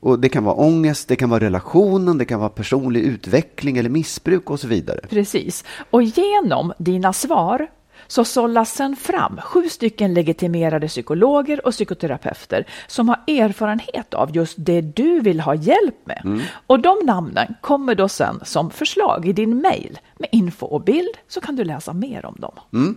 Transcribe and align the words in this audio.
Och 0.00 0.18
det 0.18 0.28
kan 0.28 0.44
vara 0.44 0.54
ångest, 0.54 1.08
det 1.08 1.16
kan 1.16 1.30
vara 1.30 1.40
relationen, 1.40 2.18
det 2.18 2.24
kan 2.24 2.40
vara 2.40 2.48
personlig 2.48 3.00
utveckling 3.00 3.78
eller 3.78 3.90
missbruk 3.90 4.50
och 4.50 4.60
så 4.60 4.68
vidare. 4.68 5.00
Precis. 5.08 5.64
Och 5.90 6.02
genom 6.02 6.72
dina 6.78 7.12
svar 7.12 7.68
så 8.06 8.24
sållas 8.24 8.74
sen 8.74 8.96
fram 8.96 9.40
sju 9.42 9.68
stycken 9.68 10.14
legitimerade 10.14 10.88
psykologer 10.88 11.66
och 11.66 11.72
psykoterapeuter 11.72 12.66
som 12.86 13.08
har 13.08 13.18
erfarenhet 13.26 14.14
av 14.14 14.36
just 14.36 14.54
det 14.58 14.80
du 14.80 15.20
vill 15.20 15.40
ha 15.40 15.54
hjälp 15.54 16.06
med. 16.06 16.40
Och 16.66 16.80
de 16.80 16.98
namnen 17.04 17.54
kommer 17.60 17.94
då 17.94 18.08
sen 18.08 18.40
som 18.44 18.70
förslag 18.70 19.28
i 19.28 19.32
din 19.32 19.60
mail 19.60 19.98
med 20.18 20.28
info 20.32 20.66
och 20.66 20.80
bild 20.80 21.16
så 21.28 21.40
kan 21.40 21.56
du 21.56 21.64
läsa 21.64 21.92
mer 21.92 22.26
om 22.26 22.36
dem. 22.38 22.96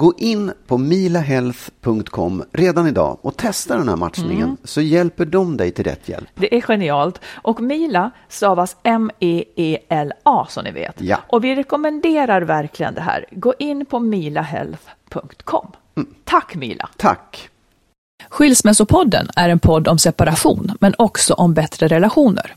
Gå 0.00 0.14
in 0.18 0.52
på 0.66 0.78
milahealth.com 0.78 2.44
redan 2.52 2.86
idag 2.86 3.18
och 3.22 3.36
testa 3.36 3.76
den 3.76 3.88
här 3.88 3.96
matchningen 3.96 4.56
så 4.64 4.80
hjälper 4.80 5.24
de 5.24 5.56
dig 5.56 5.70
till 5.70 5.84
rätt 5.84 6.08
hjälp. 6.08 6.28
Det 6.34 6.56
är 6.56 6.60
genialt. 6.60 7.20
Och 7.34 7.60
Mila 7.60 8.10
stavas 8.28 8.76
M-E-E-L-A 8.82 10.46
som 10.48 10.64
ni 10.64 10.70
vet. 10.70 11.00
Ja. 11.00 11.18
Och 11.28 11.44
vi 11.44 11.54
rekommenderar 11.54 12.42
verkligen 12.42 12.94
det 12.94 13.00
här. 13.00 13.24
Gå 13.30 13.54
in 13.58 13.86
på 13.86 13.98
milahealth.com. 13.98 15.66
Tack 16.24 16.54
Mila! 16.54 16.88
Tack! 16.96 17.48
Skilsmässopodden 18.28 19.28
är 19.36 19.48
en 19.48 19.58
podd 19.58 19.88
om 19.88 19.98
separation, 19.98 20.72
men 20.80 20.94
också 20.98 21.34
om 21.34 21.54
bättre 21.54 21.88
relationer. 21.88 22.54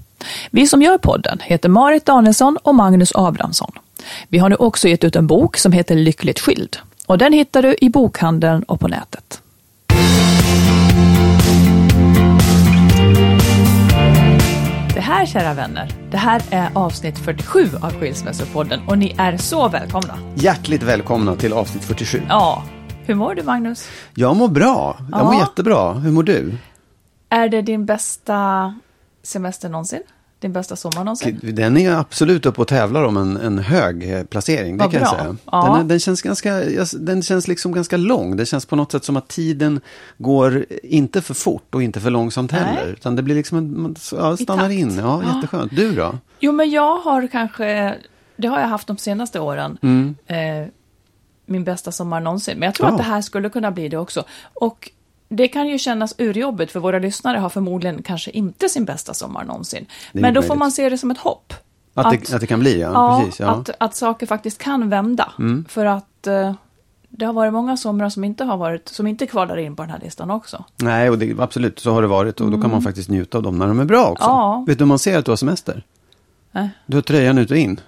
Vi 0.52 0.68
som 0.68 0.82
gör 0.82 0.98
podden 0.98 1.40
heter 1.42 1.70
Marit 1.70 2.06
Danielsson 2.06 2.58
och 2.64 2.76
Magnus 2.76 3.12
Abrahamsson. 3.16 3.72
Vi 4.28 4.38
har 4.38 4.50
nu 4.50 4.56
också 4.56 4.88
gett 4.88 5.04
ut 5.04 5.16
en 5.16 5.28
bok 5.28 5.58
som 5.58 5.72
heter 5.72 5.96
Lyckligt 5.96 6.40
skild. 6.40 6.78
Och 7.14 7.18
den 7.20 7.34
hittar 7.34 7.62
du 7.62 7.76
i 7.82 7.90
bokhandeln 7.90 8.64
och 8.64 8.80
på 8.80 8.88
nätet. 8.88 9.42
Det 14.94 15.00
här 15.02 15.26
kära 15.26 15.54
vänner, 15.54 15.90
det 16.12 16.18
här 16.18 16.42
är 16.52 16.70
avsnitt 16.74 17.18
47 17.20 17.70
av 17.82 17.94
Skilsmässopodden 18.00 18.88
och 18.88 18.98
ni 18.98 19.16
är 19.18 19.38
så 19.38 19.70
välkomna. 19.70 20.18
Hjärtligt 20.36 20.84
välkomna 20.84 21.36
till 21.36 21.54
avsnitt 21.54 21.84
47. 21.84 22.22
Ja, 22.30 22.64
hur 23.06 23.16
mår 23.16 23.36
du 23.36 23.44
Magnus? 23.44 23.90
Jag 24.16 24.36
mår 24.36 24.48
bra. 24.48 24.98
Jag 25.12 25.20
Ja. 25.22 25.24
mår 25.26 25.36
jättebra. 25.36 25.94
Hur 25.94 26.12
mår 26.12 26.24
du? 26.24 26.58
Är 27.30 27.50
det 27.50 27.62
din 27.62 27.86
bästa 27.86 28.74
semester 29.24 29.70
någonsin? 29.70 30.02
Din 30.44 30.54
bästa 30.54 30.76
sommar 30.76 31.04
någonsin? 31.04 31.40
Den 31.42 31.78
är 31.78 31.92
absolut 31.92 32.46
uppe 32.46 32.62
och 32.62 32.68
tävlar 32.68 33.04
om 33.04 33.18
en, 33.18 33.38
en 33.38 33.60
hög 33.60 34.12
eh, 34.14 34.24
placering, 34.24 34.78
det 34.78 34.84
Vad 34.84 34.92
kan 34.94 35.02
jag 35.02 35.10
säga. 35.10 35.36
Ja. 35.52 35.64
Den, 35.74 35.86
är, 35.86 35.90
den, 35.90 36.00
känns 36.00 36.22
ganska, 36.22 36.62
den 37.00 37.24
känns 37.24 37.48
liksom 37.48 37.72
ganska 37.72 37.98
lång. 37.98 38.38
Det 38.38 38.46
känns 38.46 38.66
på 38.66 38.76
något 38.76 38.92
sätt 38.92 39.04
som 39.04 39.18
att 39.18 39.28
tiden 39.28 39.82
går 40.18 40.66
inte 40.84 41.22
för 41.22 41.34
fort 41.34 41.76
och 41.76 41.84
inte 41.84 42.00
för 42.00 42.10
långsamt 42.10 42.52
heller. 42.52 42.84
Nej. 42.84 42.94
Utan 42.94 43.16
det 43.16 43.24
blir 43.24 43.36
liksom 43.36 43.58
en, 43.58 43.82
man 43.82 43.96
ja, 44.12 44.38
stannar 44.38 44.70
in. 44.70 44.98
Ja, 44.98 45.24
Ja. 45.28 45.36
jätteskönt. 45.36 45.76
Du 45.76 45.96
då? 45.96 46.18
Jo, 46.40 46.52
men 46.52 46.70
jag 46.72 46.98
har 47.00 47.28
kanske, 47.28 47.96
det 48.38 48.48
har 48.48 48.60
jag 48.60 48.68
haft 48.68 48.88
de 48.88 48.98
senaste 48.98 49.40
åren, 49.40 49.78
eh, 50.28 50.36
min 51.46 51.64
bästa 51.64 51.92
sommar 51.92 52.20
någonsin. 52.20 52.60
Men 52.60 52.66
jag 52.66 52.76
tror 52.76 52.88
Ja. 52.88 52.92
att 52.92 52.98
det 52.98 53.04
här 53.04 53.22
skulle 53.22 53.50
kunna 53.50 53.72
bli 53.72 53.90
det 53.90 53.98
också. 53.98 54.24
Och 54.54 54.90
det 55.36 55.48
kan 55.48 55.68
ju 55.68 55.78
kännas 55.78 56.16
urjobbigt, 56.18 56.72
för 56.72 56.80
våra 56.80 57.00
lyssnare 57.00 57.38
har 57.38 57.50
förmodligen 57.50 58.04
kanske 58.04 58.32
inte 58.32 58.70
sin 58.70 58.86
bästa 58.86 59.14
sommar 59.14 59.44
någonsin. 59.44 59.86
Men 60.12 60.34
då 60.34 60.42
får 60.42 60.56
man 60.56 60.72
se 60.72 60.90
det 60.90 60.98
som 60.98 61.12
ett 61.12 61.18
hopp. 61.18 61.54
Att, 61.94 62.12
det, 62.12 62.34
att 62.34 62.42
det 62.42 62.48
kan 62.48 62.60
bli, 62.60 62.82
ja. 62.82 62.92
Ja, 62.94 63.20
precis, 63.20 63.40
ja. 63.40 63.48
Mm. 63.48 63.60
Att, 63.60 63.70
att 63.78 63.96
saker 63.96 64.26
faktiskt 64.26 64.58
kan 64.58 64.90
vända. 64.90 65.34
För 65.68 65.86
att 65.86 66.28
eh, 66.28 66.54
det 67.10 67.26
har 67.26 67.34
varit 67.34 67.54
många 67.54 67.78
somrar 67.78 68.10
som 68.10 68.24
inte 68.24 68.44
har 68.44 68.58
varit, 68.58 68.90
som 68.90 69.08
inte 69.08 69.28
kvalar 69.28 69.58
in 69.58 69.76
på 69.76 69.84
den 69.84 69.92
här 69.92 70.00
listan 70.00 70.32
också. 70.32 70.64
Nej, 70.76 71.10
och 71.10 71.18
det, 71.18 71.40
absolut, 71.40 71.80
så 71.80 71.94
har 71.94 72.02
det 72.02 72.08
varit. 72.08 72.42
Och 72.42 72.52
då 72.52 72.62
kan 72.62 72.72
man 72.72 72.82
faktiskt 72.82 73.10
njuta 73.10 73.38
av 73.38 73.44
dem 73.44 73.60
när 73.60 73.68
de 73.68 73.80
är 73.80 73.86
bra 73.86 74.06
också. 74.06 74.26
Mm. 74.26 74.36
Ja. 74.36 74.64
Vet 74.68 74.78
du 74.78 74.84
om 74.84 74.88
man 74.88 75.00
ser 75.00 75.18
att 75.18 75.26
du 75.26 75.32
har 75.32 75.36
semester? 75.36 75.84
Nej. 76.52 76.70
Du 76.86 76.98
har 76.98 77.02
tröjan 77.02 77.38
ut 77.38 77.52
och 77.52 77.58
in. 77.58 77.80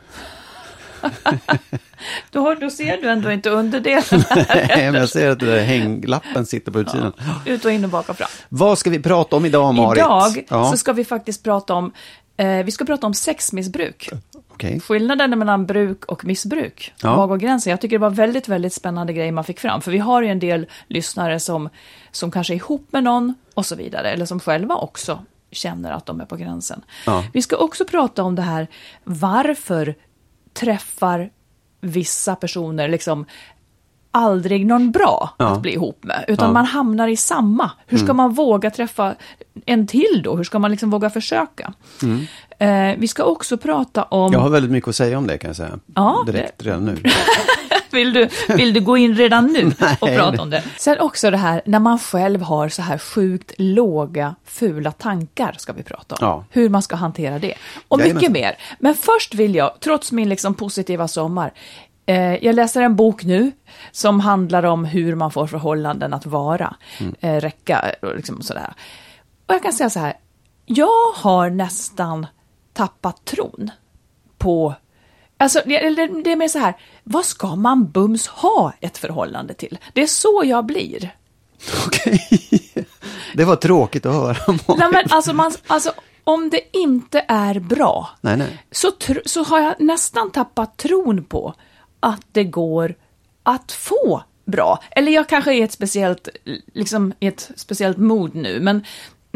Då, 2.31 2.53
då 2.53 2.69
ser 2.69 3.01
du 3.01 3.09
ändå 3.09 3.31
inte 3.31 3.49
underdelen. 3.49 4.03
Nej, 4.49 4.91
men 4.91 4.93
jag 4.93 5.09
ser 5.09 5.29
att 5.29 5.39
den 5.39 5.49
där 5.49 5.63
hänglappen 5.63 6.45
sitter 6.45 6.71
på 6.71 6.79
utsidan. 6.79 7.13
Ut 7.45 7.65
och 7.65 7.71
in 7.71 7.83
och 7.83 7.89
bak 7.89 8.09
och 8.09 8.17
fram. 8.17 8.27
Vad 8.49 8.77
ska 8.77 8.89
vi 8.89 8.99
prata 8.99 9.35
om 9.35 9.45
idag, 9.45 9.75
Marit? 9.75 9.97
Idag 9.97 10.45
Ja, 10.49 10.71
så 10.71 10.77
ska 10.77 10.93
vi 10.93 11.05
faktiskt 11.05 11.43
prata 11.43 11.73
om, 11.73 11.91
eh, 12.37 12.47
vi 12.47 12.71
ska 12.71 12.85
prata 12.85 13.07
om 13.07 13.13
sexmissbruk. 13.13 14.09
okej. 14.53 14.79
Skillnaden 14.79 15.39
mellan 15.39 15.65
bruk 15.65 16.05
och 16.05 16.25
missbruk. 16.25 16.93
Ja. 17.01 17.15
Var 17.15 17.27
går 17.27 17.37
gränsen? 17.37 17.71
Jag 17.71 17.81
tycker 17.81 17.95
det 17.95 18.01
var 18.01 18.09
väldigt, 18.09 18.47
väldigt 18.47 18.73
spännande 18.73 19.13
grej 19.13 19.31
man 19.31 19.43
fick 19.43 19.59
fram. 19.59 19.81
För 19.81 19.91
vi 19.91 19.97
har 19.97 20.21
ju 20.21 20.27
en 20.27 20.39
del 20.39 20.65
lyssnare 20.87 21.39
som, 21.39 21.69
som 22.11 22.31
kanske 22.31 22.53
är 22.53 22.55
ihop 22.55 22.87
med 22.91 23.03
någon 23.03 23.33
och 23.53 23.65
så 23.65 23.75
vidare. 23.75 24.09
Eller 24.11 24.25
som 24.25 24.39
själva 24.39 24.75
också 24.75 25.19
känner 25.51 25.91
att 25.91 26.05
de 26.05 26.21
är 26.21 26.25
på 26.25 26.35
gränsen. 26.35 26.81
Ja. 27.05 27.23
Vi 27.33 27.41
ska 27.41 27.55
också 27.57 27.85
prata 27.85 28.23
om 28.23 28.35
det 28.35 28.41
här, 28.41 28.67
varför 29.03 29.95
träffar 30.59 31.29
vissa 31.81 32.35
personer 32.35 32.87
liksom 32.87 33.25
aldrig 34.11 34.65
någon 34.65 34.91
bra 34.91 35.29
Ja. 35.37 35.45
att 35.47 35.61
bli 35.61 35.73
ihop 35.73 36.03
med, 36.03 36.25
utan 36.27 36.47
Ja. 36.47 36.53
man 36.53 36.65
hamnar 36.65 37.07
i 37.07 37.17
samma. 37.17 37.71
Hur 37.87 37.97
ska 37.97 38.13
man 38.13 38.33
våga 38.33 38.69
träffa 38.71 39.15
en 39.65 39.87
till 39.87 40.21
då? 40.23 40.35
Hur 40.35 40.43
ska 40.43 40.59
man 40.59 40.71
liksom 40.71 40.89
våga 40.89 41.09
försöka? 41.09 41.73
Eh, 42.59 42.91
vi 42.97 43.07
ska 43.07 43.23
också 43.23 43.57
prata 43.57 44.03
om... 44.03 44.33
Jag 44.33 44.39
har 44.39 44.49
väldigt 44.49 44.71
mycket 44.71 44.87
att 44.87 44.95
säga 44.95 45.17
om 45.17 45.27
det 45.27 45.37
kan 45.37 45.47
jag 45.49 45.55
säga. 45.55 45.79
Ja, 45.95 46.23
Direkt 46.25 46.63
redan 46.63 46.85
nu. 46.85 46.97
Vill 47.95 48.13
du, 48.13 48.29
vill 48.47 48.73
du 48.73 48.81
gå 48.81 48.97
in 48.97 49.15
redan 49.15 49.45
nu 49.53 49.65
och 49.99 50.07
Nej, 50.07 50.17
prata 50.17 50.41
om 50.41 50.49
det? 50.49 50.63
Sen 50.77 50.99
också 50.99 51.31
det 51.31 51.37
här 51.37 51.61
när 51.65 51.79
man 51.79 51.99
själv 51.99 52.41
har 52.41 52.69
så 52.69 52.81
här 52.81 52.97
sjukt 52.97 53.51
låga, 53.57 54.35
fula 54.45 54.91
tankar 54.91 55.55
ska 55.57 55.73
vi 55.73 55.83
prata 55.83 56.15
om. 56.15 56.19
Ja. 56.27 56.43
Hur 56.49 56.69
man 56.69 56.81
ska 56.81 56.95
hantera 56.95 57.39
det. 57.39 57.53
Och 57.87 57.99
mycket 57.99 58.31
mer. 58.31 58.57
Men 58.79 58.95
först 58.95 59.33
vill 59.35 59.55
jag, 59.55 59.71
trots 59.79 60.11
min 60.11 60.29
liksom 60.29 60.53
positiva 60.53 61.07
sommar, 61.07 61.53
eh, 62.05 62.45
jag 62.45 62.55
läser 62.55 62.81
en 62.81 62.95
bok 62.95 63.23
nu 63.23 63.51
som 63.91 64.19
handlar 64.19 64.63
om 64.63 64.85
hur 64.85 65.15
man 65.15 65.31
får 65.31 65.47
förhållanden 65.47 66.13
att 66.13 66.25
vara, 66.25 66.75
Mm. 66.99 67.15
eh, 67.19 67.41
räcka 67.41 67.91
och 68.01 68.15
liksom 68.15 68.41
sådär. 68.41 68.73
Och 69.47 69.53
jag 69.55 69.63
kan 69.63 69.73
säga 69.73 69.89
så 69.89 69.99
här, 69.99 70.13
jag 70.65 71.11
har 71.15 71.49
nästan 71.49 72.27
tappat 72.73 73.25
tron 73.25 73.71
på 74.37 74.73
Alltså, 75.37 75.61
det, 75.65 75.79
det 76.23 76.31
är 76.31 76.35
mer 76.35 76.47
så 76.47 76.59
här, 76.59 76.73
vad 77.03 77.25
ska 77.25 77.55
man 77.55 77.91
bums 77.91 78.27
ha 78.27 78.73
ett 78.79 78.97
förhållande 78.97 79.53
till? 79.53 79.77
Det 79.93 80.01
är 80.01 80.07
så 80.07 80.41
jag 80.45 80.65
blir. 80.65 81.15
Okej. 81.87 82.29
Det 83.33 83.45
var 83.45 83.55
tråkigt 83.55 84.05
att 84.05 84.13
höra. 84.13 84.37
Nej, 84.77 84.89
men 84.91 85.05
alltså, 85.09 85.33
man, 85.33 85.51
alltså, 85.67 85.91
om 86.23 86.49
det 86.49 86.77
inte 86.77 87.25
är 87.27 87.59
bra, 87.59 88.09
Nej, 88.21 88.37
nej. 88.37 88.63
Så, 88.71 88.91
så 89.25 89.43
har 89.43 89.59
jag 89.59 89.75
nästan 89.79 90.31
tappat 90.31 90.77
tron 90.77 91.23
på 91.23 91.53
att 91.99 92.21
det 92.31 92.43
går 92.43 92.95
att 93.43 93.71
få 93.71 94.23
bra. 94.45 94.83
Eller 94.91 95.11
jag 95.11 95.29
kanske 95.29 95.53
är 95.53 95.63
ett 95.63 95.71
speciellt, 95.71 96.29
liksom, 96.73 97.13
i 97.19 97.27
ett 97.27 97.51
speciellt 97.55 97.97
mod 97.97 98.35
nu, 98.35 98.59
men, 98.59 98.85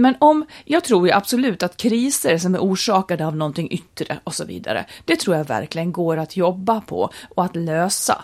men 0.02 0.16
om, 0.20 0.46
jag 0.66 0.84
tror 0.84 1.08
ju 1.08 1.14
absolut 1.14 1.64
att 1.64 1.78
kriser 1.78 2.38
som 2.38 2.56
är 2.56 2.60
orsakade 2.60 3.26
av 3.26 3.36
någonting 3.36 3.72
yttre 3.72 4.20
och 4.24 4.36
så 4.36 4.46
vidare, 4.46 4.86
det 5.06 5.16
tror 5.16 5.36
jag 5.36 5.46
verkligen 5.46 5.92
går 5.92 6.18
att 6.18 6.38
jobba 6.38 6.82
på 6.82 7.10
och 7.36 7.46
att 7.46 7.56
lösa. 7.56 8.24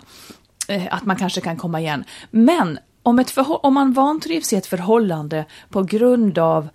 Eh, 0.68 0.82
att 0.90 1.04
man 1.04 1.16
kanske 1.16 1.40
kan 1.40 1.56
komma 1.56 1.80
igen. 1.80 2.04
Men 2.30 2.78
om, 3.02 3.18
ett 3.18 3.32
om 3.36 3.74
man 3.74 3.92
vantrivs 3.92 4.52
i 4.52 4.56
ett 4.56 4.66
förhållande 4.66 5.44
på 5.68 5.82
grund 5.82 6.38
av 6.38 6.68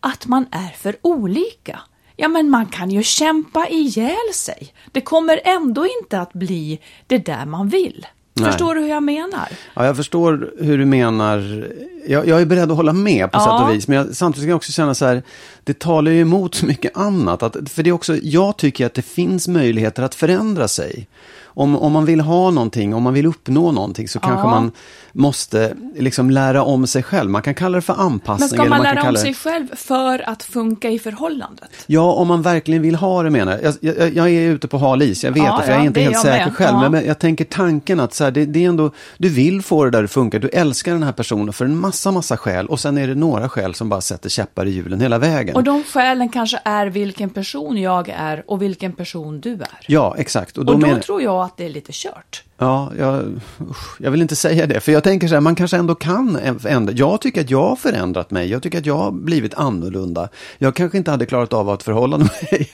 att 0.00 0.26
man 0.26 0.46
är 0.50 0.68
för 0.68 0.96
olika. 1.02 1.80
Ja, 2.16 2.28
men 2.28 2.50
man 2.50 2.66
kan 2.66 2.90
ju 2.90 3.02
kämpa 3.02 3.68
ihjäl 3.68 4.34
sig. 4.34 4.74
Det 4.92 5.00
kommer 5.00 5.40
ändå 5.44 5.86
inte 6.00 6.20
att 6.20 6.32
bli 6.32 6.80
det 7.06 7.18
där 7.18 7.46
man 7.46 7.68
vill. 7.68 8.06
Nej. 8.40 8.50
Förstår 8.50 8.74
du 8.74 8.80
hur 8.80 8.88
jag 8.88 9.02
menar? 9.02 9.48
Ja, 9.74 9.86
jag 9.86 9.96
förstår 9.96 10.50
hur 10.60 10.78
du 10.78 10.84
menar. 10.84 11.68
Jag, 12.06 12.26
jag 12.28 12.40
är 12.40 12.46
beredd 12.46 12.70
att 12.70 12.76
hålla 12.76 12.92
med 12.92 13.32
på 13.32 13.38
Ja. 13.38 13.44
sätt 13.58 13.68
och 13.68 13.74
vis. 13.74 13.88
Men 13.88 13.96
jag, 13.98 14.16
samtidigt 14.16 14.44
kan 14.46 14.50
jag 14.50 14.56
också 14.56 14.72
känna 14.72 14.94
så 14.94 15.06
här, 15.06 15.22
det 15.64 15.78
talar 15.78 16.10
ju 16.10 16.20
emot 16.20 16.54
så 16.54 16.66
mycket 16.66 16.96
annat. 16.96 17.42
Att, 17.42 17.56
för 17.70 17.82
det 17.82 17.90
är 17.90 17.94
också, 17.94 18.16
jag 18.16 18.56
tycker 18.56 18.86
att 18.86 18.94
det 18.94 19.02
finns 19.02 19.48
möjligheter 19.48 20.02
att 20.02 20.14
förändra 20.14 20.68
sig. 20.68 21.08
Om, 21.44 21.76
om 21.76 21.92
man 21.92 22.04
vill 22.04 22.20
ha 22.20 22.50
någonting, 22.50 22.94
om 22.94 23.02
man 23.02 23.14
vill 23.14 23.26
uppnå 23.26 23.72
någonting 23.72 24.08
så 24.08 24.20
kanske 24.20 24.46
Ja. 24.46 24.50
man 24.50 24.72
måste 25.12 25.74
liksom 25.96 26.30
lära 26.30 26.62
om 26.62 26.86
sig 26.86 27.02
själv. 27.02 27.30
Man 27.30 27.42
kan 27.42 27.54
kalla 27.54 27.76
det 27.76 27.82
för 27.82 27.94
anpassning. 28.00 28.38
Men 28.40 28.48
ska 28.48 28.68
man 28.68 28.84
kan 28.84 28.94
lära 28.94 29.08
om 29.08 29.14
det- 29.14 29.20
sig 29.20 29.34
själv 29.34 29.66
för 29.76 30.28
att 30.30 30.42
funka 30.42 30.90
i 30.90 30.98
förhållandet? 30.98 31.70
Ja, 31.86 32.12
om 32.12 32.28
man 32.28 32.42
verkligen 32.42 32.82
vill 32.82 32.94
ha 32.94 33.22
det 33.22 33.30
menar 33.30 33.58
jag. 33.62 33.74
Jag, 33.80 33.98
jag, 33.98 34.14
jag 34.16 34.30
är 34.30 34.50
ute 34.50 34.68
på 34.68 34.78
hal 34.78 35.02
is, 35.02 35.24
jag 35.24 35.32
vet 35.32 35.42
Ja, 35.44 35.56
det, 35.58 35.64
för 35.66 35.72
jag 35.72 35.80
är 35.80 35.84
inte 35.86 36.00
det 36.00 36.04
är 36.04 36.10
helt 36.10 36.22
säker 36.22 36.44
med. 36.46 36.54
själv. 36.56 36.78
Ja. 36.82 36.88
Men 36.88 37.06
jag 37.06 37.18
tänker 37.18 37.44
tanken 37.44 38.00
att 38.00 38.14
så 38.14 38.24
här, 38.24 38.30
det, 38.30 38.44
det 38.44 38.64
är 38.64 38.68
ändå, 38.68 38.90
du 39.18 39.28
vill 39.28 39.62
få 39.62 39.84
det 39.84 39.90
där 39.90 40.04
att 40.04 40.10
funka, 40.10 40.38
du 40.38 40.48
älskar 40.48 40.92
den 40.92 41.02
här 41.02 41.12
personen 41.12 41.52
för 41.52 41.64
en 41.64 41.76
massa, 41.76 42.10
massa 42.10 42.36
skäl. 42.36 42.66
Och 42.66 42.80
sen 42.80 42.98
är 42.98 43.06
det 43.08 43.14
några 43.14 43.48
skäl 43.48 43.74
som 43.74 43.88
bara 43.88 44.00
sätter 44.00 44.28
käppar 44.28 44.66
i 44.66 44.70
hjulen 44.70 45.00
hela 45.00 45.18
vägen. 45.18 45.56
Och 45.56 45.64
de 45.64 45.84
skälen 45.84 46.28
kanske 46.28 46.60
är 46.64 46.86
vilken 46.86 47.30
person 47.30 47.76
jag 47.76 48.08
är 48.08 48.44
och 48.46 48.62
vilken 48.62 48.92
person 48.92 49.40
du 49.40 49.52
är. 49.52 49.68
Ja, 49.86 50.14
exakt. 50.18 50.58
Och 50.58 50.64
då, 50.64 50.72
och 50.72 50.78
då 50.80 50.86
menar, 50.86 51.00
tror 51.00 51.22
jag 51.22 51.42
att 51.42 51.56
det 51.56 51.64
är 51.64 51.68
lite 51.70 51.92
kört. 51.92 52.42
Ja, 52.60 52.92
jag, 52.98 53.40
usch, 53.70 54.00
jag 54.00 54.10
vill 54.10 54.22
inte 54.22 54.36
säga 54.36 54.66
det, 54.66 54.80
för 54.80 54.92
jag 54.92 55.04
tänker 55.04 55.28
så 55.28 55.34
här, 55.34 55.40
man 55.40 55.54
kanske 55.54 55.76
ändå 55.76 55.94
kan 55.94 56.36
ändra. 56.66 56.92
Jag 56.94 57.20
tycker 57.20 57.40
att 57.40 57.50
jag 57.50 57.68
har 57.68 57.76
förändrat 57.76 58.30
mig, 58.30 58.50
jag 58.50 58.62
tycker 58.62 58.78
att 58.78 58.86
jag 58.86 58.96
har 58.96 59.10
blivit 59.10 59.54
annorlunda. 59.54 60.28
Jag 60.58 60.74
kanske 60.74 60.98
inte 60.98 61.10
hade 61.10 61.26
klarat 61.26 61.52
av 61.52 61.70
att 61.70 61.82
förhålla 61.82 62.18
mig 62.18 62.70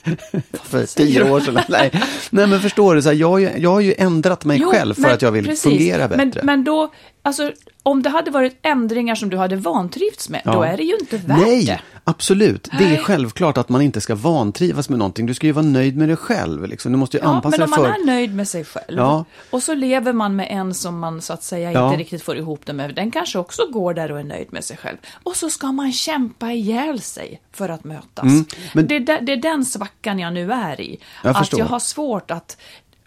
för 0.63 0.85
tio 0.95 1.31
år 1.31 1.39
sedan. 1.39 1.59
Nej, 1.69 1.91
Nej 2.29 2.47
men 2.47 2.61
förstår 2.61 2.95
du, 2.95 3.01
så 3.01 3.09
här, 3.09 3.15
jag, 3.15 3.59
jag 3.59 3.69
har 3.69 3.79
ju 3.79 3.93
ändrat 3.97 4.45
mig 4.45 4.57
Jo, 4.61 4.71
själv 4.71 4.93
för 4.93 5.01
men 5.01 5.11
att 5.13 5.21
jag 5.21 5.31
vill 5.31 5.45
precis. 5.45 5.63
fungera 5.63 6.07
bättre. 6.07 6.25
Men, 6.25 6.45
men 6.45 6.63
då, 6.63 6.89
alltså, 7.27 7.51
om 7.83 8.03
det 8.03 8.09
hade 8.09 8.31
varit 8.31 8.59
ändringar 8.61 9.15
som 9.15 9.29
du 9.29 9.37
hade 9.37 9.55
vantrivts 9.55 10.29
med, 10.29 10.41
då 10.45 10.51
Ja. 10.51 10.65
är 10.65 10.77
det 10.77 10.83
ju 10.83 10.97
inte 10.97 11.17
värt 11.17 11.37
Nej, 11.39 11.65
det. 11.65 11.79
absolut. 12.03 12.63
Det 12.77 12.83
är 12.85 12.89
Nej. 12.89 12.97
självklart 12.97 13.57
att 13.57 13.69
man 13.69 13.81
inte 13.81 14.01
ska 14.01 14.15
vantrivas 14.15 14.89
med 14.89 14.99
någonting. 14.99 15.25
Du 15.25 15.33
ska 15.33 15.47
ju 15.47 15.53
vara 15.53 15.65
nöjd 15.65 15.97
med 15.97 16.09
dig 16.09 16.15
själv. 16.17 16.65
Liksom. 16.67 16.91
Du 16.91 16.97
måste 16.97 17.17
ju 17.17 17.23
Ja, 17.23 17.29
anpassa 17.29 17.57
men 17.57 17.63
om 17.63 17.71
dig 17.71 17.79
man 17.83 17.93
för... 17.93 18.01
är 18.01 18.05
nöjd 18.05 18.35
med 18.35 18.47
sig 18.47 18.65
själv 18.65 18.97
Ja. 18.97 19.25
och 19.49 19.63
så 19.63 19.73
lever 19.73 20.13
man 20.13 20.35
med 20.35 20.47
en 20.49 20.73
som 20.73 20.99
man 20.99 21.21
så 21.21 21.33
att 21.33 21.43
säga 21.43 21.71
Ja. 21.71 21.85
inte 21.87 21.99
riktigt 21.99 22.23
får 22.23 22.37
ihop 22.37 22.65
det 22.65 22.73
med, 22.73 22.95
den 22.95 23.11
kanske 23.11 23.39
också 23.39 23.61
går 23.71 23.93
där 23.93 24.11
och 24.11 24.19
är 24.19 24.23
nöjd 24.23 24.53
med 24.53 24.63
sig 24.63 24.77
själv. 24.77 24.97
Och 25.23 25.35
så 25.35 25.49
ska 25.49 25.71
man 25.71 25.91
kämpa 25.93 26.51
ihjäl 26.51 27.01
sig 27.01 27.41
för 27.51 27.69
att 27.69 27.83
mötas. 27.83 28.23
Mm, 28.23 28.45
men- 28.73 28.87
det, 28.87 28.99
det 28.99 29.31
är 29.33 29.41
den 29.41 29.65
svackan 29.65 30.19
jag 30.19 30.33
nu 30.33 30.51
är 30.51 30.81
i. 30.81 30.99
Jag 31.23 31.37
att 31.37 31.53
jag 31.57 31.65
har 31.65 31.79
svårt 31.79 32.31
att 32.31 32.57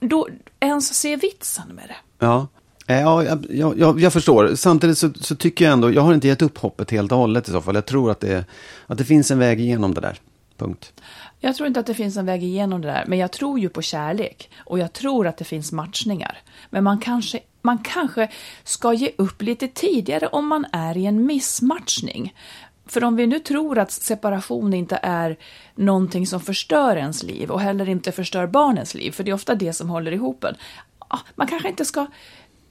då 0.01 0.29
ens 0.61 0.95
se 0.95 1.17
vitsen 1.17 1.69
med 1.69 1.85
det. 1.89 2.27
Ja, 2.27 2.47
Eh, 2.91 3.01
ja 3.01 3.25
jag, 3.25 3.47
jag, 3.79 4.01
jag, 4.01 4.13
förstår. 4.13 4.55
Samtidigt 4.55 4.99
så, 4.99 5.11
så 5.21 5.37
tycker 5.37 5.65
jag 5.65 5.73
ändå, 5.73 5.93
jag 5.93 6.03
har 6.03 6.15
inte 6.15 6.29
gett 6.29 6.43
upp 6.43 6.59
hoppet 6.59 6.91
helt 6.91 7.13
och 7.13 7.19
hållet 7.19 7.49
i 7.49 7.53
så 7.53 7.61
fall. 7.61 7.75
Jag 7.75 7.87
tror 7.87 8.11
att 8.11 8.21
det, 8.21 8.45
att 8.87 8.99
det 8.99 9.05
finns 9.05 9.31
en 9.31 9.39
väg 9.39 9.61
igenom 9.61 9.95
det 9.95 10.01
där. 10.01 10.19
Punkt. 10.57 10.93
Jag 11.41 11.57
tror 11.57 11.67
inte 11.67 11.81
att 11.81 11.87
det 11.87 11.95
finns 11.95 12.17
en 12.17 12.27
väg 12.27 12.43
igenom 12.43 12.81
det 12.81 12.89
där, 12.89 13.05
men 13.07 13.19
jag 13.19 13.33
tror 13.33 13.59
ju 13.59 13.69
på 13.69 13.83
kärlek. 13.83 14.51
Och 14.59 14.79
jag 14.79 14.93
tror 14.93 15.27
att 15.27 15.37
det 15.37 15.45
finns 15.45 15.73
matchningar. 15.73 16.39
Men 16.71 16.85
man 16.85 16.99
kanske, 16.99 17.41
man 17.63 17.79
kanske 17.79 18.29
ska 18.65 18.93
ge 18.93 19.11
upp 19.17 19.43
lite 19.43 19.69
tidigare 19.69 20.27
om 20.27 20.49
man 20.49 20.67
är 20.73 20.97
i 20.97 21.07
en 21.07 21.27
missmatchning. 21.27 22.35
För 22.87 23.05
om 23.05 23.17
vi 23.17 23.27
nu 23.27 23.39
tror 23.39 23.79
att 23.79 23.91
separation 23.91 24.75
inte 24.75 24.99
är 25.03 25.37
någonting 25.75 26.27
som 26.27 26.41
förstör 26.41 26.97
ens 26.97 27.23
liv 27.23 27.51
och 27.51 27.61
heller 27.61 27.89
inte 27.89 28.13
förstör 28.13 28.47
barnens 28.47 28.95
liv, 28.95 29.11
för 29.11 29.25
det 29.25 29.31
är 29.31 29.35
ofta 29.35 29.55
det 29.55 29.73
som 29.73 29.91
håller 29.91 30.13
ihop 30.13 30.45
en. 30.45 30.55
Man 31.35 31.47
kanske 31.47 31.69
inte 31.69 31.85
ska 31.85 32.07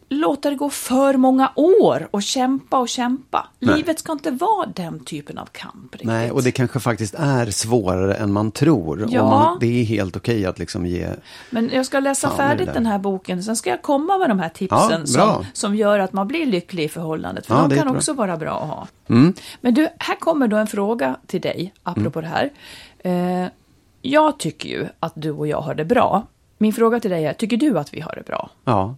låta 0.09 0.49
det 0.49 0.55
gå 0.55 0.69
för 0.69 1.13
många 1.13 1.51
år 1.55 2.07
och 2.11 2.23
kämpa 2.23 2.79
och 2.79 2.89
kämpa. 2.89 3.47
Nej. 3.59 3.75
Livet 3.75 3.99
ska 3.99 4.11
inte 4.11 4.31
vara 4.31 4.65
den 4.75 5.05
typen 5.05 5.37
av 5.37 5.45
kamp. 5.45 5.91
Riktigt. 5.93 6.07
Nej, 6.07 6.31
och 6.31 6.43
det 6.43 6.51
kanske 6.51 6.79
faktiskt 6.79 7.13
är 7.17 7.45
svårare 7.51 8.13
än 8.13 8.31
man 8.33 8.51
tror. 8.51 9.05
Ja. 9.09 9.21
Och 9.21 9.29
man, 9.29 9.57
det 9.59 9.81
är 9.81 9.83
helt 9.83 10.15
okej 10.17 10.45
att 10.45 10.59
liksom 10.59 10.85
ge... 10.85 11.07
Men 11.49 11.69
jag 11.73 11.85
ska 11.85 11.99
läsa 11.99 12.27
är 12.27 12.31
färdigt 12.31 12.73
den 12.73 12.85
här 12.85 12.99
boken, 12.99 13.43
sen 13.43 13.55
ska 13.55 13.69
jag 13.69 13.81
komma 13.81 14.17
med 14.17 14.29
de 14.29 14.39
här 14.39 14.49
tipsen 14.49 15.01
Ja, 15.01 15.05
som, 15.05 15.45
som 15.53 15.75
gör 15.75 15.99
att 15.99 16.13
man 16.13 16.27
blir 16.27 16.45
lycklig 16.45 16.83
i 16.83 16.89
förhållandet. 16.89 17.45
För 17.45 17.55
Ja, 17.55 17.67
de 17.67 17.75
kan 17.75 17.87
bra. 17.87 17.97
också 17.97 18.13
vara 18.13 18.37
bra 18.37 18.59
att 18.61 18.67
ha. 18.69 18.87
Mm. 19.09 19.33
Men 19.61 19.73
du, 19.73 19.87
här 19.99 20.15
kommer 20.15 20.47
då 20.47 20.57
en 20.57 20.67
fråga 20.67 21.15
till 21.27 21.41
dig, 21.41 21.73
apropå 21.83 22.21
det 22.21 22.27
här. 22.27 22.49
Eh, 22.99 23.47
jag 24.01 24.39
tycker 24.39 24.69
ju 24.69 24.87
att 24.99 25.13
du 25.15 25.31
och 25.31 25.47
jag 25.47 25.61
har 25.61 25.73
det 25.75 25.85
bra. 25.85 26.27
Min 26.57 26.73
fråga 26.73 26.99
till 26.99 27.11
dig 27.11 27.25
är, 27.25 27.33
tycker 27.33 27.57
du 27.57 27.79
att 27.79 27.93
vi 27.93 28.01
har 28.01 28.15
det 28.15 28.23
bra? 28.25 28.49
Ja. 28.65 28.95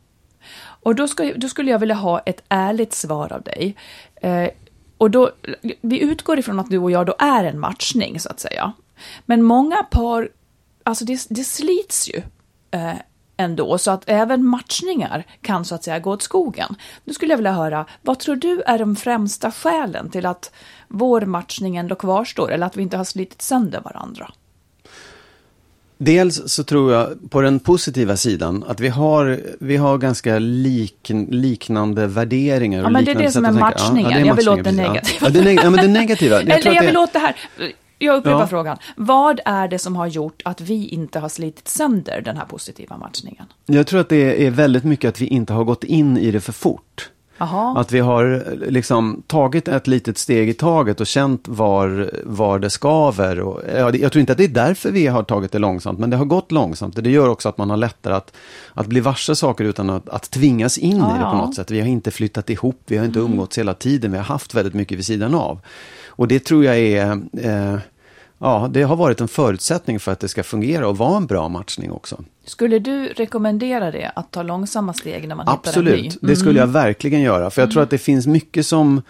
Och 0.83 0.95
då, 0.95 1.07
ska, 1.07 1.33
då 1.35 1.50
skulle 1.50 1.71
jag 1.71 1.79
vilja 1.79 1.95
ha 1.95 2.19
ett 2.19 2.43
ärligt 2.50 2.93
svar 2.93 3.33
av 3.33 3.41
dig. 3.41 3.75
Eh, 4.15 4.50
och 4.97 5.11
då, 5.11 5.31
vi 5.81 6.00
utgår 6.00 6.39
ifrån 6.39 6.59
att 6.59 6.69
du 6.69 6.77
och 6.77 6.91
jag 6.91 7.05
då 7.05 7.15
är 7.19 7.43
en 7.43 7.59
matchning, 7.59 8.19
så 8.19 8.29
att 8.29 8.39
säga. 8.39 8.73
Men 9.25 9.43
många 9.43 9.83
par, 9.83 10.29
alltså 10.83 11.05
det, 11.05 11.25
det 11.29 11.43
slits 11.43 12.09
ju 12.09 12.21
eh, 12.71 12.95
ändå, 13.38 13.77
så 13.77 13.91
att 13.91 14.03
även 14.07 14.45
matchningar 14.45 15.23
kan 15.41 15.65
så 15.65 15.75
att 15.75 15.83
säga 15.83 16.00
gå 16.00 16.11
åt 16.11 16.21
skogen. 16.21 16.75
Nu 17.03 17.13
skulle 17.13 17.31
jag 17.31 17.38
vilja 17.38 17.51
höra, 17.51 17.85
vad 18.01 18.19
tror 18.19 18.35
du 18.35 18.61
är 18.61 18.79
de 18.79 18.95
främsta 18.95 19.51
skälen 19.51 20.09
till 20.09 20.25
att 20.25 20.53
vår 20.88 21.21
matchning 21.21 21.77
ändå 21.77 21.95
kvarstår, 21.95 22.51
eller 22.51 22.65
att 22.65 22.77
vi 22.77 22.81
inte 22.81 22.97
har 22.97 23.03
slitit 23.03 23.41
sönder 23.41 23.81
varandra? 23.81 24.31
Dels 26.03 26.41
så 26.51 26.63
tror 26.63 26.93
jag 26.93 27.31
på 27.31 27.41
den 27.41 27.60
positiva 27.60 28.17
sidan 28.17 28.63
att 28.67 28.79
vi 28.79 28.88
har, 28.89 29.39
vi 29.60 29.77
har 29.77 29.98
ganska 29.98 30.39
lik, 30.39 31.12
liknande 31.29 32.08
värderingar. 32.08 32.79
Ja, 32.79 32.86
och 32.86 32.91
men 32.91 33.05
det 33.05 33.12
är 33.12 33.15
det 33.15 33.31
som 33.31 33.46
är 33.46 33.51
matchningen. 33.51 34.12
det 34.12 34.17
är 34.20 34.25
Jag 34.25 34.36
vill 34.36 34.50
åt 34.50 34.63
det 34.63 34.72
negativa. 34.72 35.17
Ja, 35.22 35.25
ja, 35.25 35.29
det, 35.29 35.41
neg- 35.41 35.60
ja, 35.63 35.70
men 35.70 35.86
det 35.86 35.88
negativa. 36.00 36.36
Jag 36.43 36.50
Eller 36.60 36.74
jag 36.75 36.84
vill 36.84 36.98
åt 36.98 37.13
det 37.13 37.20
här. 37.20 37.36
Jag 38.00 38.15
upprepar 38.17 38.39
Ja. 38.39 38.48
frågan. 38.48 38.77
Vad 38.96 39.39
är 39.46 39.67
det 39.67 39.79
som 39.79 39.96
har 39.96 40.08
gjort 40.08 40.41
att 40.46 40.62
vi 40.62 40.88
inte 40.88 41.20
har 41.20 41.29
slitit 41.29 41.67
sönder 41.67 42.22
den 42.22 42.38
här 42.38 42.46
positiva 42.46 42.98
matchningen? 42.98 43.46
Jag 43.65 43.88
tror 43.88 44.00
att 44.00 44.10
det 44.10 44.46
är 44.48 44.51
väldigt 44.51 44.84
mycket 44.84 45.10
att 45.10 45.22
vi 45.22 45.25
inte 45.27 45.53
har 45.53 45.63
gått 45.63 45.84
in 45.84 46.17
i 46.17 46.31
det 46.31 46.39
för 46.41 46.53
fort. 46.53 47.10
Jaha. 47.41 47.79
Att 47.79 47.91
vi 47.91 48.00
har 48.00 48.43
liksom 48.69 49.24
tagit 49.27 49.67
ett 49.67 49.88
litet 49.88 50.17
steg 50.17 50.50
i 50.50 50.53
taget 50.53 51.01
och 51.01 51.07
känt 51.07 51.48
var, 51.48 52.12
var 52.24 52.60
det 52.60 52.69
skaver. 52.69 53.39
Och, 53.39 53.62
ja, 53.75 53.95
jag 53.95 54.12
tror 54.12 54.19
inte 54.19 54.31
att 54.31 54.38
det 54.38 54.43
är 54.43 54.48
därför 54.48 54.91
vi 54.91 55.07
har 55.07 55.24
tagit 55.24 55.51
det 55.51 55.60
långsamt, 55.60 56.00
men 56.00 56.10
det 56.10 56.17
har 56.17 56.25
gått 56.25 56.51
långsamt. 56.51 56.95
Det 57.03 57.10
gör 57.10 57.29
också 57.29 57.50
att 57.50 57.57
man 57.57 57.69
har 57.69 57.77
lättare 57.77 58.13
att, 58.13 58.33
att 58.74 58.88
bli 58.88 59.00
varse 59.00 59.36
saker 59.36 59.63
utan 59.63 59.89
att, 59.89 60.10
att 60.10 60.31
tvingas 60.31 60.77
in 60.77 60.98
Ja, 60.98 61.15
i 61.15 61.19
det 61.19 61.25
på 61.25 61.38
något 61.38 61.55
sätt. 61.55 61.71
Vi 61.71 61.79
har 61.79 61.88
inte 61.88 62.12
flyttat 62.12 62.50
ihop, 62.50 62.81
vi 62.88 62.98
har 62.98 63.05
inte 63.05 63.19
umgåtts 63.19 63.57
hela 63.57 63.74
tiden, 63.74 64.12
vi 64.12 64.17
har 64.17 64.25
haft 64.25 64.53
väldigt 64.53 64.74
mycket 64.74 64.98
vid 64.98 65.05
sidan 65.05 65.36
av. 65.36 65.60
Och 66.07 66.27
det 66.27 66.39
tror 66.39 66.65
jag 66.65 66.77
är, 66.77 67.12
eh, 67.33 67.79
ja, 68.41 68.69
det 68.74 68.83
har 68.83 68.95
varit 68.95 69.21
en 69.21 69.27
förutsättning 69.27 70.00
för 70.00 70.12
att 70.12 70.19
det 70.19 70.27
ska 70.27 70.43
fungera 70.43 70.88
och 70.88 70.98
vara 70.98 71.17
en 71.17 71.25
bra 71.25 71.50
matchning 71.50 71.91
också. 71.91 72.24
Skulle 72.45 72.79
du 72.79 73.07
rekommendera 73.07 73.91
det, 73.91 74.12
att 74.15 74.31
ta 74.31 74.43
långsamma 74.43 74.93
steg 74.93 75.27
när 75.27 75.36
man 75.36 75.45
hittar 75.45 75.53
en 75.53 75.60
Absolut, 75.60 75.93
ny? 75.93 76.07
Mm. 76.07 76.17
det 76.21 76.36
skulle 76.36 76.60
jag 76.60 76.67
verkligen 76.67 77.21
göra. 77.21 77.50
För 77.50 77.62
jag 77.62 77.71
tror 77.71 77.83
att 77.83 77.89
det 77.89 77.98
finns 77.98 78.27
mycket 78.27 78.65
som 78.67 79.01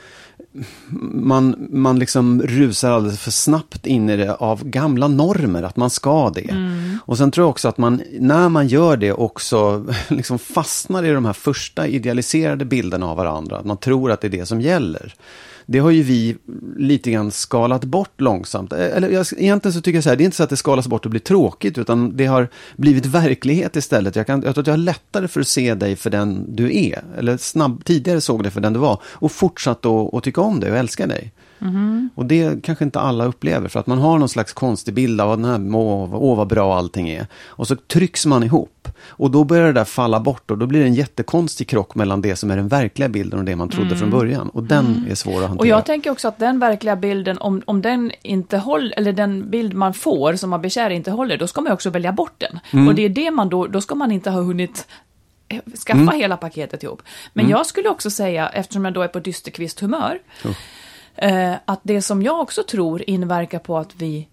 man, 1.11 1.67
man 1.69 1.99
liksom 1.99 2.41
rusar 2.41 2.91
alldeles 2.91 3.19
för 3.19 3.31
snabbt 3.31 3.87
in 3.87 4.09
i 4.09 4.17
det 4.17 4.35
av 4.35 4.63
gamla 4.63 5.07
normer, 5.07 5.63
att 5.63 5.75
man 5.75 5.89
ska 5.89 6.29
det. 6.29 6.49
Mm. 6.49 6.99
Och 7.05 7.17
sen 7.17 7.31
tror 7.31 7.43
jag 7.43 7.49
också 7.49 7.67
att 7.67 7.77
man, 7.77 8.01
när 8.19 8.49
man 8.49 8.67
gör 8.67 8.97
det, 8.97 9.13
också 9.13 9.85
liksom 10.07 10.39
fastnar 10.39 11.03
i 11.03 11.11
de 11.11 11.25
här 11.25 11.33
första 11.33 11.87
idealiserade 11.87 12.65
bilderna 12.65 13.09
av 13.09 13.17
varandra. 13.17 13.57
Att 13.57 13.65
man 13.65 13.77
tror 13.77 14.11
att 14.11 14.21
det 14.21 14.27
är 14.27 14.29
det 14.29 14.45
som 14.45 14.61
gäller. 14.61 15.13
Det 15.71 15.79
har 15.79 15.91
ju 15.91 16.03
vi 16.03 16.37
lite 16.77 17.11
grann 17.11 17.31
skalat 17.31 17.83
bort 17.83 18.21
långsamt. 18.21 18.73
Eh, 18.73 18.79
eller 18.79 19.09
jag, 19.09 19.25
egentligen 19.37 19.73
så 19.73 19.81
tycker 19.81 19.97
jag 19.97 20.03
så 20.03 20.09
här, 20.09 20.15
det 20.15 20.23
är 20.23 20.25
inte 20.25 20.37
så 20.37 20.43
att 20.43 20.49
det 20.49 20.57
skalas 20.57 20.87
bort 20.87 21.05
och 21.05 21.11
blir 21.11 21.21
tråkigt, 21.21 21.77
utan 21.77 22.17
det 22.17 22.25
har 22.25 22.47
blivit 22.77 23.05
verklighet 23.05 23.75
istället. 23.75 24.15
Jag, 24.15 24.27
kan, 24.27 24.41
jag 24.41 24.55
tror 24.55 24.61
att 24.61 24.67
jag 24.67 24.73
har 24.73 24.77
lättare 24.77 25.27
för 25.27 25.41
att 25.41 25.47
se 25.47 25.73
dig 25.73 25.95
för 25.95 26.09
den 26.09 26.55
du 26.55 26.77
är, 26.77 27.03
eller 27.17 27.37
snabb, 27.37 27.85
tidigare 27.85 28.21
såg 28.21 28.43
dig 28.43 28.51
för 28.51 28.61
den 28.61 28.73
du 28.73 28.79
var, 28.79 29.01
och 29.05 29.31
fortsatt 29.31 29.85
att 29.85 30.13
att 30.13 30.23
tycka 30.23 30.41
om 30.41 30.59
dig 30.59 30.71
och 30.71 30.77
älska 30.77 31.07
dig. 31.07 31.31
Och 32.15 32.25
det 32.25 32.63
kanske 32.63 32.85
inte 32.85 32.99
alla 32.99 33.25
upplever, 33.25 33.67
för 33.67 33.79
att 33.79 33.87
man 33.87 33.97
har 33.97 34.17
någon 34.17 34.29
slags 34.29 34.53
konstig 34.53 34.93
bild 34.93 35.21
av 35.21 35.37
den 35.37 35.45
här, 35.45 35.75
åh, 35.75 36.15
åh 36.15 36.37
vad 36.37 36.47
bra 36.47 36.77
allting 36.77 37.09
är. 37.09 37.27
Och 37.47 37.67
så 37.67 37.75
trycks 37.75 38.25
man 38.25 38.43
ihop. 38.43 38.87
Och 39.07 39.31
då 39.31 39.43
börjar 39.43 39.65
det 39.65 39.73
där 39.73 39.83
falla 39.83 40.19
bort 40.19 40.51
och 40.51 40.57
då 40.57 40.65
blir 40.65 40.79
det 40.79 40.85
en 40.85 40.93
jättekonstig 40.93 41.67
krock 41.69 41.95
mellan 41.95 42.21
det 42.21 42.35
som 42.35 42.51
är 42.51 42.57
den 42.57 42.67
verkliga 42.67 43.09
bilden 43.09 43.39
och 43.39 43.45
det 43.45 43.55
man 43.55 43.69
trodde 43.69 43.95
från 43.97 44.09
början. 44.09 44.49
Och 44.49 44.63
den 44.63 45.05
är 45.09 45.15
svår 45.15 45.33
att 45.33 45.39
hantera. 45.39 45.59
Och 45.59 45.67
jag 45.67 45.85
tänker 45.85 46.09
också 46.09 46.27
att 46.27 46.39
den 46.39 46.59
verkliga 46.59 46.95
bilden, 46.95 47.37
om, 47.37 47.61
om 47.65 47.81
den 47.81 48.11
inte 48.23 48.57
håller, 48.57 48.97
eller 48.97 49.13
den 49.13 49.49
bild 49.49 49.73
man 49.73 49.93
får 49.93 50.35
som 50.35 50.49
man 50.49 50.61
bekär 50.61 50.89
inte 50.89 51.11
håller, 51.11 51.37
då 51.37 51.47
ska 51.47 51.61
man 51.61 51.73
också 51.73 51.89
välja 51.89 52.11
bort 52.11 52.33
den. 52.37 52.59
Mm. 52.71 52.87
Och 52.87 52.95
det 52.95 53.05
är 53.05 53.09
det 53.09 53.31
man 53.31 53.49
då, 53.49 53.67
då 53.67 53.81
ska 53.81 53.95
man 53.95 54.11
inte 54.11 54.29
ha 54.29 54.41
hunnit 54.41 54.87
eh, 55.47 55.59
skaffa 55.85 55.99
Mm. 55.99 56.19
hela 56.19 56.37
paketet 56.37 56.83
ihop. 56.83 57.01
Men 57.33 57.49
jag 57.49 57.65
skulle 57.65 57.89
också 57.89 58.09
säga, 58.09 58.49
eftersom 58.49 58.85
jag 58.85 58.93
då 58.93 59.01
är 59.01 59.07
på 59.07 59.19
dysterkvisthumör, 59.19 60.19
eh, 61.15 61.53
att 61.65 61.79
det 61.83 62.01
som 62.01 62.21
jag 62.21 62.39
också 62.39 62.63
tror 62.63 63.09
inverkar 63.09 63.59
på 63.59 63.77
att 63.77 63.95
vi 63.95 64.27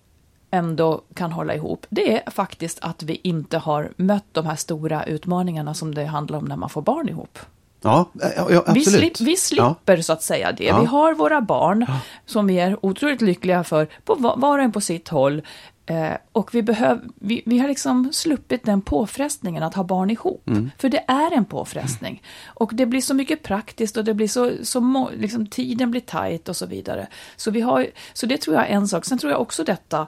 ändå 0.50 1.02
kan 1.14 1.32
hålla 1.32 1.54
ihop, 1.54 1.86
det 1.88 2.22
är 2.26 2.30
faktiskt 2.30 2.78
att 2.82 3.02
vi 3.02 3.20
inte 3.22 3.58
har 3.58 3.92
mött 3.96 4.24
de 4.32 4.46
här 4.46 4.56
stora 4.56 5.04
utmaningarna 5.04 5.74
som 5.74 5.94
det 5.94 6.04
handlar 6.04 6.38
om 6.38 6.44
när 6.44 6.56
man 6.56 6.68
får 6.70 6.82
barn 6.82 7.08
ihop. 7.08 7.38
Ja, 7.82 8.04
ja, 8.14 8.28
ja 8.36 8.46
Vi, 8.50 8.56
absolut. 8.80 9.16
slip, 9.16 9.20
vi 9.28 9.36
slipper 9.36 10.02
så 10.02 10.12
att 10.12 10.22
säga 10.22 10.52
det. 10.52 10.64
Ja. 10.64 10.80
Vi 10.80 10.86
har 10.86 11.14
våra 11.14 11.40
barn 11.40 11.86
som 12.26 12.46
vi 12.46 12.58
är 12.58 12.86
otroligt 12.86 13.20
lyckliga 13.22 13.64
för, 13.64 13.88
på 14.04 14.14
va- 14.14 14.34
var 14.36 14.58
och 14.58 14.64
en 14.64 14.72
på 14.72 14.80
sitt 14.80 15.08
håll. 15.08 15.42
Eh, 15.88 16.16
och 16.32 16.54
vi, 16.54 16.62
behöv, 16.62 17.00
vi, 17.14 17.42
vi 17.46 17.58
har 17.58 17.68
liksom 17.68 18.12
sluppit 18.12 18.64
den 18.64 18.80
påfrestningen 18.80 19.62
att 19.62 19.74
ha 19.74 19.84
barn 19.84 20.10
ihop. 20.10 20.48
Mm. 20.48 20.70
För 20.78 20.88
det 20.88 21.04
är 21.08 21.32
en 21.32 21.44
påfrestning. 21.44 22.22
Och 22.46 22.70
det 22.74 22.86
blir 22.86 23.00
så 23.00 23.14
mycket 23.14 23.42
praktiskt 23.42 23.96
och 23.96 24.04
det 24.04 24.14
blir 24.14 24.28
så, 24.28 24.52
så 24.62 25.10
liksom, 25.16 25.46
tiden 25.46 25.90
blir 25.90 26.00
tajt 26.00 26.48
och 26.48 26.56
så 26.56 26.66
vidare. 26.66 27.06
Så, 27.36 27.50
vi 27.50 27.60
har, 27.60 27.86
så 28.12 28.26
det 28.26 28.38
tror 28.38 28.56
jag 28.56 28.68
är 28.68 28.70
en 28.70 28.88
sak. 28.88 29.04
Sen 29.04 29.18
tror 29.18 29.32
jag 29.32 29.40
också 29.40 29.64
detta 29.64 30.06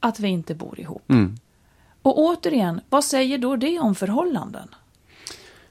att 0.00 0.20
vi 0.20 0.28
inte 0.28 0.54
bor 0.54 0.80
ihop. 0.80 1.10
Mm. 1.10 1.36
Och 2.02 2.18
återigen, 2.18 2.80
vad 2.88 3.04
säger 3.04 3.38
då 3.38 3.56
det 3.56 3.78
om 3.78 3.94
förhållanden? 3.94 4.68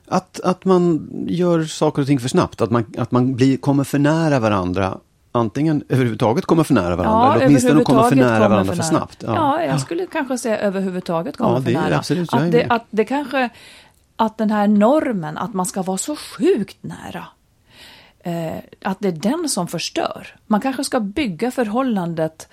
Att, 0.07 0.39
att 0.39 0.65
man 0.65 1.09
gör 1.27 1.63
saker 1.63 2.01
och 2.01 2.07
ting 2.07 2.19
för 2.19 2.29
snabbt, 2.29 2.61
att 2.61 2.71
man, 2.71 2.85
att 2.97 3.11
man 3.11 3.35
blir, 3.35 3.57
kommer 3.57 3.83
för 3.83 3.99
nära 3.99 4.39
varandra. 4.39 4.97
Antingen 5.35 5.83
överhuvudtaget 5.89 6.45
kommer 6.45 6.63
för 6.63 6.73
nära 6.73 6.95
varandra, 6.95 7.35
eller 7.35 7.47
åtminstone 7.47 7.83
kommer 7.83 8.03
för 8.09 8.15
nära 8.15 8.49
varandra 8.49 8.73
för 8.73 8.77
nära. 8.77 8.83
snabbt. 8.83 9.23
Ja. 9.27 9.63
jag 9.63 9.81
skulle 9.81 10.05
kanske 10.07 10.37
säga 10.37 10.57
överhuvudtaget 10.59 11.37
kommer 11.37 11.55
Ja, 11.55 11.61
för 11.61 11.71
nära. 11.71 11.97
absolut, 11.97 12.33
att, 12.33 12.51
det, 12.51 12.65
att 12.69 12.85
det 12.89 13.05
kanske, 13.05 13.49
att 14.15 14.37
den 14.37 14.51
här 14.51 14.67
normen 14.67 15.37
att 15.37 15.53
man 15.53 15.65
ska 15.65 15.81
vara 15.81 15.97
så 15.97 16.15
sjukt 16.15 16.77
nära, 16.81 17.25
eh, 18.19 18.57
att 18.83 18.97
det 18.99 19.07
är 19.07 19.11
den 19.11 19.49
som 19.49 19.67
förstör. 19.67 20.35
Man 20.47 20.61
kanske 20.61 20.83
ska 20.83 20.99
bygga 20.99 21.51
förhållandet 21.51 22.47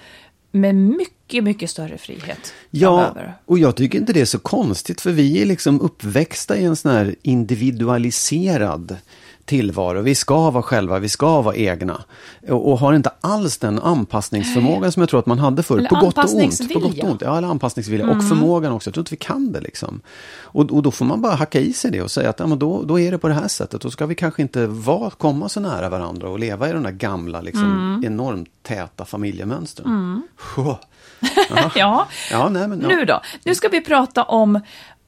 med 0.53 0.75
mycket, 0.75 1.45
mycket 1.45 1.71
större 1.71 1.99
frihet. 1.99 2.53
Ja, 2.71 3.05
framöver. 3.05 3.35
och 3.47 3.59
jag 3.59 3.77
tycker 3.77 3.99
inte 3.99 4.13
det 4.13 4.21
är 4.21 4.25
så 4.25 4.39
konstigt, 4.39 5.01
för 5.01 5.11
vi 5.11 5.43
är 5.43 5.47
liksom 5.47 5.81
uppväxta 5.81 6.57
i 6.57 6.65
en 6.65 6.77
sån 6.77 6.93
här 6.93 7.15
individualiserad 7.23 8.97
tillvaro. 9.45 10.01
Vi 10.01 10.15
ska 10.15 10.51
vara 10.51 10.63
själva, 10.63 10.99
vi 10.99 11.09
ska 11.09 11.43
vara 11.43 11.57
egna. 11.57 12.03
Och, 12.49 12.71
och 12.71 12.79
har 12.79 12.93
inte 12.95 13.11
alls 13.21 13.59
den 13.59 13.79
anpassningsförmågan 13.79 14.93
som 14.93 15.01
jag 15.01 15.11
tror 15.11 15.21
att 15.21 15.27
man 15.27 15.39
hade 15.39 15.63
förr. 15.63 15.79
Eller 15.79 15.89
På 15.89 15.95
gott 15.95 16.19
och 16.19 16.35
ont. 16.35 16.59
På. 16.73 16.79
Mm. 16.79 16.83
gott 16.83 16.99
och 16.99 17.11
ont. 17.11 17.23
Ja, 17.23 17.39
eller 17.39 17.49
anpassningsvilja. 17.49 18.11
Och 18.11 18.29
förmågan 18.29 18.73
också. 18.73 18.89
Jag 18.89 18.95
tror 18.95 19.03
inte 19.03 19.11
vi 19.11 19.17
kan 19.17 19.53
det 19.53 19.61
liksom. 19.61 20.01
Och, 20.41 20.71
och 20.71 20.83
då 20.83 20.91
får 20.91 21.05
man 21.05 21.23
bara 21.23 21.35
hacka 21.35 21.61
i 21.61 21.73
sig 21.73 21.91
det 21.91 22.03
och 22.03 22.11
säga 22.11 22.31
att 22.31 22.41
ja, 22.41 22.47
men 22.47 22.59
då, 22.59 22.83
då 22.83 23.01
är 23.01 23.11
det 23.11 23.19
på 23.19 23.29
det 23.29 23.35
här 23.35 23.49
sättet. 23.49 23.81
Då 23.81 23.91
ska 23.91 24.07
vi 24.07 24.15
kanske 24.15 24.43
inte 24.43 24.67
vara, 24.67 25.11
komma 25.11 25.49
så 25.49 25.61
nära 25.61 25.89
varandra 25.89 26.29
och 26.29 26.39
leva 26.39 26.69
i 26.69 26.73
de 26.73 26.83
där 26.83 26.91
gamla, 26.91 27.41
liksom, 27.41 27.63
Mm. 27.63 28.05
enormt 28.05 28.49
täta 28.63 29.05
familjemönstren. 29.05 30.23
Huh. 30.57 30.77
ja. 31.75 32.09
Ja, 32.31 32.49
nej, 32.49 32.69
men, 32.69 32.81
ja. 32.81 32.89
Nu 32.89 33.05
då? 33.05 33.21
Nu 33.45 33.55
ska 33.55 33.69
vi 33.69 33.81
prata 33.81 34.23
om, 34.23 34.61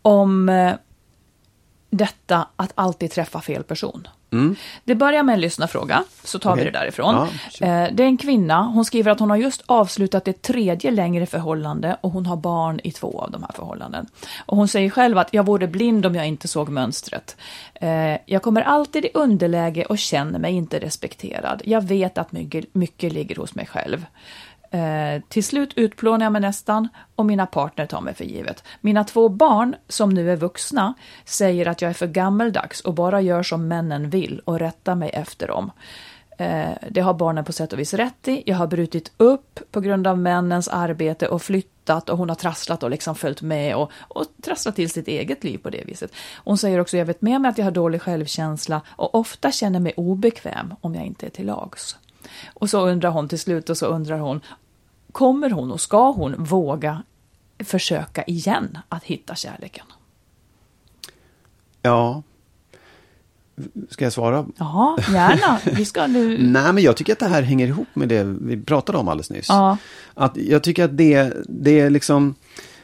om 0.03 0.49
eh, 0.49 0.73
detta 1.91 2.49
att 2.57 2.73
alltid 2.75 3.11
träffa 3.11 3.41
fel 3.41 3.63
person. 3.63 4.09
Det 4.85 4.95
börjar 4.95 5.23
med 5.23 5.33
en 5.33 5.41
lyssnarfråga, 5.41 6.05
så 6.25 6.39
tar 6.39 6.57
vi 6.57 6.63
Mm. 6.63 6.71
Okej. 6.71 6.73
det 6.73 6.79
därifrån. 6.79 7.15
Ja, 7.15 7.29
sure. 7.51 7.85
Eh, 7.85 7.89
det 7.93 8.03
är 8.03 8.07
en 8.07 8.17
kvinna, 8.17 8.63
hon 8.63 8.85
skriver 8.85 9.11
att 9.11 9.21
hon 9.21 9.31
har 9.31 9.37
just 9.37 9.63
avslutat 9.67 10.29
ett 10.29 10.43
tredje 10.43 10.91
längre 10.91 11.27
förhållande 11.27 11.97
och 12.01 12.11
hon 12.11 12.27
har 12.27 12.37
barn 12.37 12.81
i 12.85 12.93
två 12.93 13.21
av 13.21 13.31
de 13.31 13.43
här 13.43 13.53
förhållanden. 13.55 14.07
Och 14.47 14.57
hon 14.57 14.69
säger 14.69 14.91
själv 14.91 15.19
att 15.19 15.29
jag 15.35 15.47
vore 15.47 15.67
blind 15.67 16.07
om 16.07 16.15
jag 16.15 16.27
inte 16.27 16.49
såg 16.49 16.69
mönstret. 16.69 17.37
Eh, 17.75 18.17
jag 18.27 18.43
kommer 18.43 18.63
alltid 18.63 19.05
i 19.05 19.11
underläge 19.15 19.85
och 19.85 19.99
känner 19.99 20.39
mig 20.39 20.53
inte 20.55 20.79
respekterad. 20.79 21.63
Jag 21.65 21.85
vet 21.85 22.19
att 22.19 22.33
mycket, 22.33 22.75
mycket 22.75 23.13
ligger 23.13 23.37
hos 23.37 23.55
mig 23.55 23.67
själv. 23.67 24.07
Eh, 24.75 25.23
till 25.29 25.45
slut 25.45 25.73
utplånar 25.77 26.27
jag 26.27 26.33
mig 26.33 26.41
nästan 26.41 26.89
och 27.17 27.27
mina 27.27 27.47
partner 27.47 27.87
tar 27.87 28.01
mig 28.01 28.15
för 28.15 28.25
givet. 28.25 28.65
Mina 28.81 29.05
två 29.05 29.29
barn, 29.29 29.77
som 29.89 30.11
nu 30.11 30.33
är 30.33 30.37
vuxna, 30.37 30.95
säger 31.25 31.69
att 31.69 31.83
jag 31.83 31.89
är 31.89 31.95
för 31.95 32.07
gammeldags 32.07 32.81
och 32.81 32.95
bara 32.95 33.21
gör 33.21 33.43
som 33.43 33.69
männen 33.69 34.11
vill 34.11 34.41
och 34.45 34.59
rättar 34.59 34.95
mig 34.95 35.11
efter 35.11 35.49
dem. 35.49 35.71
Eh, 36.39 36.71
det 36.91 37.01
har 37.01 37.15
barnen 37.15 37.45
på 37.45 37.53
sätt 37.53 37.73
och 37.73 37.79
vis 37.79 37.95
rätt 37.95 38.29
i. 38.29 38.43
Jag 38.47 38.57
har 38.57 38.67
brutit 38.67 39.13
upp 39.17 39.61
på 39.71 39.81
grund 39.81 40.07
av 40.07 40.19
männens 40.19 40.69
arbete 40.69 41.29
och 41.29 41.43
flyttat 41.43 42.09
och 42.09 42.19
hon 42.19 42.29
har 42.29 42.37
trasslat 42.37 42.83
och 42.83 42.91
liksom 42.91 43.15
följt 43.15 43.43
med 43.43 43.77
och, 43.77 43.93
och 43.99 44.25
trasslat 44.43 44.77
till 44.77 44.91
sitt 44.91 45.09
eget 45.09 45.45
liv 45.45 45.59
på 45.59 45.71
det 45.71 45.85
viset. 45.87 46.13
Hon 46.45 46.59
säger 46.59 46.79
också, 46.81 46.97
jag 46.97 47.07
vet 47.07 47.23
med 47.23 47.41
mig 47.41 47.49
att 47.49 47.59
jag 47.59 47.65
har 47.65 47.73
dålig 47.73 48.03
självkänsla 48.03 48.81
och 48.89 49.15
ofta 49.15 49.53
känner 49.53 49.81
mig 49.81 49.93
obekväm 49.97 50.75
om 50.81 50.95
jag 50.95 51.05
inte 51.05 51.27
är 51.27 51.31
till 51.31 51.47
lags. 51.47 51.97
Och 52.55 52.71
så 52.71 52.89
undrar 52.89 53.11
hon 53.11 53.29
till 53.29 53.39
slut 53.39 53.71
och 53.71 53.77
så 53.79 53.87
undrar 53.87 54.19
hon, 54.19 54.41
kommer 55.15 55.51
hon 55.51 55.73
och 55.73 55.81
ska 55.81 56.11
hon 56.11 56.45
våga 56.45 57.03
försöka 57.65 58.23
igen 58.23 58.79
att 58.89 59.05
hitta 59.05 59.35
kärleken? 59.35 59.87
Ja. 61.83 62.23
Ska 63.91 64.05
jag 64.05 64.13
svara? 64.13 64.47
Ja, 64.57 64.99
gärna. 65.13 65.61
Vi 65.65 65.85
ska 65.85 66.07
nu... 66.07 66.39
Nej, 66.53 66.73
men 66.73 66.83
jag 66.83 66.97
tycker 66.97 67.13
att 67.13 67.19
det 67.19 67.29
här 67.29 67.43
hänger 67.43 67.67
ihop 67.67 67.89
med 67.95 68.09
det 68.09 68.25
vi 68.25 68.63
pratade 68.63 68.99
om 68.99 69.09
alldeles 69.09 69.31
nyss. 69.31 69.47
Ja. 69.49 69.77
Att 70.15 70.37
jag 70.37 70.63
tycker 70.63 70.85
att 70.85 70.97
det, 70.97 71.33
det 71.49 71.81
är 71.81 71.91
liksom, 71.91 72.35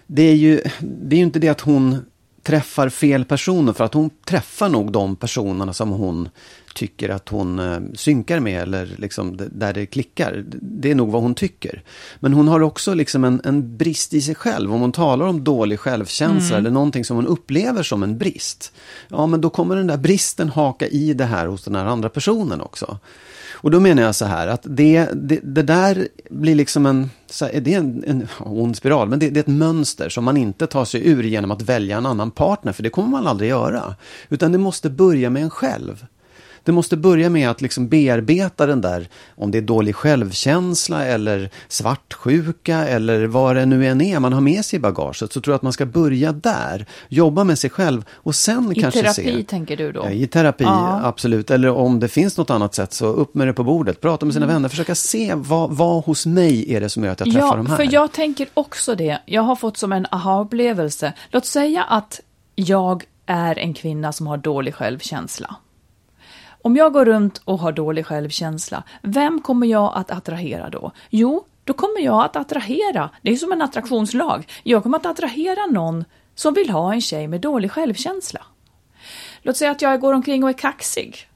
det 0.07 0.23
är 0.23 0.35
ju, 0.35 0.63
det 0.81 1.17
är 1.17 1.19
ju 1.19 1.25
inte 1.25 1.39
det 1.39 1.49
att 1.49 1.61
hon 1.61 2.05
träffar 2.43 2.89
fel 2.89 3.25
personer, 3.25 3.73
för 3.73 3.85
att 3.85 3.95
hon 3.95 4.11
träffar 4.25 4.69
nog 4.69 4.93
de 4.93 5.17
personerna 5.17 5.73
som 5.73 5.91
hon 5.91 6.29
tycker 6.75 7.09
att 7.09 7.29
hon 7.29 7.59
eh, 7.59 7.81
synkar 7.95 8.41
med 8.41 8.63
eller 8.63 8.89
liksom 8.97 9.37
där 9.53 9.73
det 9.73 9.87
klickar. 9.87 10.45
Det 10.53 10.91
är 10.91 10.95
nog 10.95 11.11
vad 11.11 11.23
hon 11.23 11.35
tycker. 11.35 11.83
Men 12.21 12.33
hon 12.33 12.49
har 12.49 12.61
också 12.61 12.95
liksom 12.95 13.25
en, 13.25 13.41
en 13.45 13.77
brist 13.77 14.15
i 14.15 14.21
sig 14.21 14.35
själv. 14.35 14.75
Om 14.75 14.81
hon 14.81 14.93
talar 14.93 15.27
om 15.27 15.45
dålig 15.45 15.81
självkänsla 15.81 16.57
eller 16.57 16.71
någonting 16.71 17.05
som 17.05 17.17
hon 17.17 17.27
upplever 17.27 17.83
som 17.83 18.03
en 18.03 18.19
brist. 18.19 18.73
Ja, 19.09 19.27
men 19.27 19.41
då 19.41 19.51
kommer 19.51 19.77
den 19.77 19.87
där 19.87 19.97
bristen 19.97 20.49
haka 20.49 20.87
i 20.87 21.15
det 21.15 21.25
här 21.25 21.47
hos 21.47 21.65
den 21.65 21.75
här 21.75 21.87
andra 21.87 22.09
personen 22.09 22.61
också. 22.61 22.99
Och 23.63 23.71
då 23.71 23.81
menar 23.81 24.03
jag 24.03 24.15
så 24.15 24.25
här 24.25 24.47
att 24.47 24.63
det, 24.65 25.09
det, 25.13 25.41
det 25.43 25.63
där 25.63 26.09
blir 26.31 26.55
liksom 26.55 26.87
en, 26.87 27.11
så 27.31 27.45
här, 27.45 27.61
det 27.61 27.75
är 27.75 27.79
en, 27.79 28.05
en 28.07 28.29
ond 28.39 28.77
spiral, 28.77 29.09
men 29.09 29.19
det, 29.19 29.31
det 29.31 29.41
är 29.41 29.43
ett 29.43 29.47
mönster 29.47 30.09
som 30.09 30.25
man 30.25 30.37
inte 30.37 30.67
tar 30.67 30.85
sig 30.85 31.09
ur 31.09 31.23
genom 31.23 31.51
att 31.51 31.63
välja 31.63 31.97
en 31.97 32.07
annan 32.07 32.31
partner, 32.31 32.73
för 32.73 32.83
det 32.83 32.91
kommer 32.91 33.09
man 33.09 33.27
aldrig 33.27 33.51
göra. 33.51 33.95
Utan 34.29 34.53
det 34.53 34.59
måste 34.59 34.91
börja 34.91 35.31
med 35.31 35.43
en 35.43 35.51
själv. 35.51 36.07
Det 36.65 36.73
måste 36.73 36.97
börja 36.97 37.31
med 37.31 37.51
att 37.51 37.61
liksom 37.61 37.89
bearbeta 37.89 38.67
den 38.67 38.81
där, 38.81 39.09
om 39.37 39.51
det 39.51 39.59
är 39.59 39.63
dålig 39.63 39.95
självkänsla 39.97 41.05
eller 41.07 41.51
svartsjuka 41.69 42.89
eller 42.89 43.27
vad 43.27 43.57
det 43.57 43.67
nu 43.67 43.87
än 43.87 44.01
är 44.01 44.21
man 44.21 44.33
har 44.33 44.41
med 44.41 44.65
sig 44.65 44.77
i 44.77 44.81
bagaget. 44.81 45.17
Så 45.17 45.27
tror 45.41 45.47
jag 45.53 45.55
att 45.55 45.63
man 45.63 45.73
ska 45.73 45.87
börja 45.87 46.33
där, 46.33 46.87
jobba 47.09 47.45
med 47.45 47.59
sig 47.59 47.71
själv 47.71 48.05
och 48.15 48.35
sen 48.35 48.73
I 48.77 48.81
kanske 48.81 49.01
terapi 49.03 49.23
se. 49.39 49.45
tänker 49.45 49.77
du 49.77 49.93
då? 49.93 50.09
I 50.11 50.27
terapi, 50.27 50.65
Ja. 50.65 51.01
absolut. 51.05 51.51
Eller 51.51 51.71
om 51.71 52.01
det 52.01 52.09
finns 52.09 52.37
något 52.37 52.51
annat 52.51 52.75
sätt, 52.75 52.93
så 52.93 53.07
upp 53.07 53.35
med 53.35 53.47
det 53.47 53.53
på 53.53 53.65
bordet. 53.65 54.01
Prata 54.01 54.27
med 54.27 54.33
sina 54.35 54.45
Mm. 54.47 54.55
vänner, 54.55 54.69
försöka 54.69 54.95
se 54.95 55.33
vad, 55.37 55.71
vad 55.71 56.05
hos 56.05 56.27
mig 56.27 56.75
är 56.75 56.81
det 56.81 56.89
som 56.89 57.05
gör 57.05 57.13
att 57.13 57.21
jag 57.21 57.33
träffar 57.33 57.47
Ja, 57.49 57.57
de 57.57 57.67
här. 57.67 57.77
för 57.77 57.89
jag 57.95 58.13
tänker 58.13 58.49
också 58.55 58.95
det. 58.95 59.19
Jag 59.27 59.43
har 59.43 59.57
fått 59.57 59.77
som 59.77 59.93
en 59.93 60.07
aha-upplevelse. 60.11 61.13
Låt 61.31 61.47
säga 61.47 61.83
att 61.83 62.21
jag 62.55 63.05
är 63.27 63.59
en 63.59 63.75
kvinna 63.75 64.13
som 64.13 64.27
har 64.27 64.37
dålig 64.37 64.75
självkänsla. 64.75 65.57
Om 66.63 66.77
jag 66.77 66.93
går 66.93 67.05
runt 67.05 67.41
och 67.45 67.59
har 67.59 67.73
dålig 67.73 68.07
självkänsla, 68.07 68.83
vem 69.03 69.41
kommer 69.41 69.67
jag 69.67 69.93
att 69.95 70.11
attrahera 70.11 70.71
då? 70.71 70.93
Jo, 71.11 71.45
då 71.65 71.73
kommer 71.73 72.01
jag 72.01 72.25
att 72.25 72.37
attrahera, 72.37 73.11
det 73.23 73.33
är 73.33 73.37
som 73.37 73.53
en 73.53 73.63
attraktionslag, 73.63 74.49
jag 74.63 74.83
kommer 74.83 74.99
att 74.99 75.07
attrahera 75.07 75.67
någon 75.67 76.05
som 76.35 76.55
vill 76.55 76.71
ha 76.71 76.93
en 76.95 77.01
tjej 77.01 77.29
med 77.29 77.41
dålig 77.41 77.71
självkänsla. 77.71 78.41
Låt 79.43 79.57
säga 79.57 79.71
att 79.71 79.83
jag 79.83 80.01
går 80.01 80.13
omkring 80.13 80.45
och 80.45 80.51
är 80.51 80.55
kaxig. 80.55 81.29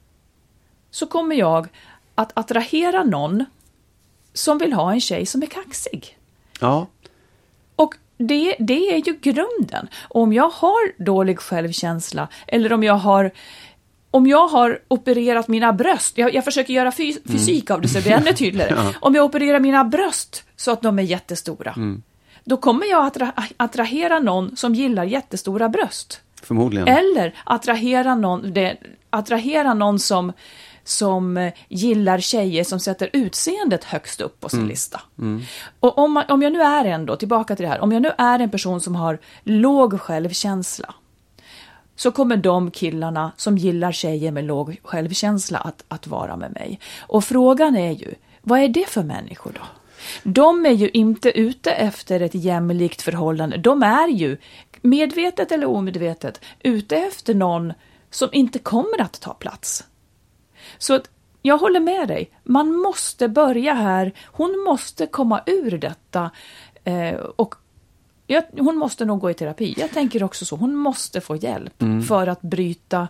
Så 0.90 1.07
kommer 1.07 1.37
jag 1.37 1.69
att 2.14 2.38
attrahera 2.38 3.04
någon 3.04 3.45
som 4.33 4.59
vill 4.59 4.73
ha 4.73 4.93
en 4.93 5.00
tjej 5.00 5.26
som 5.26 5.43
är 5.43 5.47
kaxig. 5.47 6.19
Ja, 6.61 6.87
Och 7.76 7.95
det, 8.16 8.57
det 8.59 8.95
är 8.95 9.07
ju 9.07 9.19
grunden. 9.21 9.88
Och 10.09 10.23
om 10.23 10.33
jag 10.33 10.49
har 10.49 11.02
dålig 11.04 11.38
självkänsla 11.38 12.28
eller 12.47 12.73
om 12.73 12.83
jag 12.83 12.95
har 12.95 13.31
om 14.14 14.26
jag 14.26 14.49
har 14.49 14.78
opererat 14.88 15.49
mina 15.49 15.73
bröst, 15.73 16.18
jag, 16.18 16.35
jag 16.35 16.44
försöker 16.44 16.75
göra 16.75 16.92
fys 16.92 17.18
fysik 17.26 17.71
av 17.71 17.80
det 17.80 17.88
så 17.88 17.99
det 17.99 18.02
blir 18.04 18.12
ännu 18.12 18.33
tydligare. 18.37 18.92
Om 19.00 19.14
jag 19.14 19.25
opererar 19.25 19.61
mina 19.61 19.85
bröst 19.85 20.44
så 20.56 20.71
att 20.71 20.83
de 20.83 20.99
är 20.99 21.02
jättestora, 21.02 21.75
då 22.44 22.56
kommer 22.56 22.87
jag 22.87 23.06
att 23.06 23.16
attra 23.16 23.33
attrahera 23.56 24.18
någon 24.18 24.56
som 24.56 24.75
gillar 24.75 25.04
jättestora 25.04 25.68
bröst. 25.68 26.21
förmodligen. 26.42 26.88
Eller 26.88 27.35
attrahera 27.44 28.14
någon, 28.14 28.52
det, 28.52 28.76
attrahera 29.11 29.75
någon 29.75 29.99
som, 29.99 30.33
som 30.85 31.37
eh, 31.37 31.52
gillar 31.68 32.18
tjejer 32.18 32.64
som 32.64 32.80
sätter 32.80 33.11
utseendet 33.12 33.85
högst 33.85 34.21
upp 34.21 34.40
på 34.40 34.49
sin 34.49 34.66
lista. 34.66 35.00
Och 35.80 35.99
om, 35.99 36.12
man, 36.12 36.25
om 36.28 36.42
jag 36.42 36.52
nu 36.52 36.62
är 36.62 36.85
en 36.85 37.06
då, 37.06 37.16
tillbaka 37.16 37.56
till 37.56 37.62
det 37.62 37.71
här, 37.71 37.80
om 37.80 37.92
jag 37.92 38.02
nu 38.02 38.11
är 38.18 38.38
en 38.38 38.50
person 38.50 38.80
som 38.80 38.97
har 38.97 39.18
låg 39.44 40.00
självkänsla, 40.00 40.94
så 41.97 42.11
kommer 42.11 42.37
de 42.37 42.71
killarna 42.71 43.33
som 43.37 43.59
gillar 43.59 43.93
tjejer 43.93 44.33
med 44.33 44.45
låg 44.45 44.77
självkänsla 44.83 45.59
att, 45.59 45.85
att 45.89 46.07
vara 46.07 46.37
med 46.37 46.53
mig. 46.53 46.81
Och 47.01 47.25
frågan 47.25 47.77
är 47.77 47.93
ju, 47.93 48.15
vad 48.43 48.61
är 48.61 48.69
det 48.69 48.89
för 48.89 49.03
människor 49.03 49.53
då? 49.55 49.67
De 50.23 50.67
är 50.67 50.71
ju 50.71 50.89
inte 50.89 51.31
ute 51.31 51.71
efter 51.71 52.21
ett 52.21 52.35
jämlikt 52.35 53.03
förhållande. 53.03 53.57
De 53.57 53.83
är 53.83 54.09
ju, 54.09 54.37
medvetet 54.81 55.53
eller 55.53 55.67
omedvetet, 55.67 56.41
ute 56.61 56.97
efter 56.97 57.35
någon 57.35 57.73
som 58.11 58.29
inte 58.33 58.59
kommer 58.59 59.01
att 59.01 59.21
ta 59.21 59.35
plats. 59.35 59.85
Så 60.79 60.95
att 60.95 61.11
jag 61.43 61.59
håller 61.59 61.81
med 61.81 62.09
dig. 62.09 62.31
Man 62.43 62.77
måste 62.77 63.29
börja 63.29 63.75
här. 63.75 64.13
Hon 64.27 64.65
måste 64.65 65.07
komma 65.07 65.43
ur 65.47 65.79
detta. 65.79 66.31
Eh, 66.85 67.15
och 67.15 67.55
jag, 68.26 68.45
hon 68.59 68.76
måste 68.76 69.04
nog 69.04 69.21
gå 69.21 69.31
i 69.31 69.35
terapi. 69.35 69.75
Jag 69.76 69.90
tänker 69.90 70.23
också 70.23 70.45
så. 70.45 70.57
Hon 70.57 70.75
måste 70.75 71.21
få 71.21 71.37
hjälp 71.37 71.83
för 72.09 72.26
att 72.26 72.43
bryta 72.43 73.09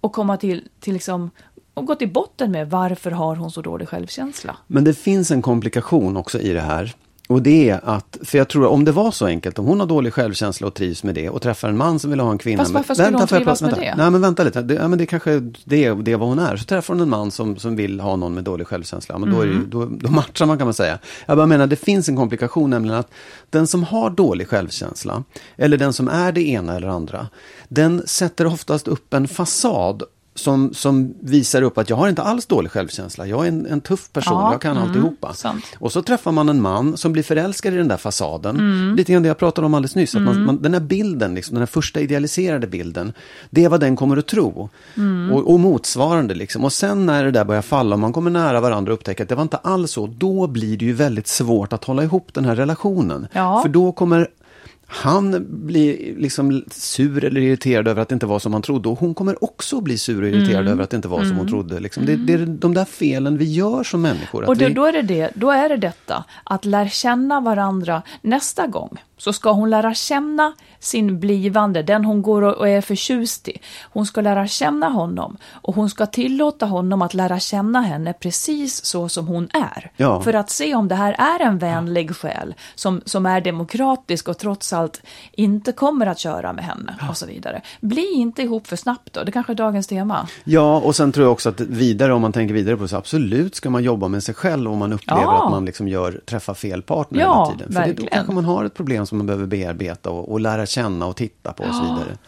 och 0.00 0.12
komma 0.12 0.36
till, 0.36 0.68
till 0.80 0.92
liksom, 0.92 1.30
och 1.74 1.86
gå 1.86 1.94
till 1.94 2.12
botten 2.12 2.50
med 2.52 2.70
varför 2.70 3.10
har 3.10 3.36
hon 3.36 3.50
så 3.50 3.62
dålig 3.62 3.88
självkänsla. 3.88 4.56
Men 4.66 4.84
det 4.84 4.94
finns 4.94 5.30
en 5.30 5.42
komplikation 5.42 6.16
också 6.16 6.40
i 6.40 6.52
det 6.52 6.60
här. 6.60 6.94
Och 7.30 7.42
det 7.42 7.70
är 7.70 7.80
att, 7.84 8.18
för 8.22 8.38
jag 8.38 8.48
tror 8.48 8.66
om 8.66 8.84
det 8.84 8.92
var 8.92 9.10
så 9.10 9.26
enkelt, 9.26 9.58
om 9.58 9.66
hon 9.66 9.80
har 9.80 9.86
dålig 9.86 10.12
självkänsla 10.12 10.66
och 10.66 10.74
trivs 10.74 11.04
med 11.04 11.14
det 11.14 11.28
och 11.28 11.42
träffar 11.42 11.68
en 11.68 11.76
man 11.76 11.98
som 11.98 12.10
vill 12.10 12.20
ha 12.20 12.30
en 12.30 12.38
kvinna. 12.38 12.62
Fast 12.62 12.74
varför 12.74 12.94
skulle 12.94 13.04
vänta, 13.04 13.18
hon 13.18 13.28
trivas 13.28 13.62
med 13.62 13.74
det? 13.74 13.94
Nej 13.96 14.10
men 14.10 14.20
vänta 14.20 14.44
lite, 14.44 14.62
det, 14.62 14.74
ja, 14.74 14.88
men 14.88 14.98
det 14.98 15.06
kanske 15.06 15.40
det 15.64 15.84
är, 15.84 15.94
det 15.94 16.12
är 16.12 16.16
vad 16.16 16.28
hon 16.28 16.38
är. 16.38 16.56
Så 16.56 16.64
träffar 16.64 16.94
hon 16.94 17.00
en 17.00 17.08
man 17.08 17.30
som, 17.30 17.56
som 17.56 17.76
vill 17.76 18.00
ha 18.00 18.16
någon 18.16 18.34
med 18.34 18.44
dålig 18.44 18.66
självkänsla. 18.66 19.18
Men 19.18 19.30
då, 19.30 19.40
är 19.40 19.46
det, 19.46 19.52
Mm. 19.52 19.70
då, 19.70 19.84
då 19.84 20.10
matchar 20.10 20.46
man 20.46 20.58
kan 20.58 20.66
man 20.66 20.74
säga. 20.74 20.98
Jag 21.26 21.36
bara 21.36 21.46
menar, 21.46 21.66
det 21.66 21.76
finns 21.76 22.08
en 22.08 22.16
komplikation 22.16 22.70
nämligen 22.70 22.98
att 22.98 23.10
den 23.50 23.66
som 23.66 23.84
har 23.84 24.10
dålig 24.10 24.48
självkänsla, 24.48 25.24
eller 25.56 25.76
den 25.76 25.92
som 25.92 26.08
är 26.08 26.32
det 26.32 26.48
ena 26.48 26.76
eller 26.76 26.88
andra, 26.88 27.26
den 27.68 28.02
sätter 28.06 28.46
oftast 28.46 28.88
upp 28.88 29.14
en 29.14 29.28
fasad 29.28 30.02
som, 30.40 30.74
som 30.74 31.14
visar 31.20 31.62
upp 31.62 31.78
att 31.78 31.90
jag 31.90 31.96
har 31.96 32.08
inte 32.08 32.22
alls 32.22 32.46
dålig 32.46 32.70
självkänsla. 32.70 33.26
Jag 33.26 33.44
är 33.44 33.48
en, 33.48 33.66
en 33.66 33.80
tuff 33.80 34.12
person, 34.12 34.32
Ja, 34.32 34.52
jag 34.52 34.60
kan 34.60 34.76
mm, 34.76 34.88
alltihopa. 34.88 35.34
sant. 35.34 35.64
Och 35.78 35.92
så 35.92 36.02
träffar 36.02 36.32
man 36.32 36.48
en 36.48 36.62
man 36.62 36.96
som 36.96 37.12
blir 37.12 37.22
förälskad 37.22 37.74
i 37.74 37.76
den 37.76 37.88
där 37.88 37.96
fasaden. 37.96 38.94
Lite 38.96 39.12
grann 39.12 39.22
det 39.22 39.28
jag 39.28 39.38
pratade 39.38 39.66
om 39.66 39.74
alldeles 39.74 39.94
nyss. 39.94 40.14
Att 40.14 40.22
man, 40.22 40.44
man, 40.44 40.62
den 40.62 40.72
här 40.74 40.80
bilden, 40.80 41.34
liksom, 41.34 41.54
den 41.54 41.60
här 41.60 41.66
första 41.66 42.00
idealiserade 42.00 42.66
bilden, 42.66 43.12
det 43.50 43.64
är 43.64 43.68
vad 43.68 43.80
den 43.80 43.96
kommer 43.96 44.16
att 44.16 44.26
tro. 44.26 44.68
Och, 45.32 45.52
och 45.52 45.60
motsvarande 45.60 46.34
liksom. 46.34 46.64
Och 46.64 46.72
sen 46.72 47.06
när 47.06 47.24
det 47.24 47.30
där 47.30 47.44
börjar 47.44 47.62
falla 47.62 47.94
och 47.94 48.00
man 48.00 48.12
kommer 48.12 48.30
nära 48.30 48.60
varandra 48.60 48.92
och 48.92 48.98
upptäcker 48.98 49.22
att 49.22 49.28
det 49.28 49.34
var 49.34 49.42
inte 49.42 49.56
alls 49.56 49.90
så, 49.90 50.06
då 50.06 50.46
blir 50.46 50.76
det 50.76 50.84
ju 50.84 50.92
väldigt 50.92 51.26
svårt 51.26 51.72
att 51.72 51.84
hålla 51.84 52.02
ihop 52.04 52.28
den 52.34 52.44
här 52.44 52.56
relationen. 52.56 53.26
Ja. 53.32 53.62
För 53.62 53.68
då 53.68 53.92
kommer 53.92 54.28
han 54.92 55.46
blir 55.66 56.16
liksom 56.16 56.64
sur 56.70 57.24
eller 57.24 57.40
irriterad 57.40 57.88
över 57.88 58.02
att 58.02 58.08
det 58.08 58.12
inte 58.12 58.26
var 58.26 58.38
som 58.38 58.52
han 58.52 58.62
trodde. 58.62 58.88
Och 58.88 58.98
hon 58.98 59.14
kommer 59.14 59.44
också 59.44 59.80
bli 59.80 59.98
sur 59.98 60.22
och 60.22 60.28
irriterad 60.28 60.60
Mm. 60.60 60.72
över 60.72 60.84
att 60.84 60.90
det 60.90 60.96
inte 60.96 61.08
var 61.08 61.24
som 61.24 61.36
hon 61.36 61.48
trodde. 61.48 61.80
Liksom. 61.80 62.06
Det, 62.06 62.16
det 62.16 62.32
är 62.32 62.46
de 62.46 62.74
där 62.74 62.84
felen 62.84 63.38
vi 63.38 63.52
gör 63.52 63.84
som 63.84 64.02
människor. 64.02 64.44
Och 64.44 64.56
då, 64.56 64.66
vi... 64.66 64.74
då, 64.74 64.86
är 64.86 64.92
det 64.92 65.02
det, 65.02 65.30
då 65.34 65.50
är 65.50 65.68
det 65.68 65.76
detta, 65.76 66.24
att 66.44 66.64
lära 66.64 66.88
känna 66.88 67.40
varandra 67.40 68.02
nästa 68.22 68.66
gång. 68.66 68.96
Så 69.18 69.32
ska 69.32 69.52
hon 69.52 69.70
lära 69.70 69.94
känna 69.94 70.52
sin 70.80 71.20
blivande, 71.20 71.82
den 71.82 72.04
hon 72.04 72.22
går 72.22 72.42
och 72.42 72.68
är 72.68 72.80
förtjust 72.80 73.48
i. 73.48 73.58
Hon 73.92 74.06
ska 74.06 74.20
lära 74.20 74.46
känna 74.46 74.88
honom 74.88 75.36
och 75.52 75.74
hon 75.74 75.90
ska 75.90 76.06
tillåta 76.06 76.66
honom 76.66 77.02
att 77.02 77.14
lära 77.14 77.40
känna 77.40 77.80
henne 77.80 78.12
precis 78.12 78.84
så 78.84 79.08
som 79.08 79.26
hon 79.26 79.48
är. 79.52 79.90
Ja. 79.96 80.22
För 80.22 80.34
att 80.34 80.50
se 80.50 80.74
om 80.74 80.88
det 80.88 80.94
här 80.94 81.12
är 81.12 81.46
en 81.46 81.58
vänlig 81.58 82.16
själ 82.16 82.54
som, 82.74 83.00
som 83.04 83.26
är 83.26 83.40
demokratisk 83.40 84.28
och 84.28 84.38
trots 84.38 84.72
allt 84.72 85.02
inte 85.32 85.72
kommer 85.72 86.06
att 86.06 86.18
köra 86.18 86.52
med 86.52 86.64
henne 86.64 86.94
och 87.10 87.16
så 87.16 87.26
vidare. 87.26 87.62
Bli 87.80 88.12
inte 88.14 88.42
ihop 88.42 88.66
för 88.66 88.76
snabbt 88.76 89.12
då, 89.12 89.24
det 89.24 89.32
kanske 89.32 89.52
är 89.52 89.54
dagens 89.54 89.86
tema. 89.86 90.28
Ja, 90.44 90.76
och 90.80 90.96
sen 90.96 91.12
tror 91.12 91.24
jag 91.24 91.32
också 91.32 91.48
att 91.48 91.60
vidare, 91.60 92.14
om 92.14 92.22
man 92.22 92.32
tänker 92.32 92.54
vidare 92.54 92.76
på 92.76 92.82
det, 92.82 92.88
så 92.88 92.96
absolut 92.96 93.54
ska 93.54 93.70
man 93.70 93.82
jobba 93.82 94.08
med 94.08 94.22
sig 94.22 94.34
själv 94.34 94.72
om 94.72 94.78
man 94.78 94.92
upplever 94.92 95.22
Ja. 95.22 95.44
att 95.44 95.50
man 95.50 95.64
liksom 95.64 95.88
gör, 95.88 96.20
träffar 96.26 96.54
fel 96.54 96.82
partner 96.82 97.20
Ja, 97.20 97.44
hela 97.44 97.58
tiden. 97.58 97.72
För 97.72 97.86
det, 97.86 97.92
då 98.02 98.06
kanske 98.12 98.32
man 98.32 98.44
har 98.44 98.64
ett 98.64 98.74
problem 98.74 99.06
som 99.06 99.18
man 99.18 99.26
behöver 99.26 99.46
bearbeta 99.46 100.10
och, 100.10 100.32
och 100.32 100.40
lära 100.40 100.66
känna 100.70 101.06
och 101.06 101.16
titta 101.16 101.52
på 101.52 101.64
och 101.64 101.74
så 101.74 101.82
vidare. 101.82 102.18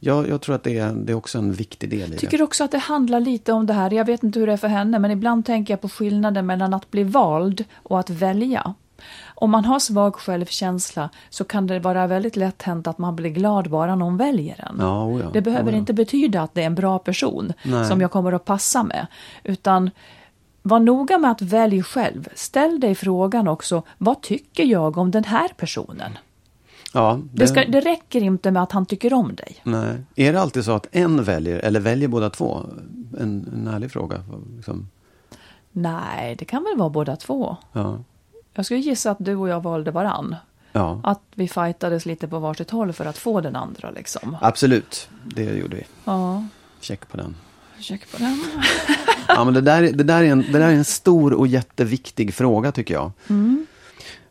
Ja, 0.00 0.26
jag 0.26 0.40
tror 0.40 0.54
att 0.54 0.62
det 0.62 0.78
är, 0.78 0.92
det 0.92 1.12
är 1.12 1.16
också 1.16 1.38
en 1.38 1.52
viktig 1.52 1.90
del 1.90 2.08
i 2.08 2.12
det. 2.12 2.16
tycker 2.16 2.42
också 2.42 2.64
att 2.64 2.70
det 2.70 2.78
handlar 2.78 3.20
lite 3.20 3.52
om 3.52 3.66
det 3.66 3.72
här. 3.72 3.90
Jag 3.90 4.04
vet 4.04 4.22
inte 4.22 4.38
hur 4.38 4.46
det 4.46 4.52
är 4.52 4.56
för 4.56 4.68
henne, 4.68 4.98
men 4.98 5.10
ibland 5.10 5.46
tänker 5.46 5.72
jag 5.72 5.80
på 5.80 5.88
skillnaden 5.88 6.46
mellan 6.46 6.74
att 6.74 6.90
bli 6.90 7.04
vald 7.04 7.64
och 7.82 8.00
att 8.00 8.10
välja. 8.10 8.74
Om 9.34 9.50
man 9.50 9.64
har 9.64 9.78
svag 9.78 10.16
självkänsla 10.16 11.10
så 11.30 11.44
kan 11.44 11.66
det 11.66 11.78
vara 11.78 12.06
väldigt 12.06 12.36
lätt 12.36 12.62
hänt 12.62 12.86
att 12.86 12.98
man 12.98 13.16
blir 13.16 13.30
glad 13.30 13.70
bara 13.70 13.94
någon 13.94 14.16
väljer 14.16 14.64
en. 14.68 14.76
Ja, 14.78 15.04
oh 15.04 15.20
ja, 15.20 15.30
det 15.32 15.40
behöver 15.40 15.70
oh 15.70 15.74
ja. 15.74 15.78
inte 15.78 15.92
betyda 15.92 16.42
att 16.42 16.54
det 16.54 16.62
är 16.62 16.66
en 16.66 16.74
bra 16.74 16.98
person 16.98 17.52
Nej. 17.62 17.84
som 17.84 18.00
jag 18.00 18.10
kommer 18.10 18.32
att 18.32 18.44
passa 18.44 18.82
med. 18.82 19.06
Utan 19.44 19.90
var 20.62 20.78
noga 20.78 21.18
med 21.18 21.30
att 21.30 21.42
välja 21.42 21.82
själv. 21.82 22.28
Ställ 22.34 22.80
dig 22.80 22.94
frågan 22.94 23.48
också, 23.48 23.82
vad 23.98 24.22
tycker 24.22 24.64
jag 24.64 24.96
om 24.96 25.10
den 25.10 25.24
här 25.24 25.48
personen? 25.48 26.18
Ja, 26.92 27.20
Det, 27.32 27.46
ska, 27.48 27.64
det 27.64 27.80
räcker 27.80 28.20
inte 28.22 28.50
med 28.50 28.62
att 28.62 28.72
han 28.72 28.86
tycker 28.86 29.12
om 29.14 29.34
dig. 29.34 29.56
Nej. 29.62 29.96
Är 30.16 30.32
det 30.32 30.40
alltid 30.40 30.64
så 30.64 30.72
att 30.72 30.86
en 30.92 31.24
väljer, 31.24 31.58
eller 31.58 31.80
väljer 31.80 32.08
båda 32.08 32.30
två? 32.30 32.60
En, 33.20 33.48
en 33.54 33.68
ärlig 33.74 33.90
fråga. 33.90 34.24
Liksom. 34.56 34.88
Nej, 35.72 36.36
det 36.38 36.44
kan 36.44 36.62
väl 36.64 36.76
vara 36.78 36.90
båda 36.90 37.16
två. 37.16 37.56
Ja. 37.72 37.98
Jag 38.54 38.64
skulle 38.64 38.80
gissa 38.80 39.10
att 39.10 39.16
du 39.20 39.34
och 39.36 39.48
jag 39.48 39.62
valde 39.62 39.90
varann. 39.90 40.36
ja, 40.72 41.00
Att 41.04 41.20
vi 41.34 41.48
fightades 41.48 42.06
lite 42.06 42.28
på 42.28 42.38
varsitt 42.38 42.70
håll 42.70 42.92
för 42.92 43.06
att 43.06 43.18
få 43.18 43.40
den 43.40 43.56
andra 43.56 43.90
liksom. 43.90 44.36
absolut. 44.40 45.08
Det 45.24 45.44
gjorde 45.44 45.76
vi. 45.76 45.82
Ja, 46.04 46.44
Check 46.80 47.08
på 47.08 47.16
den. 47.16 47.36
check 47.80 48.12
på 48.12 48.18
den. 48.18 48.44
Ja, 49.28 49.44
men 49.44 49.54
det, 49.54 49.60
där, 49.60 49.82
det, 49.82 50.04
där 50.04 50.22
är 50.22 50.26
en, 50.32 50.38
det 50.52 50.58
där 50.58 50.68
är 50.68 50.72
en 50.74 50.84
stor 50.84 51.32
och 51.32 51.46
jätteviktig 51.46 52.34
fråga 52.34 52.72
tycker 52.72 52.94
jag. 52.94 53.10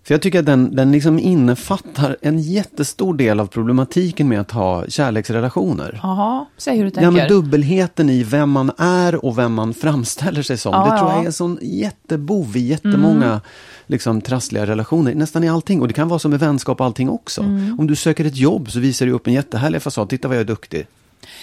För 0.04 0.14
jag 0.14 0.22
tycker 0.22 0.40
att 0.40 0.46
den, 0.46 0.76
den 0.76 0.92
liksom 0.92 1.20
innefattar 1.20 2.18
en 2.22 2.40
jättestor 2.40 3.14
del 3.14 3.40
av 3.40 3.48
problematiken 3.48 4.28
med 4.28 4.42
att 4.42 4.52
ha 4.52 4.86
kärleksrelationer. 4.88 6.00
Jaha, 6.04 6.46
säg 6.58 6.78
hur 6.78 6.84
du 6.84 6.88
Ja, 6.90 6.94
tänker. 6.94 7.12
men 7.12 7.28
dubbelheten 7.28 8.10
i 8.10 8.24
vem 8.24 8.50
man 8.50 8.72
är 8.78 9.26
och 9.26 9.38
vem 9.38 9.54
man 9.54 9.74
framställer 9.74 10.42
sig 10.42 10.58
som. 10.58 10.74
Ja, 10.74 10.84
det 10.84 10.98
tror 10.98 11.10
ja. 11.10 11.16
jag 11.16 11.22
är 11.22 11.26
en 11.26 11.34
sån 11.34 11.60
jättebov 11.62 12.58
i 12.58 12.60
jättemånga 12.60 13.42
liksom, 13.88 14.22
trassliga 14.22 14.66
relationer. 14.66 15.16
Nästan 15.16 15.44
i 15.44 15.50
allting. 15.50 15.82
Och 15.82 15.88
det 15.88 15.94
kan 15.94 16.08
vara 16.08 16.20
som 16.20 16.32
med 16.32 16.40
vänskap 16.40 16.80
och 16.80 16.86
allting 16.86 17.10
också. 17.10 17.42
Om 17.78 17.88
du 17.88 17.96
söker 17.96 18.26
ett 18.26 18.38
jobb 18.38 18.72
så 18.72 18.80
visar 18.80 19.06
du 19.06 19.12
upp 19.12 19.28
en 19.28 19.34
jättehärlig 19.34 19.82
fasad. 19.82 20.10
Titta 20.10 20.28
vad 20.28 20.38
jag 20.38 20.42
är 20.42 20.46
duktig. 20.46 20.88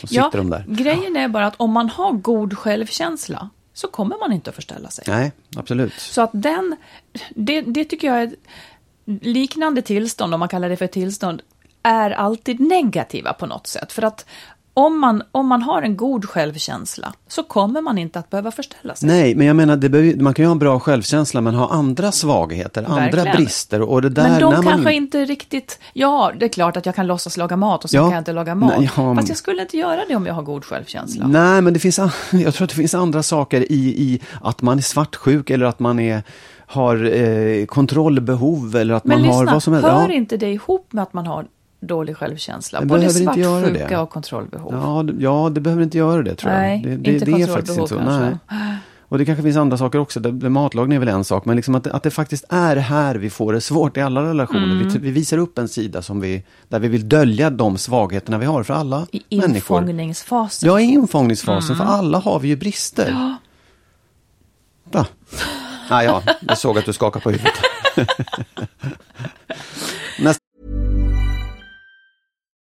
Ja, 0.09 0.31
grejen 0.67 1.17
är 1.17 1.29
bara 1.29 1.47
att 1.47 1.55
om 1.57 1.71
man 1.71 1.89
har 1.89 2.13
god 2.13 2.59
självkänsla 2.59 3.51
så 3.77 3.89
kommer 3.89 4.19
man 4.19 4.33
inte 4.33 4.51
att 4.51 4.57
förställa 4.57 4.91
sig. 4.91 5.05
Nej, 5.09 5.33
absolut. 5.57 5.93
Så 5.93 6.23
att 6.23 6.31
den, 6.33 6.77
det, 7.31 7.61
det 7.61 7.85
tycker 7.85 8.07
jag 8.07 8.23
är 8.23 8.37
liknande 9.21 9.83
tillstånd, 9.83 10.35
om 10.35 10.41
man 10.41 10.49
kallar 10.49 10.69
det 10.69 10.77
för 10.77 10.87
tillstånd, 10.87 11.43
är 11.83 12.11
alltid 12.11 12.61
negativa 12.61 13.33
på 13.33 13.47
något 13.47 13.67
sätt. 13.67 13.93
För 13.93 14.03
att 14.03 14.27
om 14.79 15.01
man, 15.01 15.23
om 15.33 15.47
man 15.47 15.63
har 15.63 15.83
en 15.83 15.97
god 15.97 16.25
självkänsla 16.25 17.13
så 17.29 17.43
kommer 17.43 17.81
man 17.81 17.99
inte 17.99 18.19
att 18.19 18.31
behöva 18.31 18.51
förställa 18.51 18.95
sig. 18.95 19.09
Nej, 19.09 19.35
men 19.35 19.47
jag 19.47 19.57
menar, 19.57 19.77
behöver, 19.77 20.21
man 20.23 20.35
kan 20.35 20.43
ju 20.43 20.47
ha 20.47 20.53
en 20.53 20.59
bra 20.59 20.81
självkänsla 20.81 21.41
men 21.41 21.55
ha 21.55 21.69
andra 21.71 22.13
svagheter, 22.13 22.83
andra 22.85 23.01
Verkligen. 23.01 23.37
brister. 23.37 23.83
Och 23.83 24.03
det 24.03 24.09
där, 24.09 24.23
Men 24.31 24.41
de 24.41 24.51
när 24.55 24.63
man 24.63 24.73
kanske 24.73 24.93
in- 24.93 25.03
inte 25.03 25.25
riktigt... 25.25 25.79
Ja, 25.93 26.33
det 26.39 26.45
är 26.45 26.49
klart 26.49 26.77
att 26.77 26.87
jag 26.87 26.95
kan 26.95 27.07
låtsas 27.07 27.37
laga 27.37 27.57
mat 27.57 27.85
och 27.85 27.91
sen 27.91 27.99
Ja. 27.99 28.05
kan 28.07 28.13
jag 28.13 28.21
inte 28.21 28.33
laga 28.33 28.55
mat. 28.55 28.73
Nej, 28.79 28.91
ja, 28.97 29.15
Fast 29.15 29.29
jag 29.29 29.39
skulle 29.39 29.63
inte 29.63 29.77
göra 29.77 30.01
det 30.09 30.17
om 30.17 30.27
jag 30.27 30.35
har 30.35 30.43
god 30.43 30.65
självkänsla. 30.65 31.27
Nej, 31.27 31.61
men 31.63 31.73
det 31.73 31.79
finns, 31.81 31.99
jag 32.33 32.55
tror 32.55 32.65
att 32.65 32.71
det 32.71 32.77
finns 32.77 32.95
andra 32.95 33.23
saker 33.23 33.73
i, 33.73 33.75
i 34.03 34.21
att 34.43 34.63
man 34.63 34.79
är 34.79 34.83
svartsjuk 34.83 35.51
eller 35.51 35.67
att 35.67 35.79
man 35.79 35.99
är, 36.01 36.23
har 36.67 37.05
eh, 37.15 37.67
kontrollbehov 37.67 38.77
eller 38.77 38.95
att 38.95 39.05
Men 39.05 39.21
man 39.21 39.29
har 39.31 39.41
lyssna, 39.43 39.53
vad 39.53 39.63
som 39.63 39.73
helst. 39.73 39.89
hör 39.89 40.09
Ja. 40.09 40.15
inte 40.15 40.37
det 40.37 40.53
ihop 40.53 40.93
med 40.93 41.03
att 41.03 41.13
man 41.13 41.27
har 41.27 41.47
dålig 41.81 42.17
självkänsla? 42.17 42.81
Det 42.81 42.87
Både 42.87 43.11
svartsjuka 43.11 43.89
det. 43.89 43.99
och 43.99 44.11
kontrollbehov. 44.11 44.73
Ja, 44.75 45.03
det- 45.03 45.23
ja, 45.23 45.49
det 45.53 45.61
behöver 45.61 45.83
inte 45.83 45.99
göra 45.99 46.23
det 46.23 46.35
tror 46.35 46.51
Nej, 46.51 46.81
jag. 46.85 46.91
Det, 46.91 46.97
det, 46.97 47.13
inte 47.13 47.25
det 47.25 47.33
är 47.43 47.47
faktiskt 47.47 47.79
inte 47.79 47.89
så. 47.89 47.95
kontrollbehov 47.95 48.39
Nej. 48.51 48.77
Och 49.09 49.19
det 49.19 49.25
kanske 49.25 49.43
finns 49.43 49.57
andra 49.57 49.79
saker 49.79 49.99
också. 49.99 50.21
Det, 50.21 50.51
matlagning 50.51 50.97
är 50.97 51.01
väl 51.01 51.09
en 51.09 51.25
sak, 51.25 51.45
men 51.45 51.57
liksom 51.57 51.75
att, 51.75 51.85
det, 51.85 51.93
att 51.93 52.03
det 52.03 52.11
faktiskt 52.11 52.45
är 52.49 52.77
här 52.77 53.15
vi 53.15 53.31
får 53.31 53.53
det 53.53 53.61
svårt 53.61 53.97
i 53.97 54.01
alla 54.01 54.23
relationer. 54.23 54.65
Mm. 54.65 54.89
Vi, 54.89 54.99
vi 54.99 55.11
visar 55.11 55.39
upp 55.39 55.59
en 55.59 55.69
sida 55.69 56.03
som 56.03 56.21
vi, 56.21 56.43
där 56.69 56.79
vi 56.79 56.89
vill 56.89 57.09
dölja 57.09 57.51
de 57.51 57.79
svagheterna 57.79 58.39
vi 58.39 58.47
har 58.47 58.63
för 58.63 58.75
alla 58.75 59.07
I 59.11 59.41
människor. 59.41 59.81
infångningsfasen. 59.81 60.69
Ja, 60.69 60.81
i 60.81 60.85
infångningsfasen, 60.85 61.75
Mm. 61.77 61.87
för 61.87 61.95
alla 61.95 62.19
har 62.19 62.41
vi 62.41 62.49
ju 62.49 62.57
brister. 62.57 63.37
Ja. 64.93 65.07
Ah, 65.89 66.03
ja, 66.03 66.23
jag 66.41 66.59
såg 66.59 66.79
att 66.79 66.85
du 66.85 66.93
skakade 66.93 67.23
på 67.23 67.31
huvudet. 67.31 67.55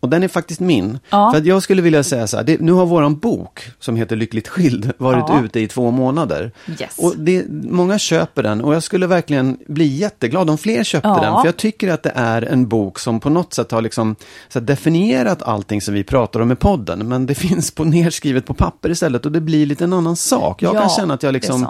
Och 0.00 0.08
den 0.08 0.22
är 0.22 0.28
faktiskt 0.28 0.60
min. 0.60 0.98
Ja. 1.10 1.30
För 1.32 1.38
att 1.38 1.46
jag 1.46 1.62
skulle 1.62 1.82
vilja 1.82 2.02
säga 2.02 2.26
så 2.26 2.36
här, 2.36 2.44
det, 2.44 2.60
nu 2.60 2.72
har 2.72 2.86
våran 2.86 3.18
bok 3.18 3.70
som 3.80 3.96
heter 3.96 4.16
Lyckligt 4.16 4.48
skild 4.48 4.92
varit 4.98 5.24
Ja. 5.28 5.44
ute 5.44 5.60
i 5.60 5.68
två 5.68 5.90
månader. 5.90 6.52
Yes. 6.80 6.98
Och 6.98 7.14
det, 7.16 7.44
många 7.62 7.98
köper 7.98 8.42
den 8.42 8.60
och 8.60 8.74
jag 8.74 8.82
skulle 8.82 9.06
verkligen 9.06 9.58
bli 9.66 9.84
jätteglad 9.86 10.50
om 10.50 10.58
fler 10.58 10.84
köpte 10.84 11.08
Ja. 11.08 11.20
den. 11.20 11.34
För 11.34 11.44
jag 11.44 11.56
tycker 11.56 11.88
att 11.92 12.02
det 12.02 12.12
är 12.14 12.42
en 12.42 12.68
bok 12.68 12.98
som 12.98 13.20
på 13.20 13.30
något 13.30 13.54
sätt 13.54 13.70
har 13.70 13.82
liksom, 13.82 14.16
så 14.48 14.58
här, 14.58 14.66
definierat 14.66 15.42
allting 15.42 15.80
som 15.80 15.94
vi 15.94 16.04
pratar 16.04 16.40
om 16.40 16.52
i 16.52 16.56
podden. 16.56 17.08
Men 17.08 17.26
det 17.26 17.34
finns 17.48 17.70
på, 17.70 17.84
nerskrivet 17.84 18.46
på 18.46 18.54
papper 18.54 18.90
istället 18.90 19.26
och 19.26 19.32
det 19.32 19.40
blir 19.40 19.66
lite 19.66 19.84
en 19.84 19.92
annan 19.92 20.16
sak. 20.16 20.62
Jag 20.62 20.74
Ja, 20.74 20.80
kan 20.80 20.90
känna 20.90 21.14
att 21.14 21.22
jag 21.22 21.32
liksom 21.32 21.66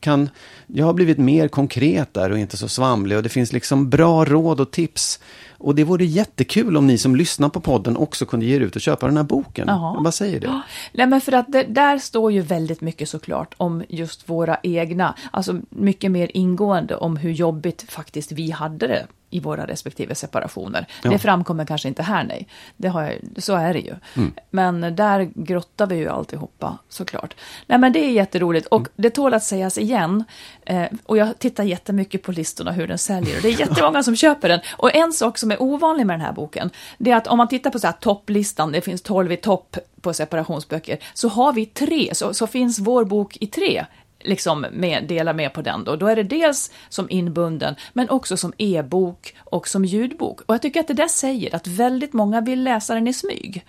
kan, 0.00 0.28
jag 0.66 0.86
har 0.86 0.92
blivit 0.92 1.18
mer 1.18 1.48
konkret 1.48 2.14
där 2.14 2.30
och 2.30 2.38
inte 2.38 2.56
så 2.56 2.68
svamlig. 2.68 3.16
Och 3.16 3.22
det 3.22 3.28
finns 3.28 3.52
liksom 3.52 3.90
bra 3.90 4.24
råd 4.24 4.60
och 4.60 4.70
tips. 4.70 5.20
Och 5.60 5.74
det 5.74 5.84
vore 5.84 6.04
jättekul 6.04 6.76
om 6.76 6.86
ni 6.86 6.98
som 6.98 7.16
lyssnar 7.16 7.48
på 7.48 7.60
podden 7.60 7.96
också 7.96 8.26
kunde 8.26 8.46
ge 8.46 8.56
er 8.56 8.60
ut 8.60 8.76
och 8.76 8.82
köpa 8.82 9.06
den 9.06 9.16
här 9.16 9.24
boken. 9.24 9.66
Bara 9.66 10.12
säger. 10.12 10.40
Ja, 10.44 10.62
Nej, 10.92 11.06
men 11.06 11.20
för 11.20 11.32
att 11.32 11.52
det, 11.52 11.62
där 11.62 11.98
står 11.98 12.32
ju 12.32 12.40
väldigt 12.40 12.80
mycket 12.80 13.08
såklart 13.08 13.54
om 13.56 13.84
just 13.88 14.28
våra 14.28 14.58
egna, 14.62 15.14
alltså 15.30 15.60
mycket 15.68 16.10
mer 16.10 16.30
ingående 16.34 16.96
om 16.96 17.16
hur 17.16 17.30
jobbigt 17.30 17.82
faktiskt 17.82 18.32
vi 18.32 18.50
hade 18.50 18.86
det 18.86 19.06
i 19.30 19.40
våra 19.40 19.66
respektive 19.66 20.14
separationer. 20.14 20.86
Ja. 21.02 21.10
Det 21.10 21.18
framkommer 21.18 21.66
kanske 21.66 21.88
inte 21.88 22.02
här, 22.02 22.24
nej. 22.24 22.48
Det 22.76 22.88
har 22.88 23.02
jag, 23.02 23.14
så 23.36 23.54
är 23.54 23.72
det 23.74 23.80
ju. 23.80 23.94
Mm. 24.16 24.32
Men 24.50 24.96
där 24.96 25.30
grottar 25.34 25.86
vi 25.86 25.96
ju 25.96 26.08
alltihopa 26.08 26.78
såklart. 26.88 27.34
Nej, 27.66 27.78
men 27.78 27.92
det 27.92 27.98
är 27.98 28.10
jätteroligt 28.10 28.66
och 28.66 28.80
Mm. 28.80 28.90
det 28.96 29.10
tål 29.10 29.34
att 29.34 29.44
sägas 29.44 29.78
igen. 29.78 30.24
Eh, 30.66 30.84
och 31.06 31.16
jag 31.16 31.38
tittar 31.38 31.64
jättemycket 31.64 32.22
på 32.22 32.32
listorna 32.32 32.72
hur 32.72 32.86
den 32.86 32.98
säljer 32.98 33.36
och 33.36 33.42
det 33.42 33.48
är 33.48 33.60
jättemånga 33.68 34.02
som 34.02 34.16
köper 34.16 34.48
den. 34.48 34.60
Och 34.76 34.94
en 34.94 35.12
sak 35.12 35.38
som 35.38 35.50
är 35.50 35.62
ovanlig 35.62 36.06
med 36.06 36.14
den 36.14 36.26
här 36.26 36.32
boken, 36.32 36.70
det 36.98 37.10
är 37.10 37.16
att 37.16 37.26
om 37.26 37.38
man 37.38 37.48
tittar 37.48 37.70
på 37.70 37.78
så 37.78 37.86
här 37.86 37.94
topplistan, 38.00 38.72
det 38.72 38.80
finns 38.80 39.02
12 39.02 39.32
i 39.32 39.36
topp 39.36 39.76
på 40.00 40.12
separationsböcker, 40.14 40.98
så 41.14 41.28
har 41.28 41.52
vi 41.52 41.66
tre, 41.66 42.14
så, 42.14 42.34
så 42.34 42.46
finns 42.46 42.78
vår 42.78 43.04
bok 43.04 43.36
i 43.40 43.46
tre 43.46 43.86
liksom 44.20 44.66
med, 44.72 45.08
delar 45.08 45.34
med 45.34 45.52
på 45.52 45.62
den 45.62 45.84
då. 45.84 45.96
Då 45.96 46.06
är 46.06 46.16
det 46.16 46.22
dels 46.22 46.72
som 46.88 47.10
inbunden, 47.10 47.74
men 47.92 48.10
också 48.10 48.36
som 48.36 48.52
e-bok 48.58 49.34
och 49.38 49.68
som 49.68 49.84
ljudbok. 49.84 50.40
Och 50.40 50.54
jag 50.54 50.62
tycker 50.62 50.80
att 50.80 50.88
det 50.88 50.94
där 50.94 51.08
säger 51.08 51.54
att 51.54 51.66
väldigt 51.66 52.12
många 52.12 52.40
vill 52.40 52.64
läsa 52.64 52.94
den 52.94 53.08
i 53.08 53.12
smyg. 53.12 53.64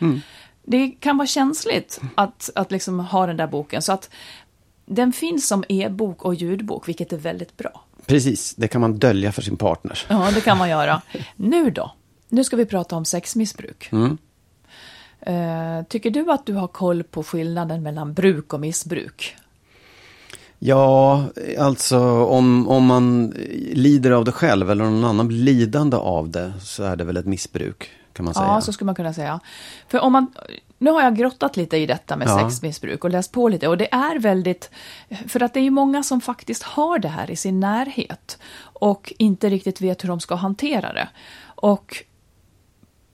Det 0.64 0.92
kan 1.00 1.18
vara 1.18 1.28
känsligt 1.28 2.02
att, 2.16 2.50
att 2.56 2.72
liksom 2.72 3.00
ha 3.00 3.28
den 3.28 3.38
där 3.38 3.48
boken, 3.48 3.82
så 3.82 3.94
att 3.94 4.10
den 4.86 5.14
finns 5.14 5.48
som 5.48 5.64
e-bok 5.70 6.26
och 6.26 6.36
ljudbok, 6.36 6.88
vilket 6.88 7.14
är 7.14 7.18
väldigt 7.18 7.58
bra. 7.58 7.84
Precis, 8.06 8.56
det 8.56 8.68
kan 8.68 8.82
man 8.82 9.00
dölja 9.00 9.32
för 9.32 9.42
sin 9.42 9.58
partner. 9.58 10.00
Ja, 10.10 10.30
det 10.36 10.42
kan 10.42 10.58
man 10.58 10.70
göra. 10.70 11.02
Nu 11.36 11.70
då? 11.70 11.92
Nu 12.30 12.44
ska 12.44 12.56
vi 12.56 12.66
prata 12.66 12.96
om 12.96 13.06
sexmissbruk. 13.06 13.90
Mm. 13.92 14.18
Eh, 15.20 15.86
tycker 15.86 16.12
du 16.12 16.32
att 16.32 16.46
du 16.46 16.54
har 16.54 16.68
koll 16.68 17.04
på 17.04 17.24
skillnaden 17.24 17.84
mellan 17.84 18.14
bruk 18.14 18.54
och 18.54 18.60
missbruk? 18.60 19.36
Ja, 20.64 21.24
alltså 21.60 22.00
om, 22.26 22.68
om 22.68 22.86
man 22.86 23.30
lider 23.74 24.12
av 24.12 24.26
det 24.26 24.32
själv 24.32 24.72
eller 24.72 24.84
någon 24.84 25.04
annan 25.06 25.28
blir 25.28 25.38
lidande 25.38 25.98
av 25.98 26.30
det 26.30 26.54
så 26.62 26.84
är 26.84 26.96
det 26.96 27.04
väl 27.04 27.18
ett 27.18 27.26
missbruk 27.26 27.90
kan 28.14 28.26
man 28.26 28.34
säga. 28.34 28.46
Ja, 28.48 28.62
så 28.62 28.74
skulle 28.74 28.86
man 28.86 28.96
kunna 28.96 29.14
säga. 29.14 29.40
För 29.88 30.00
om 30.00 30.14
man, 30.14 30.34
nu 30.78 30.92
har 30.92 31.02
jag 31.02 31.16
grottat 31.16 31.58
lite 31.58 31.78
i 31.78 31.86
detta 31.86 32.18
med 32.18 32.28
Ja. 32.28 32.40
sexmissbruk 32.40 33.04
och 33.04 33.10
läst 33.10 33.32
på 33.32 33.50
lite 33.50 33.68
och 33.68 33.78
det 33.78 33.94
är 33.94 34.20
väldigt, 34.20 34.70
för 35.28 35.44
att 35.44 35.54
det 35.54 35.60
är 35.60 35.64
ju 35.64 35.70
många 35.70 36.04
som 36.04 36.22
faktiskt 36.22 36.64
har 36.64 37.00
det 37.00 37.08
här 37.08 37.32
i 37.32 37.36
sin 37.36 37.60
närhet 37.60 38.38
och 38.64 39.14
inte 39.18 39.50
riktigt 39.50 39.82
vet 39.82 40.04
hur 40.04 40.10
de 40.10 40.20
ska 40.20 40.36
hantera 40.36 40.94
det. 40.94 41.10
Och 41.44 42.04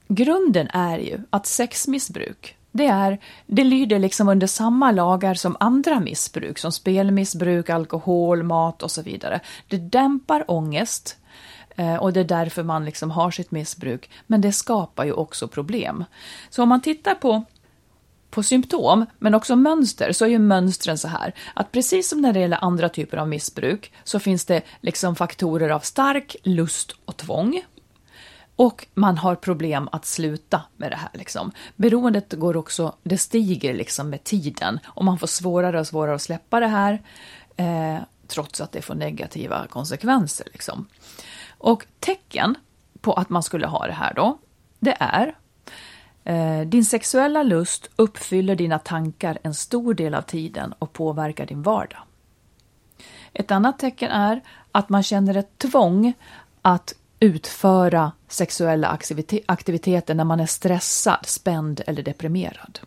grunden 0.08 0.68
är 0.68 0.98
ju 0.98 1.18
att 1.30 1.46
sexmissbruk, 1.46 2.56
det, 2.72 2.86
är, 2.86 3.18
det 3.46 3.64
lyder 3.64 3.98
liksom 3.98 4.28
under 4.28 4.46
samma 4.46 4.90
lagar 4.90 5.34
som 5.34 5.56
andra 5.60 6.00
missbruk, 6.00 6.58
som 6.58 6.72
spelmissbruk, 6.72 7.70
alkohol, 7.70 8.42
mat 8.42 8.82
och 8.82 8.90
så 8.90 9.02
vidare. 9.02 9.40
Det 9.68 9.76
dämpar 9.76 10.44
ångest 10.50 11.16
eh, 11.76 11.94
och 11.94 12.12
det 12.12 12.20
är 12.20 12.24
därför 12.24 12.62
man 12.62 12.84
liksom 12.84 13.10
har 13.10 13.30
sitt 13.30 13.50
missbruk, 13.50 14.10
men 14.26 14.40
det 14.40 14.52
skapar 14.52 15.04
ju 15.04 15.12
också 15.12 15.48
problem. 15.48 16.04
Så 16.50 16.62
om 16.62 16.68
man 16.68 16.82
tittar 16.82 17.14
på 17.14 17.44
på 18.30 18.42
symptom, 18.42 19.06
men 19.18 19.34
också 19.34 19.56
mönster, 19.56 20.12
så 20.12 20.24
är 20.24 20.28
ju 20.28 20.38
mönstren 20.38 20.98
så 20.98 21.08
här 21.08 21.34
att 21.54 21.72
precis 21.72 22.08
som 22.08 22.20
när 22.20 22.32
det 22.32 22.40
gäller 22.40 22.64
andra 22.64 22.88
typer 22.88 23.16
av 23.16 23.28
missbruk 23.28 23.92
så 24.04 24.18
finns 24.18 24.44
det 24.44 24.62
liksom 24.80 25.16
faktorer 25.16 25.70
av 25.70 25.80
stark 25.80 26.36
lust 26.42 26.92
och 27.04 27.16
tvång. 27.16 27.62
Och 28.58 28.86
man 28.94 29.18
har 29.18 29.34
problem 29.34 29.88
att 29.92 30.04
sluta 30.04 30.62
med 30.76 30.92
det 30.92 30.96
här. 30.96 31.10
Liksom. 31.12 31.52
Beroendet 31.76 32.32
går 32.32 32.56
också, 32.56 32.94
det 33.02 33.18
stiger 33.18 33.74
liksom 33.74 34.10
med 34.10 34.24
tiden 34.24 34.80
och 34.86 35.04
man 35.04 35.18
får 35.18 35.26
svårare 35.26 35.80
och 35.80 35.86
svårare 35.86 36.14
att 36.14 36.22
släppa 36.22 36.60
det 36.60 36.66
här 36.66 37.02
eh, 37.56 37.98
trots 38.26 38.60
att 38.60 38.72
det 38.72 38.82
får 38.82 38.94
negativa 38.94 39.66
konsekvenser. 39.66 40.46
Liksom. 40.52 40.86
Och 41.58 41.86
tecken 42.00 42.54
på 43.00 43.12
att 43.12 43.28
man 43.28 43.42
skulle 43.42 43.66
ha 43.66 43.86
det 43.86 43.92
här 43.92 44.14
då, 44.14 44.38
det 44.78 44.96
är 45.00 45.36
eh, 46.24 46.68
din 46.68 46.84
sexuella 46.84 47.42
lust 47.42 47.90
uppfyller 47.96 48.56
dina 48.56 48.78
tankar 48.78 49.38
en 49.42 49.54
stor 49.54 49.94
del 49.94 50.14
av 50.14 50.22
tiden 50.22 50.74
och 50.78 50.92
påverkar 50.92 51.46
din 51.46 51.62
vardag. 51.62 52.00
Ett 53.32 53.50
annat 53.50 53.78
tecken 53.78 54.10
är 54.10 54.42
att 54.72 54.88
man 54.88 55.02
känner 55.02 55.36
ett 55.36 55.58
tvång 55.58 56.12
att 56.62 56.94
utföra 57.20 58.12
sexuella 58.28 58.98
aktiviteter 59.46 60.14
när 60.14 60.24
man 60.24 60.40
är 60.40 60.46
stressad, 60.46 61.26
spänd 61.26 61.80
eller 61.86 62.02
deprimerad. 62.02 62.78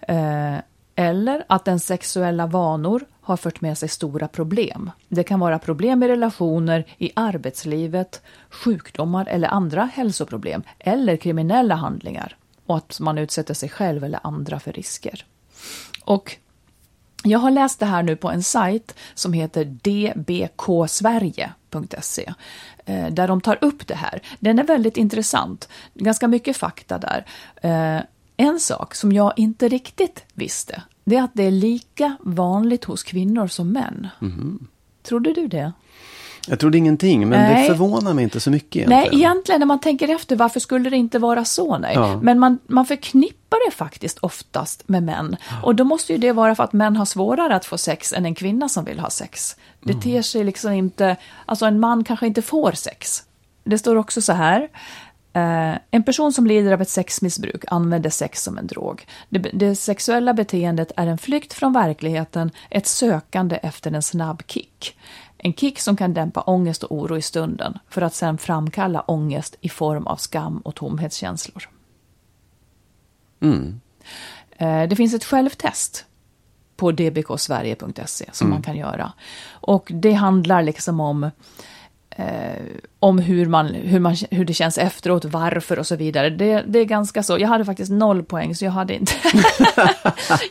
Eh, 0.00 0.56
eller 0.94 1.44
att 1.48 1.68
ens 1.68 1.86
sexuella 1.86 2.46
vanor 2.46 3.04
har 3.20 3.36
fört 3.36 3.60
med 3.60 3.78
sig 3.78 3.88
stora 3.88 4.28
problem. 4.28 4.90
Det 5.08 5.24
kan 5.24 5.40
vara 5.40 5.58
problem 5.58 6.02
i 6.02 6.08
relationer, 6.08 6.84
i 6.98 7.10
arbetslivet, 7.16 8.22
sjukdomar 8.50 9.26
eller 9.28 9.48
andra 9.48 9.84
hälsoproblem 9.84 10.62
eller 10.78 11.16
kriminella 11.16 11.74
handlingar 11.74 12.36
och 12.66 12.76
att 12.76 13.00
man 13.00 13.18
utsätter 13.18 13.54
sig 13.54 13.68
själv 13.68 14.04
eller 14.04 14.20
andra 14.22 14.60
för 14.60 14.72
risker. 14.72 15.24
Och 16.04 16.36
jag 17.30 17.38
har 17.38 17.50
läst 17.50 17.80
det 17.80 17.86
här 17.86 18.02
nu 18.02 18.16
på 18.16 18.30
en 18.30 18.42
sajt 18.42 18.94
som 19.14 19.32
heter 19.32 19.64
dbksverige.se 19.64 22.34
eh, 22.84 23.06
där 23.10 23.28
de 23.28 23.40
tar 23.40 23.58
upp 23.60 23.86
det 23.86 23.94
här. 23.94 24.22
Den 24.40 24.58
är 24.58 24.64
väldigt 24.64 24.96
intressant, 24.96 25.68
ganska 25.94 26.28
mycket 26.28 26.56
fakta 26.56 26.98
där. 26.98 27.26
Eh, 27.62 28.00
en 28.36 28.60
sak 28.60 28.94
som 28.94 29.12
jag 29.12 29.32
inte 29.36 29.68
riktigt 29.68 30.24
visste, 30.34 30.82
det 31.04 31.16
är 31.16 31.22
att 31.22 31.34
det 31.34 31.42
är 31.42 31.50
lika 31.50 32.16
vanligt 32.20 32.84
hos 32.84 33.02
kvinnor 33.02 33.46
som 33.46 33.72
män. 33.72 34.08
Mm. 34.20 34.66
Trodde 35.02 35.32
du 35.32 35.48
det? 35.48 35.72
Jag 36.48 36.60
trodde 36.60 36.78
ingenting, 36.78 37.28
men 37.28 37.40
nej. 37.40 37.62
det 37.62 37.68
förvånar 37.68 38.14
mig 38.14 38.24
inte 38.24 38.40
så 38.40 38.50
mycket 38.50 38.76
egentligen. 38.76 39.02
Nej, 39.02 39.20
egentligen 39.20 39.60
när 39.60 39.66
man 39.66 39.80
tänker 39.80 40.08
efter, 40.08 40.36
varför 40.36 40.60
skulle 40.60 40.90
det 40.90 40.96
inte 40.96 41.18
vara 41.18 41.44
så? 41.44 41.78
Nej. 41.78 41.94
Ja. 41.94 42.20
Men 42.22 42.38
man, 42.38 42.58
man 42.66 42.86
förknippar 42.86 43.70
det 43.70 43.76
faktiskt 43.76 44.18
oftast 44.18 44.88
med 44.88 45.02
män. 45.02 45.36
Ja. 45.50 45.56
Och 45.62 45.74
då 45.74 45.84
måste 45.84 46.12
ju 46.12 46.18
det 46.18 46.32
vara 46.32 46.54
för 46.54 46.64
att 46.64 46.72
män 46.72 46.96
har 46.96 47.04
svårare 47.04 47.56
att 47.56 47.64
få 47.64 47.78
sex 47.78 48.12
än 48.12 48.26
en 48.26 48.34
kvinna 48.34 48.68
som 48.68 48.84
vill 48.84 48.98
ha 48.98 49.10
sex. 49.10 49.56
Det 49.80 50.06
mm. 50.06 50.22
sig 50.22 50.44
liksom 50.44 50.72
inte, 50.72 51.16
alltså 51.46 51.66
en 51.66 51.80
man 51.80 52.04
kanske 52.04 52.26
inte 52.26 52.42
får 52.42 52.72
sex. 52.72 53.22
Det 53.64 53.78
står 53.78 53.96
också 53.96 54.20
så 54.20 54.32
här, 54.32 54.68
Uh, 55.36 55.78
en 55.90 56.02
person 56.02 56.32
som 56.32 56.46
lider 56.46 56.72
av 56.72 56.82
ett 56.82 56.88
sexmissbruk 56.88 57.64
använder 57.68 58.10
sex 58.10 58.42
som 58.42 58.58
en 58.58 58.66
drog. 58.66 59.06
Det, 59.28 59.38
det, 59.38 59.76
sexuella 59.76 60.34
beteendet 60.34 60.92
är 60.96 61.06
en 61.06 61.18
flykt 61.18 61.52
från 61.52 61.72
verkligheten, 61.72 62.50
ett 62.70 62.86
sökande 62.86 63.56
efter 63.56 63.92
en 63.92 64.02
snabb 64.02 64.42
kick. 64.46 64.98
En 65.46 65.52
kick 65.52 65.80
som 65.80 65.96
kan 65.96 66.14
dämpa 66.14 66.40
ångest 66.40 66.82
och 66.82 66.96
oro 66.96 67.16
i 67.16 67.22
stunden 67.22 67.78
för 67.88 68.02
att 68.02 68.14
sedan 68.14 68.38
framkalla 68.38 69.00
ångest 69.00 69.56
i 69.60 69.68
form 69.68 70.06
av 70.06 70.16
skam 70.16 70.58
och 70.58 70.74
tomhetskänslor. 70.74 71.68
Mm. 73.40 73.80
Uh, 74.62 74.88
det 74.88 74.96
finns 74.96 75.14
ett 75.14 75.24
självtest 75.24 76.04
på 76.76 76.92
dbksverige.se 76.92 78.24
som 78.32 78.46
mm. 78.46 78.54
man 78.54 78.62
kan 78.62 78.76
göra. 78.76 79.12
Och 79.50 79.92
det 79.94 80.12
handlar 80.12 80.62
liksom 80.62 81.00
om 81.00 81.30
eh, 82.10 82.62
om 83.06 83.18
hur, 83.18 83.46
man, 83.46 83.66
hur, 83.66 84.00
man, 84.00 84.16
hur 84.30 84.44
det 84.44 84.54
känns 84.54 84.78
efteråt, 84.78 85.24
varför 85.24 85.78
och 85.78 85.86
så 85.86 85.96
vidare. 85.96 86.30
Det, 86.30 86.64
det 86.66 86.78
är 86.78 86.84
ganska 86.84 87.22
så. 87.22 87.38
Jag 87.38 87.48
hade 87.48 87.64
faktiskt 87.64 87.92
noll 87.92 88.22
poäng, 88.22 88.54
så 88.54 88.64
jag 88.64 88.72
hade 88.72 88.94
inte... 88.94 89.12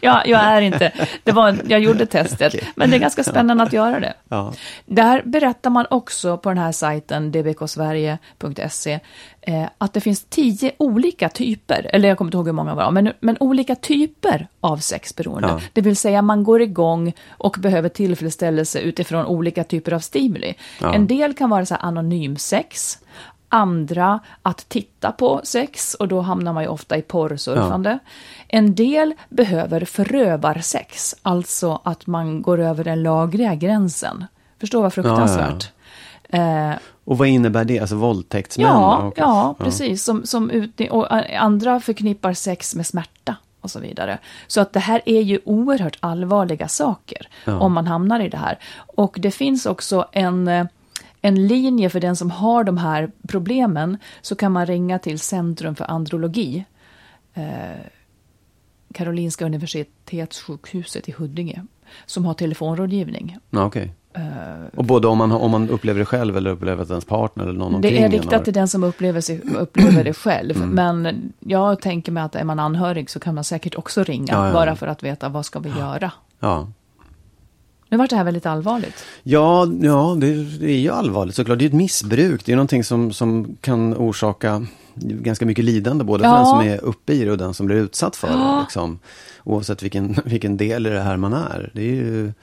jag, 0.01 0.27
jag, 0.27 0.41
är 0.41 0.61
inte... 0.61 0.91
Det 1.23 1.31
var, 1.31 1.57
jag 1.67 1.79
gjorde 1.79 2.05
testet, 2.05 2.55
okay. 2.55 2.67
men 2.75 2.89
det 2.89 2.95
är 2.95 2.99
ganska 2.99 3.23
spännande 3.23 3.63
att 3.63 3.73
göra 3.73 3.99
det. 3.99 4.13
Ja. 4.29 4.53
Där 4.85 5.21
berättar 5.25 5.69
man 5.69 5.85
också 5.89 6.37
på 6.37 6.49
den 6.49 6.57
här 6.57 6.71
sajten, 6.71 7.31
dbksverige.se, 7.31 8.99
eh, 9.41 9.63
att 9.77 9.93
det 9.93 10.01
finns 10.01 10.25
tio 10.29 10.71
olika 10.77 11.29
typer, 11.29 11.89
eller 11.93 12.09
jag 12.09 12.17
kommer 12.17 12.27
inte 12.27 12.37
ihåg 12.37 12.45
hur 12.45 12.53
många 12.53 12.69
det 12.69 12.75
var, 12.75 12.91
men, 12.91 13.13
men 13.19 13.37
olika 13.39 13.75
typer 13.75 14.47
av 14.61 14.77
sexberoende. 14.77 15.47
Ja. 15.47 15.61
Det 15.73 15.81
vill 15.81 15.95
säga 15.97 16.21
man 16.21 16.43
går 16.43 16.61
igång 16.61 17.13
och 17.29 17.55
behöver 17.59 17.89
tillfredsställelse 17.89 18.79
utifrån 18.79 19.25
olika 19.25 19.63
typer 19.63 19.93
av 19.93 19.99
stimuli. 19.99 20.53
Ja. 20.81 20.93
En 20.93 21.07
del 21.07 21.33
kan 21.33 21.49
vara 21.49 21.65
så 21.65 21.75
anonymsex, 22.53 22.99
andra 23.49 24.19
att 24.41 24.69
titta 24.69 25.11
på 25.11 25.41
sex 25.43 25.93
och 25.93 26.07
då 26.07 26.21
hamnar 26.21 26.53
man 26.53 26.63
ju 26.63 26.69
ofta 26.69 26.97
i 26.97 27.01
porrsurfande. 27.01 27.89
Ja. 27.89 27.99
En 28.47 28.75
del 28.75 29.13
behöver 29.29 29.85
förövarsex, 29.85 31.15
alltså 31.21 31.81
att 31.83 32.07
man 32.07 32.41
går 32.41 32.59
över 32.59 32.83
den 32.83 33.03
lagliga 33.03 33.55
gränsen. 33.55 34.25
Förstår 34.59 34.81
vad 34.81 34.93
fruktansvärt. 34.93 35.71
Ja, 36.29 36.37
ja, 36.37 36.71
eh, 36.71 36.77
och 37.05 37.17
vad 37.17 37.27
innebär 37.27 37.65
det? 37.65 37.79
Alltså 37.79 37.95
våldtäktsmän? 37.95 38.67
Ja, 38.67 39.11
ja, 39.15 39.55
precis. 39.57 40.03
Som, 40.03 40.25
som 40.25 40.49
ut, 40.49 40.81
och 40.91 41.11
andra 41.41 41.79
förknippar 41.79 42.33
sex 42.33 42.75
med 42.75 42.87
smärta 42.87 43.35
och 43.61 43.71
så 43.71 43.79
vidare. 43.79 44.17
Så 44.47 44.61
att 44.61 44.73
det 44.73 44.79
här 44.79 45.01
är 45.05 45.21
ju 45.21 45.39
oerhört 45.45 45.97
allvarliga 45.99 46.67
saker 46.67 47.27
om 47.45 47.73
man 47.73 47.87
hamnar 47.87 48.19
i 48.19 48.29
det 48.29 48.37
här. 48.37 48.59
Och 48.95 49.17
det 49.19 49.31
finns 49.31 49.65
också 49.65 50.07
en 50.11 50.47
eh, 50.47 50.65
en 51.25 51.47
linje 51.47 51.89
för 51.89 51.99
den 51.99 52.15
som 52.15 52.31
har 52.31 52.63
de 52.63 52.77
här 52.77 53.11
problemen 53.27 53.97
så 54.21 54.35
kan 54.35 54.51
man 54.51 54.65
ringa 54.65 54.99
till 54.99 55.19
Centrum 55.19 55.75
för 55.75 55.85
andrologi. 55.91 56.65
Eh, 57.33 57.43
Karolinska 58.93 59.45
Universitetssjukhuset 59.45 61.09
i 61.09 61.11
Huddinge. 61.11 61.65
Som 62.05 62.25
har 62.25 62.33
telefonrådgivning. 62.33 63.37
okay. 63.51 63.89
Uh, 64.17 64.65
och 64.75 64.85
både 64.85 65.07
om 65.07 65.17
man, 65.17 65.31
om 65.31 65.51
man 65.51 65.69
upplever 65.69 65.99
det 65.99 66.05
själv 66.05 66.37
eller 66.37 66.49
upplever 66.49 66.83
att 66.83 66.89
ens 66.89 67.05
partner 67.05 67.43
eller 67.43 67.59
någon 67.59 67.81
Det 67.81 68.03
är 68.03 68.09
riktat 68.09 68.43
till 68.43 68.53
den 68.53 68.67
som 68.67 68.83
upplever, 68.83 69.21
sig, 69.21 69.41
upplever 69.55 70.03
det 70.03 70.13
själv. 70.13 70.57
Mm. 70.57 70.69
Men 70.69 71.33
jag 71.39 71.81
tänker 71.81 72.11
mig 72.11 72.23
att 72.23 72.35
är 72.35 72.43
man 72.43 72.59
anhörig 72.59 73.09
så 73.09 73.19
kan 73.19 73.35
man 73.35 73.43
säkert 73.43 73.75
också 73.75 74.03
ringa. 74.03 74.33
Ja, 74.33 74.47
ja. 74.47 74.53
Bara 74.53 74.75
för 74.75 74.87
att 74.87 75.03
veta 75.03 75.29
vad 75.29 75.45
ska 75.45 75.59
vi 75.59 75.69
göra. 75.69 76.11
Ja. 76.39 76.67
Nu 77.89 77.97
var 77.97 78.07
det 78.07 78.15
här 78.15 78.23
väldigt 78.23 78.45
allvarligt. 78.45 79.05
Ja, 79.23 79.67
ja 79.81 80.17
det, 80.19 80.43
det, 80.43 80.71
är 80.71 80.79
ju 80.79 80.89
allvarligt 80.89 81.35
såklart. 81.35 81.59
Det 81.59 81.65
är 81.65 81.67
ett 81.67 81.73
missbruk. 81.73 82.45
Det 82.45 82.51
är 82.51 82.55
någonting 82.55 82.83
som, 82.83 83.13
som 83.13 83.57
kan 83.61 83.93
orsaka 83.93 84.65
ganska 84.95 85.45
mycket 85.45 85.65
lidande 85.65 86.03
både 86.03 86.23
ja. 86.23 86.29
för 86.29 86.37
den 86.37 86.45
som 86.45 86.59
är 86.59 86.83
uppe 86.83 87.13
i 87.13 87.25
det 87.25 87.31
och 87.31 87.37
den 87.37 87.53
som 87.53 87.65
blir 87.65 87.75
utsatt 87.75 88.15
för 88.15 88.27
det. 88.27 88.61
Liksom. 88.61 88.99
Oavsett 89.43 89.83
vilken, 89.83 90.15
vilken 90.25 90.57
del 90.57 90.87
i 90.87 90.89
det 90.89 91.01
här 91.01 91.17
man 91.17 91.33
är. 91.33 91.71
Det 91.73 91.81
är 91.81 91.95
ju... 91.95 92.33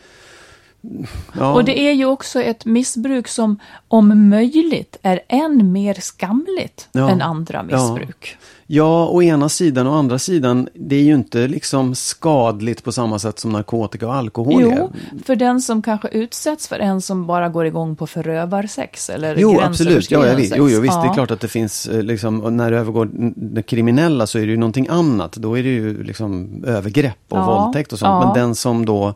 Ja. 1.38 1.52
Och 1.52 1.64
det 1.64 1.80
är 1.80 1.92
ju 1.92 2.04
också 2.04 2.42
ett 2.42 2.64
missbruk 2.64 3.28
som 3.28 3.58
om 3.88 4.28
möjligt 4.28 4.96
är 5.02 5.20
än 5.28 5.72
mer 5.72 5.94
skamligt 5.94 6.88
ja. 6.92 7.10
än 7.10 7.22
andra 7.22 7.62
missbruk. 7.62 8.36
Ja. 8.40 8.46
Ja, 8.74 9.06
å 9.06 9.22
ena 9.22 9.48
sidan. 9.48 9.86
Å 9.86 9.92
andra 9.92 10.18
sidan, 10.18 10.68
det 10.74 10.96
är 10.96 11.02
ju 11.02 11.14
inte 11.14 11.48
liksom 11.48 11.94
skadligt 11.94 12.84
på 12.84 12.92
samma 12.92 13.18
sätt 13.18 13.38
som 13.38 13.52
narkotika 13.52 14.06
och 14.06 14.14
alkohol 14.14 14.62
jo, 14.62 14.70
är. 14.70 14.88
för 15.24 15.36
den 15.36 15.60
som 15.60 15.82
kanske 15.82 16.08
utsätts 16.08 16.68
för 16.68 16.78
en 16.78 17.00
som 17.00 17.26
bara 17.26 17.48
går 17.48 17.66
igång 17.66 17.96
på 17.96 18.06
förövarsex 18.06 19.10
eller 19.10 19.36
Jo, 19.36 19.60
absolut. 19.60 20.10
Ja, 20.10 20.26
jag 20.26 20.36
vet. 20.36 20.56
Jo, 20.56 20.68
jo, 20.68 20.80
visst, 20.80 20.94
ja. 20.94 21.02
det 21.02 21.08
är 21.08 21.14
klart 21.14 21.30
att 21.30 21.40
det 21.40 21.48
finns, 21.48 21.86
eh, 21.86 22.02
liksom, 22.02 22.56
när 22.56 22.70
det 22.70 22.78
övergår 22.78 23.08
det 23.36 23.62
kriminella 23.62 24.26
så 24.26 24.38
är 24.38 24.42
det 24.42 24.50
ju 24.50 24.56
någonting 24.56 24.86
annat. 24.90 25.32
Då 25.32 25.58
är 25.58 25.62
det 25.62 25.68
ju 25.68 26.02
liksom 26.02 26.64
övergrepp 26.66 27.24
och 27.28 27.38
ja. 27.38 27.46
våldtäkt 27.46 27.92
och 27.92 27.98
sånt. 27.98 28.24
Men 28.24 28.34
den 28.34 28.54
som 28.54 28.86
då 28.86 29.14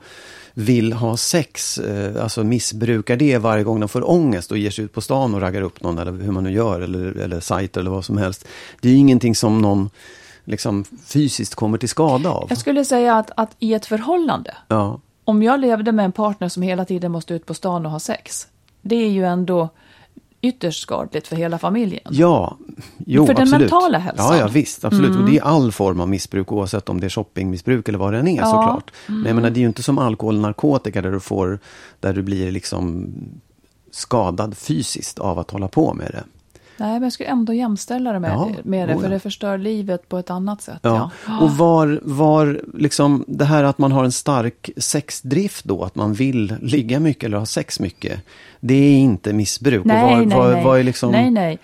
vill 0.58 0.92
ha 0.92 1.16
sex, 1.16 1.78
eh, 1.78 2.22
alltså 2.22 2.44
missbrukar 2.44 3.16
det 3.16 3.38
varje 3.38 3.64
gång 3.64 3.80
de 3.80 3.88
får 3.88 4.10
ångest 4.10 4.50
och 4.50 4.58
ger 4.58 4.70
sig 4.70 4.84
ut 4.84 4.92
på 4.92 5.00
stan 5.00 5.34
och 5.34 5.40
raggar 5.40 5.62
upp 5.62 5.82
någon 5.82 5.98
eller 5.98 6.12
hur 6.12 6.32
man 6.32 6.44
nu 6.44 6.52
gör 6.52 6.80
eller, 6.80 7.16
eller 7.16 7.40
sajter 7.40 7.80
eller 7.80 7.90
vad 7.90 8.04
som 8.04 8.18
helst. 8.18 8.46
Det 8.80 8.88
är 8.88 8.92
ju 8.92 8.98
ingenting 8.98 9.34
som 9.34 9.62
någon 9.62 9.90
liksom 10.44 10.84
fysiskt 11.04 11.54
kommer 11.54 11.78
till 11.78 11.88
skada 11.88 12.30
av. 12.30 12.46
Jag 12.48 12.58
skulle 12.58 12.84
säga 12.84 13.16
att, 13.16 13.30
att 13.36 13.50
i 13.58 13.74
ett 13.74 13.86
förhållande, 13.86 14.56
ja. 14.68 15.00
om 15.24 15.42
jag 15.42 15.60
levde 15.60 15.92
med 15.92 16.04
en 16.04 16.12
partner 16.12 16.48
som 16.48 16.62
hela 16.62 16.84
tiden 16.84 17.12
måste 17.12 17.34
ut 17.34 17.46
på 17.46 17.54
stan 17.54 17.86
och 17.86 17.92
ha 17.92 18.00
sex, 18.00 18.46
det 18.82 18.96
är 18.96 19.10
ju 19.10 19.24
ändå 19.24 19.68
ytterst 20.48 20.82
skadligt 20.82 21.26
för 21.28 21.36
hela 21.36 21.58
familjen. 21.58 22.02
Ja, 22.10 22.58
jo 23.06 23.26
För 23.26 23.34
den 23.34 23.42
absolut. 23.42 23.60
mentala 23.70 23.98
hälsan. 23.98 24.26
Mm. 24.26 24.38
Ja, 24.38 24.44
ja 24.46 24.50
visst, 24.52 24.84
absolut. 24.84 25.16
Och 25.16 25.24
det 25.30 25.36
är 25.38 25.42
all 25.42 25.72
form 25.72 26.00
av 26.00 26.08
missbruk 26.08 26.52
oavsett 26.52 26.88
om 26.88 27.00
det 27.00 27.06
är 27.06 27.10
shoppingmissbruk 27.10 27.88
eller 27.88 27.98
vad 27.98 28.12
det 28.12 28.18
än 28.18 28.28
är 28.28 28.36
Ja. 28.36 28.44
såklart. 28.44 28.92
Men 29.06 29.16
Mm. 29.16 29.26
jag 29.26 29.34
menar, 29.36 29.50
det 29.50 29.58
är 29.58 29.60
ju 29.62 29.66
inte 29.66 29.82
som 29.82 29.98
alkohol 29.98 30.34
och 30.34 30.40
narkotika 30.40 31.02
där 31.02 31.12
du 31.12 31.20
får, 31.20 31.58
där 32.00 32.12
du 32.14 32.22
blir 32.22 32.50
liksom 32.52 33.12
skadad 33.90 34.56
fysiskt 34.56 35.18
av 35.18 35.38
att 35.38 35.50
hålla 35.50 35.68
på 35.68 35.94
med 35.94 36.10
det. 36.10 36.24
Nej, 36.76 36.92
men 36.92 37.02
jag 37.02 37.12
skulle 37.12 37.28
ändå 37.28 37.52
jämställa 37.52 38.12
det 38.12 38.20
med, 38.20 38.30
Ja, 38.30 38.50
med 38.64 38.88
det, 38.88 38.94
oh 38.94 38.98
för 38.98 39.06
ja. 39.06 39.14
det 39.14 39.20
förstör 39.20 39.58
livet 39.58 40.08
på 40.08 40.18
ett 40.18 40.30
annat 40.30 40.62
sätt. 40.62 40.78
Ja. 40.82 41.10
Ja. 41.26 41.38
Och 41.40 41.50
var, 41.50 42.00
var 42.02 42.60
liksom 42.74 43.24
det 43.28 43.44
här 43.44 43.64
att 43.64 43.78
man 43.78 43.92
har 43.92 44.04
en 44.04 44.12
stark 44.12 44.70
sexdrift 44.76 45.64
då, 45.64 45.84
att 45.84 45.94
man 45.94 46.12
vill 46.12 46.54
ligga 46.60 47.00
mycket 47.00 47.24
eller 47.24 47.38
ha 47.38 47.46
sex 47.46 47.80
mycket. 47.80 48.20
Det 48.60 48.74
är 48.74 48.98
inte 48.98 49.32
missbruk. 49.32 49.84
Nej, 49.84 50.02
var, 50.02 50.26
nej, 50.26 50.38
var, 50.38 50.52
nej. 50.52 50.64
var 50.64 50.82
liksom... 50.82 51.12
nej, 51.12 51.30
nej. 51.30 51.58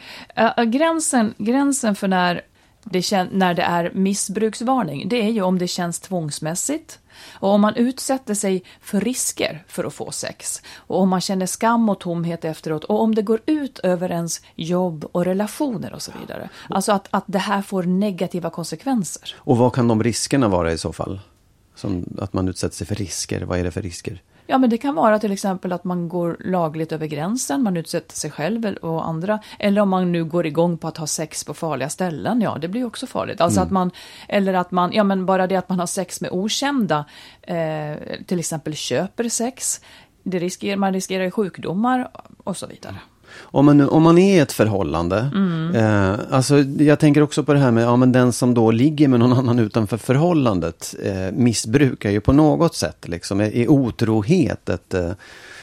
Uh, 0.58 0.64
gränsen, 0.64 1.34
gränsen 1.38 1.94
för 1.94 2.08
när 2.08 2.40
det, 2.84 3.28
när 3.32 3.54
det 3.54 3.62
är 3.62 3.90
missbruksvarning, 3.94 5.08
det 5.08 5.22
är 5.22 5.30
ju 5.30 5.42
om 5.42 5.58
det 5.58 5.68
känns 5.68 6.00
tvångsmässigt 6.00 6.98
och 7.32 7.48
om 7.48 7.60
man 7.60 7.76
utsätter 7.76 8.34
sig 8.34 8.64
för 8.80 9.00
risker 9.00 9.64
för 9.68 9.84
att 9.84 9.94
få 9.94 10.10
sex 10.10 10.62
och 10.76 11.00
om 11.00 11.08
man 11.08 11.20
känner 11.20 11.46
skam 11.46 11.88
och 11.88 12.00
tomhet 12.00 12.44
efteråt 12.44 12.84
och 12.84 13.00
om 13.00 13.14
det 13.14 13.22
går 13.22 13.40
ut 13.46 13.78
över 13.78 14.10
ens 14.10 14.40
jobb 14.54 15.04
och 15.12 15.24
relationer 15.24 15.92
och 15.94 16.02
så 16.02 16.12
vidare. 16.20 16.48
Alltså 16.70 16.92
att, 16.92 17.08
att 17.10 17.24
det 17.26 17.38
här 17.38 17.62
får 17.62 17.82
negativa 17.82 18.50
konsekvenser. 18.50 19.34
Och 19.36 19.56
vad 19.58 19.72
kan 19.72 19.88
de 19.88 20.02
riskerna 20.02 20.48
vara 20.48 20.72
i 20.72 20.78
så 20.78 20.92
fall? 20.92 21.20
Som 21.74 22.04
att 22.18 22.32
man 22.32 22.48
utsätter 22.48 22.76
sig 22.76 22.86
för 22.86 22.94
risker. 22.94 23.42
Vad 23.42 23.58
är 23.58 23.64
det 23.64 23.70
för 23.70 23.82
risker? 23.82 24.22
Ja, 24.46 24.58
men 24.58 24.70
det 24.70 24.78
kan 24.78 24.94
vara 24.94 25.18
till 25.18 25.32
exempel 25.32 25.72
att 25.72 25.84
man 25.84 26.08
går 26.08 26.36
lagligt 26.40 26.92
över 26.92 27.06
gränsen, 27.06 27.62
man 27.62 27.76
utsätter 27.76 28.16
sig 28.16 28.30
själv 28.30 28.66
och 28.66 29.06
andra. 29.06 29.38
Eller 29.58 29.80
om 29.80 29.88
man 29.88 30.12
nu 30.12 30.24
går 30.24 30.46
igång 30.46 30.78
på 30.78 30.88
att 30.88 30.96
ha 30.96 31.06
sex 31.06 31.44
på 31.44 31.54
farliga 31.54 31.88
ställen, 31.88 32.40
ja 32.40 32.58
det 32.60 32.68
blir 32.68 32.84
också 32.84 33.06
farligt. 33.06 33.40
Alltså 33.40 33.60
att 33.60 33.70
man, 33.70 33.90
eller 34.28 34.54
att 34.54 34.70
man, 34.70 34.92
ja 34.92 35.04
men 35.04 35.26
bara 35.26 35.46
det 35.46 35.56
att 35.56 35.68
man 35.68 35.78
har 35.78 35.86
sex 35.86 36.20
med 36.20 36.30
okända, 36.30 37.04
eh, 37.42 37.96
till 38.26 38.38
exempel 38.38 38.74
köper 38.74 39.28
sex, 39.28 39.80
det 40.22 40.38
riskerar, 40.38 40.76
man 40.76 40.92
riskerar 40.92 41.24
ju 41.24 41.30
sjukdomar 41.30 42.10
och 42.44 42.56
så 42.56 42.66
vidare. 42.66 42.96
Om 43.40 43.66
man, 43.66 43.76
nu- 43.78 43.88
om 43.88 44.02
man 44.02 44.18
är 44.18 44.36
i 44.36 44.38
ett 44.38 44.52
förhållande, 44.52 45.30
eh, 45.74 46.14
alltså 46.30 46.58
jag 46.58 46.98
tänker 46.98 47.22
också 47.22 47.44
på 47.44 47.52
det 47.52 47.58
här 47.58 47.70
med, 47.70 47.84
ja 47.84 47.96
men 47.96 48.12
den 48.12 48.32
som 48.32 48.54
då 48.54 48.70
ligger 48.70 49.08
med 49.08 49.20
någon 49.20 49.32
annan 49.38 49.58
utanför 49.58 49.96
förhållandet 49.96 50.94
eh, 51.04 51.32
missbrukar 51.32 52.10
ju 52.10 52.20
på 52.20 52.32
något 52.32 52.74
sätt 52.74 53.08
liksom, 53.08 53.40
är, 53.40 53.56
är 53.56 53.68
otrohet 53.70 54.68
ett, 54.68 54.94
eh, 54.94 55.10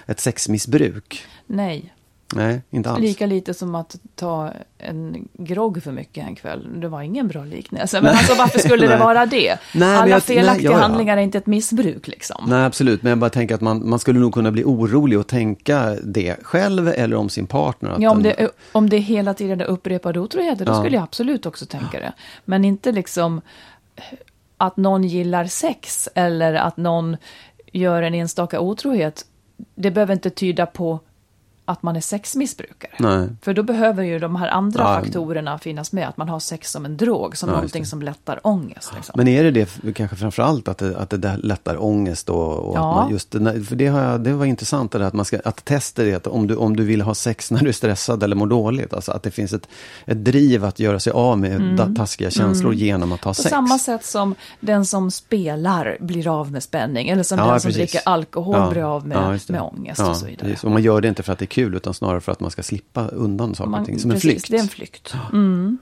ett 0.06 0.20
sexmissbruk? 0.20 1.24
Nej, 1.48 1.94
Nej, 2.36 2.62
inte 2.70 2.90
alls. 2.90 3.02
lika 3.02 3.26
lite 3.26 3.54
som 3.54 3.76
att 3.76 3.96
ta 4.16 4.54
en 4.78 5.28
grogg 5.34 5.84
för 5.84 5.92
mycket 5.92 6.28
en 6.28 6.36
kväll. 6.36 6.82
Det 6.82 6.88
var 6.88 7.02
ingen 7.02 7.28
bra 7.28 7.44
liknelse. 7.44 8.02
Men 8.02 8.16
alltså 8.16 8.34
varför 8.36 8.60
skulle 8.60 8.88
det 8.88 8.98
vara 9.06 9.26
det? 9.26 9.58
Nej, 9.76 9.98
Alla 9.98 10.08
jag- 10.12 10.24
felaktiga 10.24 10.70
nej, 10.70 10.78
ja, 10.78 10.82
ja. 10.82 10.88
handlingar 10.88 11.18
är 11.18 11.22
inte 11.22 11.38
ett 11.38 11.46
missbruk 11.46 12.08
liksom. 12.08 12.46
Nej, 12.48 12.66
absolut. 12.66 13.04
Men 13.04 13.10
jag 13.10 13.20
bara 13.20 13.30
tänker 13.30 13.56
att 13.56 13.62
man, 13.62 13.90
man 13.90 14.00
skulle 14.00 14.20
nog 14.20 14.34
kunna 14.34 14.52
bli 14.52 14.64
orolig 14.64 15.20
och 15.20 15.28
tänka 15.28 15.96
det 16.04 16.36
själv 16.44 16.88
eller 16.88 17.16
om 17.16 17.30
sin 17.30 17.48
partner. 17.48 17.96
Ja, 18.00 18.12
om 18.12 18.24
den- 18.24 18.34
det, 18.38 18.50
om 18.72 18.90
det 18.90 18.98
hela 18.98 19.34
tiden 19.34 19.62
är 19.62 19.66
upprepade 19.66 20.20
otroheter, 20.20 20.66
då 20.66 20.72
Ja. 20.72 20.80
skulle 20.80 20.96
jag 20.96 21.04
absolut 21.04 21.46
också 21.46 21.66
tänka 21.66 22.00
det. 22.00 22.14
Men 22.46 22.66
inte 22.66 22.92
liksom 22.92 23.42
att 24.58 24.78
någon 24.78 25.04
gillar 25.04 25.46
sex 25.46 26.10
eller 26.16 26.54
att 26.54 26.78
någon 26.78 27.18
gör 27.72 28.02
en 28.04 28.14
enstaka 28.14 28.60
otrohet. 28.60 29.26
Det 29.76 29.92
behöver 29.92 30.14
inte 30.14 30.30
tyda 30.30 30.66
på 30.66 31.00
att 31.70 31.84
man 31.84 31.96
är 31.96 32.02
sexmissbrukare. 32.02 32.92
Nej. 33.00 33.28
För 33.42 33.54
då 33.54 33.64
behöver 33.64 34.04
ju 34.04 34.20
de 34.20 34.36
här 34.36 34.48
andra 34.48 34.84
Ja. 34.84 35.02
faktorerna 35.02 35.58
finnas 35.60 35.92
med. 35.92 36.08
Att 36.08 36.18
man 36.18 36.30
har 36.30 36.40
sex 36.40 36.72
som 36.72 36.86
en 36.86 36.98
drog, 36.98 37.38
som 37.38 37.50
Ja, 37.50 37.56
någonting 37.56 37.86
som 37.86 38.02
lättar 38.02 38.40
ångest. 38.48 38.92
Liksom. 38.96 39.14
Men 39.18 39.28
är 39.28 39.44
det 39.52 39.52
det 39.82 39.94
kanske 39.94 40.16
framförallt 40.16 40.68
att 40.68 40.78
det, 40.78 40.98
att 40.98 41.10
det 41.10 41.38
lättar 41.38 41.84
ångest 41.84 42.30
och, 42.30 42.58
och 42.58 42.78
Ja. 42.78 42.96
man 42.96 43.12
just 43.12 43.32
för 43.68 43.76
det, 43.76 43.88
har 43.88 44.02
jag, 44.02 44.22
det 44.22 44.34
var 44.34 44.46
intressant 44.46 44.92
det 44.92 44.98
där 45.00 45.06
att 45.06 45.14
man 45.14 45.26
ska, 45.26 45.40
att 45.46 45.66
testa 45.66 46.04
det, 46.04 46.14
att 46.14 46.28
om 46.28 46.48
du, 46.48 46.56
om 46.56 46.76
du 46.76 46.84
vill 46.84 47.02
ha 47.02 47.14
sex 47.16 47.52
när 47.52 47.60
du 47.60 47.68
är 47.68 47.72
stressad 47.74 48.24
eller 48.24 48.36
mår 48.36 48.48
dåligt, 48.48 48.94
alltså 48.94 49.12
att 49.12 49.24
det 49.24 49.32
finns 49.32 49.54
ett, 49.54 49.68
ett 50.06 50.26
driv 50.26 50.66
att 50.66 50.80
göra 50.80 51.00
sig 51.00 51.14
av 51.14 51.40
med 51.40 51.62
da- 51.62 51.94
taskiga 51.96 52.30
känslor 52.32 52.74
genom 52.74 53.12
att 53.12 53.24
ha 53.24 53.30
Mm. 53.30 53.36
På 53.36 53.42
sex. 53.42 53.50
samma 53.50 53.80
sätt 53.80 54.06
som 54.06 54.36
den 54.60 54.86
som 54.86 55.12
spelar 55.12 55.98
blir 56.00 56.28
av 56.40 56.52
med 56.52 56.64
spänning. 56.64 57.10
Eller 57.10 57.24
som 57.24 57.40
Ja, 57.40 57.52
den 57.52 57.60
som 57.60 57.68
precis. 57.70 57.92
dricker 57.92 58.10
alkohol 58.10 58.70
blir 58.72 58.84
av 58.96 59.08
med, 59.08 59.40
med 59.50 59.62
ångest 59.62 60.02
och 60.02 60.16
så 60.18 60.26
vidare. 60.26 60.46
precis. 60.50 60.64
Och 60.64 60.72
man 60.72 60.82
gör 60.84 61.02
det 61.02 61.08
inte 61.08 61.24
för 61.24 61.34
att 61.34 61.40
det 61.40 61.46
är 61.46 61.48
kul 61.48 61.59
utan 61.60 61.94
snarare 61.94 62.22
för 62.22 62.32
att 62.32 62.40
man 62.40 62.52
ska 62.52 62.64
slippa 62.64 63.08
undan 63.08 63.56
saker 63.56 63.68
och 63.68 63.72
Man- 63.72 63.86
ting. 63.86 64.00
Som 64.00 64.12
en 64.12 64.16
precis, 64.16 64.32
flykt. 64.32 64.50
Det 64.52 64.58
är 64.58 64.62
en 64.62 64.68
flykt. 64.68 65.14
Mm. 65.34 65.78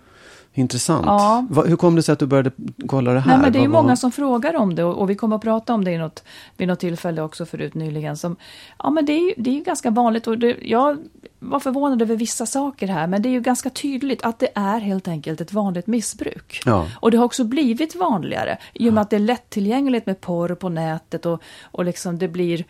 Intressant. 0.54 1.06
Ja. 1.06 1.46
Va, 1.50 1.64
hur 1.66 1.76
kom 1.76 1.96
det 1.96 2.04
sig 2.04 2.14
att 2.14 2.20
du 2.20 2.26
började 2.26 2.52
kolla 2.88 3.14
det 3.14 3.20
här? 3.20 3.32
Nej, 3.32 3.38
men 3.42 3.54
det 3.54 3.60
är 3.60 3.62
ju 3.62 3.68
många 3.68 3.96
som 3.96 4.12
frågar 4.12 4.56
om 4.56 4.76
det 4.76 4.84
och, 4.84 5.02
och 5.02 5.10
vi 5.10 5.16
kommer 5.16 5.36
att 5.36 5.42
prata 5.42 5.74
om 5.74 5.84
det 5.84 5.92
i 5.92 5.98
något, 5.98 6.24
vid 6.58 6.68
något 6.68 6.80
tillfälle 6.80 7.22
också 7.22 7.46
förut 7.46 7.74
nyligen. 7.74 8.18
Som, 8.18 8.36
ja, 8.80 8.90
men 8.90 9.06
det 9.06 9.14
är 9.14 9.20
ju 9.20 9.34
det 9.38 9.50
är 9.50 9.54
ju 9.54 9.64
ganska 9.64 9.90
vanligt 9.90 10.28
och 10.28 10.38
det, 10.38 10.58
jag 10.62 10.98
var 11.40 11.60
förvånad 11.60 12.02
över 12.02 12.16
vissa 12.16 12.46
saker 12.46 12.88
här, 12.88 13.08
men 13.08 13.22
det 13.22 13.30
är 13.30 13.32
ju 13.32 13.42
ganska 13.42 13.70
tydligt 13.70 14.24
att 14.24 14.40
det 14.40 14.50
är 14.56 14.80
helt 14.80 15.08
enkelt 15.08 15.42
ett 15.42 15.54
vanligt 15.54 15.88
missbruk. 15.88 16.62
Ja. 16.66 16.88
Och 16.96 17.12
det 17.12 17.18
har 17.18 17.26
också 17.26 17.44
blivit 17.44 17.96
vanligare 17.96 18.58
i 18.74 18.90
och 18.90 18.94
med 18.94 19.02
att 19.02 19.10
det 19.10 19.16
är 19.16 19.20
lättillgängligt 19.20 20.06
med 20.06 20.22
porr 20.22 20.56
på 20.56 20.70
nätet 20.70 21.26
och, 21.26 21.42
och 21.64 21.86
liksom 21.86 22.18
det 22.18 22.28
blir, 22.28 22.58
ja, 22.58 22.64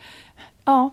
Ja, 0.64 0.90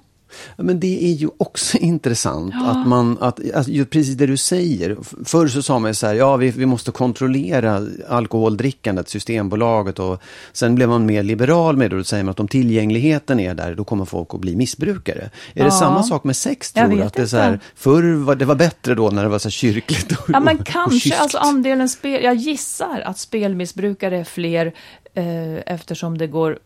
Men 0.58 0.80
det 0.80 1.06
är 1.06 1.14
ju 1.14 1.30
också 1.38 1.78
intressant 1.82 2.54
att 2.66 2.88
man, 2.88 3.18
att, 3.22 3.40
alltså, 3.56 3.72
ju 3.72 3.86
precis 3.86 4.16
det 4.16 4.26
du 4.26 4.38
säger. 4.38 4.98
Förr 5.26 5.48
så 5.48 5.62
sa 5.62 5.80
man 5.80 5.90
ju 5.90 5.96
så 5.96 6.08
här, 6.08 6.14
ja 6.14 6.36
vi, 6.38 6.52
vi 6.52 6.66
måste 6.66 6.92
kontrollera 6.92 7.82
alkoholdrickandet, 8.10 9.10
Systembolaget 9.10 10.00
och 10.00 10.22
sen 10.54 10.76
blev 10.76 10.90
man 10.90 11.06
mer 11.06 11.24
liberal 11.24 11.78
med 11.78 11.90
det 11.90 11.96
och 11.96 12.00
då 12.00 12.04
säger 12.04 12.24
man 12.24 12.32
att 12.32 12.40
om 12.40 12.48
tillgängligheten 12.48 13.40
är 13.40 13.54
där, 13.54 13.76
då 13.76 13.84
kommer 13.84 14.06
folk 14.06 14.34
att 14.34 14.40
bli 14.40 14.56
missbrukare. 14.56 15.22
Är 15.54 15.64
det 15.64 15.66
Ja. 15.66 15.72
samma 15.72 16.04
sak 16.04 16.24
med 16.24 16.36
sex 16.36 16.72
tror 16.74 16.88
du? 16.88 17.02
Att 17.02 17.14
det 17.14 17.22
är 17.22 17.26
så 17.26 17.38
här, 17.38 17.60
förr 17.76 18.14
var 18.24 18.36
det 18.36 18.46
var 18.46 18.56
bättre 18.56 18.96
då 18.96 19.10
när 19.10 19.24
det 19.24 19.30
var 19.30 19.40
så 19.40 19.50
kyrkligt 19.50 20.12
och, 20.12 20.30
Ja 20.34 20.40
men 20.40 20.60
och 20.60 20.66
kanske, 20.66 21.00
kyskt. 21.00 21.20
alltså 21.22 21.38
andelen 21.38 21.90
spel, 21.90 22.24
jag 22.24 22.36
gissar 22.36 23.02
att 23.06 23.20
spelmissbrukare 23.20 24.18
är 24.20 24.24
fler 24.24 24.74
Eh, 25.16 25.64
eftersom 25.66 26.18
det 26.18 26.28
går, 26.28 26.60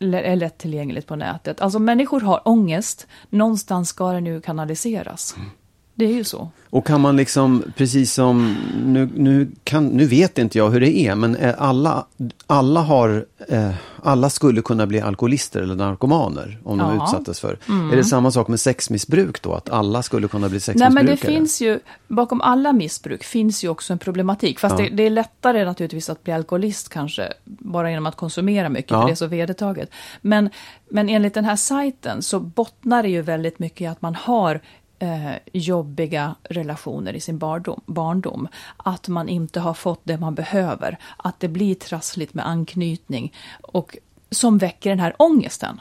mm, 0.00 0.14
är 0.14 0.36
lättillgängligt 0.36 1.06
på 1.06 1.16
nätet. 1.16 1.60
Alltså 1.60 1.78
människor 1.78 2.20
har 2.20 2.48
ångest, 2.48 3.06
någonstans 3.30 3.88
ska 3.88 4.12
det 4.12 4.20
nu 4.20 4.40
kanaliseras. 4.40 5.34
Mm. 5.36 5.50
Det 5.98 6.04
är 6.04 6.12
ju 6.12 6.24
så. 6.24 6.48
Och 6.70 6.86
kan 6.86 7.00
man 7.00 7.16
liksom, 7.16 7.62
precis 7.76 8.12
som, 8.12 8.56
nu, 8.84 9.08
nu, 9.14 9.50
kan, 9.64 9.86
nu 9.86 10.06
vet 10.06 10.38
inte 10.38 10.58
jag 10.58 10.70
hur 10.70 10.80
det 10.80 10.98
är, 10.98 11.14
men 11.14 11.36
eh, 11.36 11.54
alla, 11.58 12.06
alla 12.46 12.80
har, 12.80 13.26
eh, 13.48 13.70
alla 14.02 14.30
skulle 14.30 14.62
kunna 14.62 14.86
bli 14.86 15.00
alkoholister 15.00 15.60
eller 15.62 15.74
narkomaner 15.74 16.58
om 16.64 16.78
de 16.78 16.96
Ja. 16.96 17.04
utsattes 17.04 17.40
för. 17.40 17.58
Är 17.92 17.96
det 17.96 18.04
samma 18.04 18.30
sak 18.30 18.48
med 18.48 18.60
sexmissbruk 18.60 19.42
då, 19.42 19.54
att 19.54 19.70
alla 19.70 20.02
skulle 20.02 20.28
kunna 20.28 20.48
bli 20.48 20.54
Nej 20.54 20.60
sexmissbrukare? 20.60 20.94
men 20.94 21.06
det 21.06 21.16
finns 21.16 21.60
ju, 21.60 21.80
bakom 22.08 22.40
alla 22.40 22.72
missbruk 22.72 23.24
finns 23.24 23.64
ju 23.64 23.68
också 23.68 23.92
en 23.92 23.98
problematik. 23.98 24.60
Fast 24.60 24.78
Ja. 24.78 24.84
det, 24.84 24.90
det 24.96 25.02
är 25.02 25.10
lättare 25.10 25.64
naturligtvis 25.64 26.10
att 26.10 26.24
bli 26.24 26.32
alkoholist 26.32 26.88
kanske, 26.88 27.32
bara 27.44 27.90
genom 27.90 28.06
att 28.06 28.16
konsumera 28.16 28.68
mycket, 28.68 28.90
Ja. 28.90 29.00
för 29.00 29.06
det 29.06 29.12
är 29.12 29.16
så 29.16 29.26
vedertaget. 29.26 29.90
Men, 30.20 30.50
men 30.90 31.08
enligt 31.08 31.34
den 31.34 31.44
här 31.44 31.56
sajten 31.56 32.22
så 32.22 32.40
bottnar 32.40 33.02
det 33.02 33.08
ju 33.08 33.22
väldigt 33.22 33.58
mycket 33.58 33.80
i 33.80 33.86
att 33.86 34.02
man 34.02 34.14
har 34.14 34.60
eh, 34.98 35.32
jobbiga 35.52 36.34
relationer 36.42 37.12
i 37.12 37.20
sin 37.20 37.38
barndom, 37.38 37.80
barndom. 37.86 38.48
Att 38.76 39.08
man 39.08 39.28
inte 39.28 39.60
har 39.60 39.74
fått 39.74 40.00
det 40.04 40.18
man 40.18 40.34
behöver. 40.34 40.98
Att 41.16 41.40
det 41.40 41.48
blir 41.48 41.74
trassligt 41.74 42.34
med 42.34 42.48
anknytning. 42.48 43.34
Och 43.62 43.96
som 44.30 44.58
väcker 44.58 44.90
den 44.90 45.00
här 45.00 45.14
ångesten. 45.18 45.80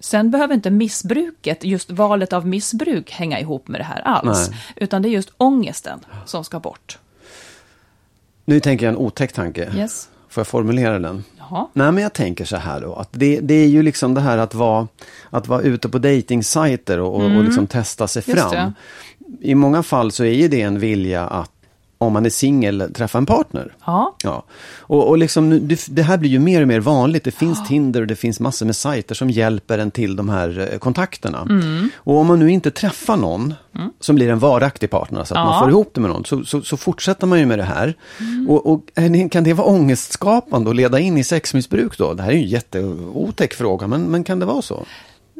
Sen 0.00 0.30
behöver 0.30 0.54
inte 0.54 0.70
missbruket, 0.70 1.64
just 1.64 1.90
valet 1.90 2.32
av 2.32 2.46
missbruk, 2.46 3.10
hänga 3.10 3.40
ihop 3.40 3.68
med 3.68 3.80
det 3.80 3.84
här 3.84 4.00
alls. 4.00 4.50
Nej. 4.50 4.58
Utan 4.76 5.02
det 5.02 5.08
är 5.08 5.10
just 5.10 5.30
ångesten 5.36 6.00
som 6.26 6.44
ska 6.44 6.60
bort. 6.60 6.98
Nu 8.44 8.60
tänker 8.60 8.86
jag 8.86 8.92
en 8.92 8.98
otäck 8.98 9.32
tanke. 9.32 9.72
Yes. 9.76 10.08
Får 10.36 10.40
jag 10.40 10.46
formulera 10.46 10.98
den? 10.98 11.24
Jaha. 11.38 11.66
Nej, 11.72 11.92
men 11.92 12.02
jag 12.02 12.12
tänker 12.12 12.44
så 12.44 12.56
här 12.56 12.80
då. 12.80 12.94
Att 12.94 13.08
det, 13.12 13.40
det 13.40 13.54
är 13.54 13.66
ju 13.66 13.82
liksom 13.82 14.14
det 14.14 14.20
här 14.20 14.38
att 14.38 14.54
vara, 14.54 14.88
att 15.30 15.48
vara 15.48 15.60
ute 15.60 15.88
på 15.88 15.98
dejtingsajter 15.98 17.00
och, 17.00 17.14
och, 17.14 17.36
och 17.36 17.44
liksom 17.44 17.66
testa 17.66 18.08
sig 18.08 18.22
Mm. 18.26 18.36
Just 18.36 18.50
fram. 18.50 18.72
I 19.40 19.54
många 19.54 19.82
fall 19.82 20.12
så 20.12 20.24
är 20.24 20.32
ju 20.32 20.48
det 20.48 20.62
en 20.62 20.78
vilja 20.78 21.26
att, 21.26 21.55
om 21.98 22.12
man 22.12 22.26
är 22.26 22.30
singel, 22.30 22.90
träffa 22.94 23.18
en 23.18 23.26
partner. 23.26 23.74
Ja. 23.86 24.16
Ja, 24.24 24.44
och, 24.78 25.08
och 25.08 25.18
liksom, 25.18 25.68
det, 25.68 25.86
det 25.88 26.02
här 26.02 26.16
blir 26.18 26.30
ju 26.30 26.38
mer 26.38 26.62
och 26.62 26.68
mer 26.68 26.80
vanligt. 26.80 27.24
Det 27.24 27.30
finns 27.30 27.68
Tinder 27.68 28.00
och 28.00 28.06
det 28.06 28.16
finns 28.16 28.40
massor 28.40 28.66
med 28.66 28.76
sajter 28.76 29.14
som 29.14 29.30
hjälper 29.30 29.78
en 29.78 29.90
till 29.90 30.16
de 30.16 30.28
här 30.28 30.68
eh, 30.72 30.78
kontakterna. 30.78 31.46
Mm. 31.50 31.90
Och 31.96 32.16
om 32.16 32.26
man 32.26 32.38
nu 32.38 32.50
inte 32.50 32.70
träffar 32.70 33.16
någon 33.16 33.54
som 34.00 34.16
blir 34.16 34.28
en 34.30 34.38
varaktig 34.38 34.90
partner, 34.90 35.24
så 35.24 35.34
att 35.34 35.38
Ja. 35.38 35.44
man 35.44 35.60
får 35.60 35.70
ihop 35.70 35.90
det 35.94 36.00
med 36.00 36.10
någon, 36.10 36.24
så, 36.24 36.44
så, 36.44 36.62
så 36.62 36.76
fortsätter 36.76 37.26
man 37.26 37.38
ju 37.40 37.46
med 37.46 37.58
det 37.58 37.64
här. 37.64 37.94
Mm. 38.20 38.48
Och, 38.50 38.72
och 38.72 38.80
det- 38.94 39.28
kan 39.28 39.44
det 39.44 39.52
vara 39.52 39.66
ångestskapande 39.66 40.68
och 40.70 40.74
leda 40.74 40.98
in 41.00 41.18
i 41.18 41.24
sexmissbruk 41.24 41.98
då? 41.98 42.14
Det 42.14 42.22
här 42.22 42.30
är 42.30 42.34
ju 42.34 42.42
en 42.42 42.48
jätteotäck 42.48 43.54
fråga, 43.54 43.86
men, 43.86 44.02
men 44.02 44.24
kan 44.24 44.38
det 44.38 44.46
vara 44.46 44.62
så? 44.62 44.84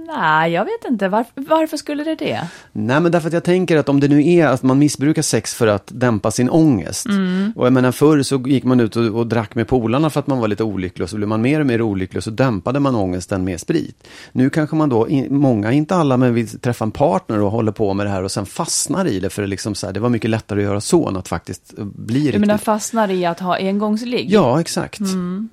Nej, 0.07 0.53
jag 0.53 0.65
vet 0.65 0.85
inte. 0.91 1.09
Varför, 1.09 1.33
varför 1.37 1.77
skulle 1.77 2.05
det 2.05 2.15
det? 2.15 2.49
Nej, 2.73 3.01
men 3.01 3.13
därför 3.13 3.27
att 3.29 3.33
jag 3.35 3.45
tänker 3.45 3.77
att 3.77 3.89
om 3.89 4.01
det 4.01 4.09
nu 4.09 4.27
är 4.33 4.47
att 4.47 4.63
man 4.63 4.79
missbrukar 4.79 5.23
sex 5.23 5.55
för 5.55 5.67
att 5.67 5.91
dämpa 5.95 6.31
sin 6.31 6.51
ångest. 6.51 7.07
Mm. 7.07 7.53
Och 7.57 7.67
jag 7.67 7.73
menar 7.73 7.93
förr 7.93 8.23
så 8.23 8.37
gick 8.47 8.65
man 8.65 8.81
ut 8.81 8.97
och, 8.97 9.05
och 9.05 9.27
drack 9.27 9.55
med 9.55 9.69
polarna 9.69 10.11
för 10.11 10.21
att 10.21 10.27
man 10.27 10.39
var 10.39 10.49
lite 10.49 10.65
olycklig 10.65 11.05
och 11.05 11.11
så 11.11 11.17
blev 11.17 11.29
man 11.29 11.43
mer 11.43 11.61
och 11.61 11.67
mer 11.67 11.83
olycklig 11.83 12.19
och 12.19 12.25
så 12.25 12.31
dämpade 12.31 12.81
man 12.81 12.95
ångesten 12.95 13.45
med 13.45 13.61
sprit. 13.61 14.07
Nu 14.33 14.51
kanske 14.51 14.77
man 14.77 14.89
då, 14.89 15.09
i- 15.09 15.31
många, 15.31 15.73
inte 15.73 15.95
alla, 15.97 16.17
men 16.17 16.35
vill 16.35 16.59
träffa 16.61 16.85
en 16.85 16.91
partner 16.91 17.41
och 17.43 17.51
håller 17.51 17.73
på 17.73 17.95
med 17.95 18.07
det 18.07 18.11
här 18.11 18.23
och 18.23 18.33
sen 18.33 18.47
fastnar 18.47 19.07
i 19.07 19.21
det 19.21 19.31
för 19.31 19.43
det, 19.43 19.49
liksom 19.49 19.75
så 19.75 19.87
här, 19.87 19.93
det 19.95 20.01
var 20.01 20.09
mycket 20.09 20.31
lättare 20.31 20.61
att 20.61 20.65
göra 20.65 20.81
så 20.81 21.09
än 21.09 21.17
att 21.17 21.29
faktiskt 21.29 21.75
eh, 21.79 21.85
bli 21.85 22.19
Du 22.21 22.25
riktigt... 22.27 22.41
menar 22.41 22.59
fastnar 22.59 23.11
i 23.11 23.25
att 23.27 23.41
ha 23.41 23.57
engångsligg? 23.57 24.31
Ja, 24.31 24.61
exakt. 24.61 25.01
Mm. 25.01 25.49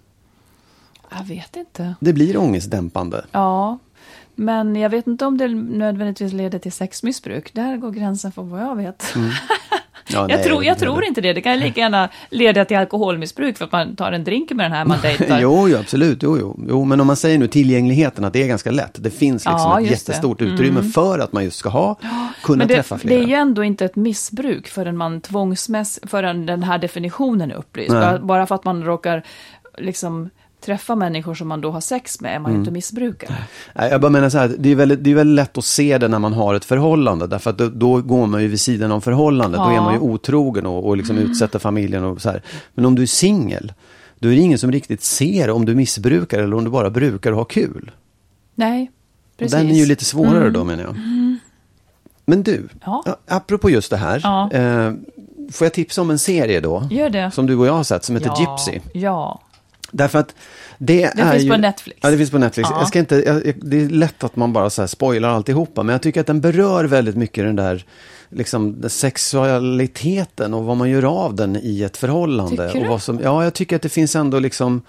Jag 1.18 1.26
vet 1.26 1.56
inte. 1.56 1.95
Det 1.99 2.14
blir 2.14 2.38
ångestdämpande. 2.38 3.26
Ja, 3.32 3.78
men 4.36 4.75
jag 4.75 4.89
vet 4.89 5.07
inte 5.07 5.25
om 5.25 5.38
det 5.38 5.47
nödvändigtvis 5.47 6.34
leder 6.34 6.59
till 6.59 6.71
sexmissbruk. 6.71 7.53
Där 7.53 7.77
går 7.77 7.91
gränsen 7.91 8.31
för 8.31 8.41
vad 8.41 8.61
jag 8.61 8.75
vet. 8.75 9.13
Ja, 10.07 10.25
jag 10.29 10.43
tror, 10.43 10.63
jag 10.63 10.75
det- 10.75 10.79
tror 10.79 11.03
inte 11.03 11.21
det. 11.21 11.34
Det 11.34 11.41
kan 11.41 11.59
lika 11.59 11.79
gärna 11.81 12.09
leda 12.29 12.65
till 12.65 12.77
alkoholmissbruk 12.77 13.57
för 13.57 13.65
att 13.65 13.71
man 13.71 13.95
tar 13.95 14.11
en 14.11 14.23
drink 14.23 14.51
med 14.51 14.65
den 14.65 14.71
här 14.71 14.86
man 14.86 14.97
dejtar. 15.01 15.39
Jo, 15.39 15.67
jo, 15.69 15.77
absolut. 15.77 16.23
Jo, 16.23 16.38
jo. 16.39 16.59
jo, 16.69 16.86
men 16.86 17.01
om 17.01 17.07
man 17.07 17.15
säger 17.15 17.38
nu 17.38 17.47
tillgängligheten, 17.47 18.25
att 18.25 18.34
det 18.34 18.43
är 18.43 18.47
ganska 18.47 18.71
lätt. 18.71 19.03
Det 19.03 19.09
finns 19.09 19.45
liksom 19.45 19.59
Ja, 19.71 19.81
ett 19.81 19.89
just 19.89 20.05
det. 20.05 20.11
jättestort 20.11 20.41
utrymme 20.41 20.84
för 20.84 21.19
att 21.19 21.34
man 21.34 21.43
just 21.43 21.57
ska 21.57 21.69
ha, 21.69 21.95
kunna 22.43 22.57
Men 22.57 22.67
det, 22.67 22.73
träffa 22.75 22.95
det 22.95 23.01
flera. 23.01 23.19
är 23.23 23.27
ju 23.27 23.34
ändå 23.34 23.63
inte 23.63 23.86
ett 23.86 23.95
missbruk 23.95 24.67
förrän 24.67 24.97
man 24.97 25.21
tvångsmäss, 25.21 25.99
förrän 26.03 26.45
den 26.45 26.63
här 26.63 26.77
definitionen 26.77 27.51
är 27.51 27.55
upplyst. 27.55 27.91
Bara, 27.91 28.19
bara 28.19 28.45
för 28.45 28.55
att 28.55 28.63
man 28.65 28.84
råkar 28.84 29.23
liksom 29.77 30.29
träffa 30.66 30.95
människor 30.95 31.34
som 31.36 31.47
man 31.47 31.61
då 31.61 31.72
har 31.72 31.82
sex 31.82 32.22
med 32.22 32.36
är 32.36 32.39
man 32.39 32.51
ju 32.51 32.55
Mm. 32.55 32.61
inte 32.61 32.72
missbrukare. 32.72 33.36
Jag 33.76 34.01
bara 34.01 34.11
menar 34.11 34.30
så 34.30 34.38
här, 34.38 34.55
det 34.59 34.70
är, 34.72 34.76
väldigt, 34.76 35.03
det 35.03 35.11
är 35.11 35.16
väldigt 35.16 35.36
lätt 35.36 35.57
att 35.57 35.66
se 35.66 35.97
det 35.97 36.07
när 36.07 36.20
man 36.20 36.34
har 36.34 36.55
ett 36.55 36.66
förhållande. 36.66 37.28
Därför 37.28 37.49
att 37.49 37.57
då, 37.57 37.70
då 37.70 38.01
går 38.01 38.28
man 38.28 38.41
ju 38.41 38.47
vid 38.47 38.59
sidan 38.59 38.91
om 38.91 39.01
förhållandet. 39.01 39.59
Då 39.59 39.66
Ja. 39.72 39.78
är 39.78 39.82
man 39.82 39.93
ju 39.93 39.99
otrogen 39.99 40.66
och, 40.66 40.86
och 40.88 40.97
liksom 40.97 41.18
Mm. 41.18 41.32
utsätter 41.32 41.59
familjen 41.59 42.03
och 42.03 42.22
så 42.22 42.30
här. 42.30 42.41
Men 42.74 42.86
om 42.86 42.95
du 42.95 43.01
är 43.01 43.05
singel, 43.07 43.74
då 44.20 44.28
är 44.30 44.36
det 44.36 44.41
ingen 44.41 44.57
som 44.59 44.72
riktigt 44.72 45.03
ser 45.03 45.49
om 45.49 45.66
du 45.66 45.76
missbrukar 45.76 46.39
eller 46.39 46.55
om 46.57 46.64
du 46.64 46.70
bara 46.70 46.89
brukar 46.89 47.32
och 47.32 47.38
ha 47.38 47.45
kul. 47.45 47.91
Nej, 48.55 48.91
Och 49.32 49.38
precis. 49.38 49.53
Mm. 49.53 49.68
Den 49.68 49.76
är 49.76 49.80
ju 49.80 49.86
lite 49.86 50.05
svårare 50.05 50.49
då 50.49 50.64
menar 50.64 50.84
jag. 50.84 50.95
Men 52.26 52.43
du, 52.43 52.68
ja, 52.86 53.03
apropå 53.28 53.70
just 53.70 53.89
det 53.89 53.97
här. 53.97 54.20
Ja. 54.24 54.51
Eh, 54.51 54.93
får 55.51 55.66
jag 55.66 55.74
tipsa 55.74 56.01
om 56.01 56.09
en 56.09 56.20
serie 56.20 56.59
då? 56.59 56.88
Gör 56.91 57.09
det. 57.09 57.32
Som 57.32 57.45
du 57.45 57.55
och 57.55 57.68
jag 57.68 57.74
har 57.74 57.84
sett, 57.84 58.03
som 58.03 58.16
heter 58.16 58.32
ja, 58.38 58.57
Gypsy. 58.68 58.80
Ja. 58.93 59.41
Därför 59.93 60.19
att 60.19 60.35
det, 60.77 61.11
Det 61.15 61.21
är 61.21 61.31
finns 61.31 61.43
ju... 61.43 61.49
på 61.49 61.57
Netflix. 61.57 61.99
Ja, 62.03 62.09
det 62.11 62.17
finns 62.17 62.31
på 62.31 62.37
Netflix. 62.37 62.69
Ja. 62.71 62.79
Jag 62.79 62.87
ska 62.87 62.99
inte, 62.99 63.15
jag, 63.15 63.53
det 63.61 63.81
är 63.81 63.89
lätt 63.89 64.23
att 64.23 64.35
man 64.35 64.53
bara 64.53 64.69
så 64.69 64.81
här 64.81 64.87
spoilar 64.87 65.29
alltihopa, 65.29 65.83
men 65.83 65.93
jag 65.93 66.01
tycker 66.01 66.21
att 66.21 66.27
den 66.27 66.41
berör 66.41 66.83
väldigt 66.85 67.15
mycket 67.15 67.43
den 67.43 67.55
där 67.55 67.85
liksom, 68.29 68.81
den 68.81 68.89
sexualiteten 68.89 70.53
och 70.53 70.63
vad 70.65 70.77
man 70.77 70.89
gör 70.89 71.03
av 71.25 71.35
den 71.35 71.55
i 71.63 71.83
ett 71.83 71.97
förhållande. 71.97 72.67
Tycker 72.67 72.79
och 72.79 72.83
du? 72.83 72.89
vad 72.89 73.01
som, 73.01 73.19
ja, 73.23 73.43
jag 73.43 73.53
tycker 73.53 73.75
att 73.75 73.81
det 73.81 73.89
finns 73.89 74.15
ändå 74.15 74.39
liksom 74.39 74.81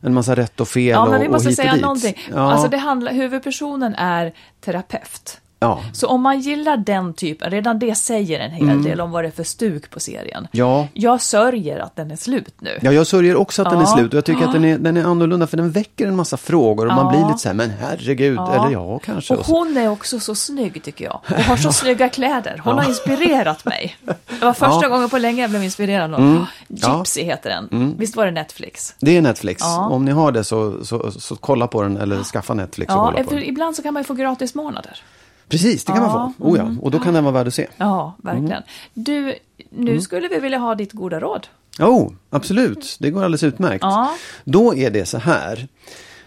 en 0.00 0.14
massa 0.14 0.36
rätt 0.36 0.60
och 0.60 0.68
fel 0.68 0.84
Ja, 0.84 1.02
och, 1.04 1.10
men 1.10 1.20
vi 1.20 1.28
måste 1.28 1.48
och 1.48 1.50
hit 1.50 1.58
och 1.58 1.62
säga 1.62 1.72
dit. 1.72 1.82
någonting. 1.82 2.14
Ja, 2.34 2.52
Alltså 2.52 2.68
det 2.68 2.76
handlar, 2.76 3.12
huvudpersonen 3.12 3.94
är 3.94 4.32
terapeut. 4.64 5.40
Ja. 5.60 5.80
Så 5.92 6.06
om 6.06 6.22
man 6.22 6.40
gillar 6.40 6.76
den 6.76 7.14
typen, 7.14 7.50
redan 7.50 7.78
det 7.78 7.94
säger 7.94 8.40
en 8.40 8.50
hel 8.50 8.62
Mm. 8.68 8.82
del 8.84 9.00
om 9.00 9.10
vad 9.10 9.24
det 9.24 9.28
är 9.28 9.32
för 9.32 9.44
stuk 9.44 9.90
på 9.90 10.00
serien. 10.00 10.48
Ja. 10.52 10.88
Jag 10.94 11.20
sörjer 11.20 11.78
att 11.78 11.96
den 11.96 12.10
är 12.10 12.16
slut 12.16 12.54
nu. 12.60 12.78
Ja, 12.82 12.92
jag 12.92 13.06
sörjer 13.06 13.36
också 13.36 13.62
att 13.62 13.70
den 13.70 13.78
är 13.78 13.82
Ja. 13.82 13.86
slut 13.96 14.12
och 14.14 14.16
jag 14.16 14.24
tycker 14.24 14.44
att 14.46 14.52
den 14.52 14.64
är, 14.64 14.78
den 14.78 14.96
är 14.96 15.04
annorlunda 15.04 15.46
för 15.46 15.56
den 15.56 15.70
väcker 15.70 16.06
en 16.06 16.16
massa 16.16 16.36
frågor 16.36 16.86
och 16.86 16.94
man 16.94 17.04
Ja. 17.04 17.10
blir 17.10 17.26
lite 17.28 17.38
så 17.38 17.48
här, 17.48 17.54
men 17.54 17.70
herregud, 17.80 18.38
eller 18.38 18.70
ja, 18.70 18.98
kanske. 18.98 19.34
Och 19.34 19.46
hon 19.46 19.76
är 19.76 19.88
också 19.90 20.20
så 20.20 20.34
snygg 20.34 20.82
tycker 20.84 21.04
jag. 21.04 21.20
Och 21.30 21.42
har 21.44 21.56
så 21.56 21.72
snygga 21.82 22.08
kläder. 22.08 22.60
Hon 22.64 22.78
har 22.78 22.88
inspirerat 22.88 23.64
mig. 23.64 23.96
Det 24.04 24.44
var 24.44 24.52
första 24.52 24.80
Ja. 24.82 24.88
gången 24.88 25.08
på 25.10 25.18
länge 25.18 25.40
jag 25.42 25.50
blev 25.50 25.64
inspirerad 25.64 26.14
av. 26.14 26.20
Mm. 26.20 26.44
Ja. 26.68 26.98
Gypsy 26.98 27.22
heter 27.22 27.50
den. 27.50 27.94
Visst 27.98 28.16
var 28.16 28.24
det 28.26 28.30
Netflix? 28.32 28.94
Det 29.00 29.16
är 29.16 29.22
Netflix. 29.22 29.60
Ja. 29.64 29.88
Om 29.88 30.04
ni 30.04 30.10
har 30.12 30.32
det 30.32 30.44
så, 30.44 30.84
så, 30.84 31.10
så 31.12 31.36
kolla 31.36 31.66
på 31.66 31.82
den 31.82 31.96
eller 31.96 32.22
skaffa 32.22 32.54
Netflix 32.54 32.92
och 32.92 32.98
Ja, 32.98 33.10
kolla 33.12 33.24
på 33.24 33.34
den. 33.34 33.42
ibland 33.44 33.76
så 33.76 33.82
kan 33.82 33.94
man 33.94 34.00
ju 34.00 34.04
få 34.04 34.14
gratis 34.14 34.54
månader. 34.54 35.02
Precis, 35.48 35.84
det 35.84 35.92
kan 35.92 36.02
Ja, 36.02 36.12
man 36.12 36.34
få. 36.34 36.44
Oh 36.44 36.58
ja, 36.58 36.74
och 36.82 36.90
då 36.90 36.98
kan 36.98 37.14
den 37.14 37.24
vara 37.24 37.34
värd 37.34 37.48
att 37.48 37.54
se. 37.54 37.66
Ja, 37.76 38.16
verkligen. 38.22 38.52
Mm. 38.52 38.62
Du, 38.94 39.34
nu 39.70 40.00
skulle 40.00 40.28
vi 40.28 40.40
vilja 40.40 40.58
ha 40.58 40.74
ditt 40.74 40.92
goda 40.92 41.20
råd. 41.20 41.46
Oh, 41.80 42.12
absolut. 42.30 42.96
Det 43.00 43.10
går 43.10 43.24
alldeles 43.24 43.42
utmärkt. 43.42 43.82
Ja. 43.82 44.14
Då 44.44 44.74
är 44.74 44.90
det 44.90 45.06
så 45.06 45.18
här. 45.18 45.68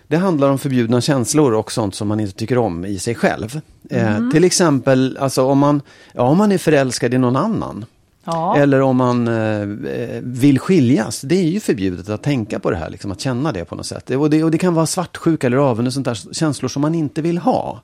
Det 0.08 0.18
handlar 0.18 0.50
om 0.50 0.60
förbjudna 0.60 1.02
känslor 1.02 1.54
och 1.54 1.72
sånt 1.72 1.96
som 1.96 2.08
man 2.08 2.20
inte 2.20 2.34
tycker 2.34 2.58
om 2.58 2.86
i 2.86 3.00
sig 3.00 3.16
själv. 3.16 3.62
Mm. 3.90 4.26
Eh, 4.26 4.32
till 4.32 4.44
exempel, 4.44 5.18
alltså 5.22 5.46
om 5.46 5.60
man, 5.60 5.82
ja, 6.14 6.22
om 6.22 6.38
man 6.38 6.52
är 6.52 6.58
förälskad 6.58 7.14
i 7.14 7.18
någon 7.18 7.36
annan. 7.36 7.86
Ja. 8.24 8.58
Eller 8.58 8.82
om 8.82 8.98
man 8.98 9.28
eh, 9.28 9.66
vill 10.22 10.60
skiljas. 10.60 11.22
Det 11.22 11.36
är 11.36 11.48
ju 11.48 11.60
förbjudet 11.60 12.10
att 12.10 12.24
tänka 12.24 12.60
på 12.60 12.72
det 12.72 12.78
här, 12.78 12.90
liksom, 12.90 13.12
att 13.12 13.22
känna 13.22 13.52
det 13.52 13.66
på 13.66 13.76
något 13.76 13.86
sätt. 13.86 14.10
Och 14.10 14.30
det, 14.30 14.44
och 14.44 14.52
det 14.52 14.58
kan 14.58 14.74
vara 14.74 14.86
svartsjuka 14.86 15.48
eller 15.48 15.58
avund 15.58 15.88
och 15.88 15.94
sånt 15.94 16.06
där 16.06 16.34
känslor 16.34 16.70
som 16.70 16.82
man 16.82 16.96
inte 16.96 17.22
vill 17.22 17.38
ha. 17.38 17.82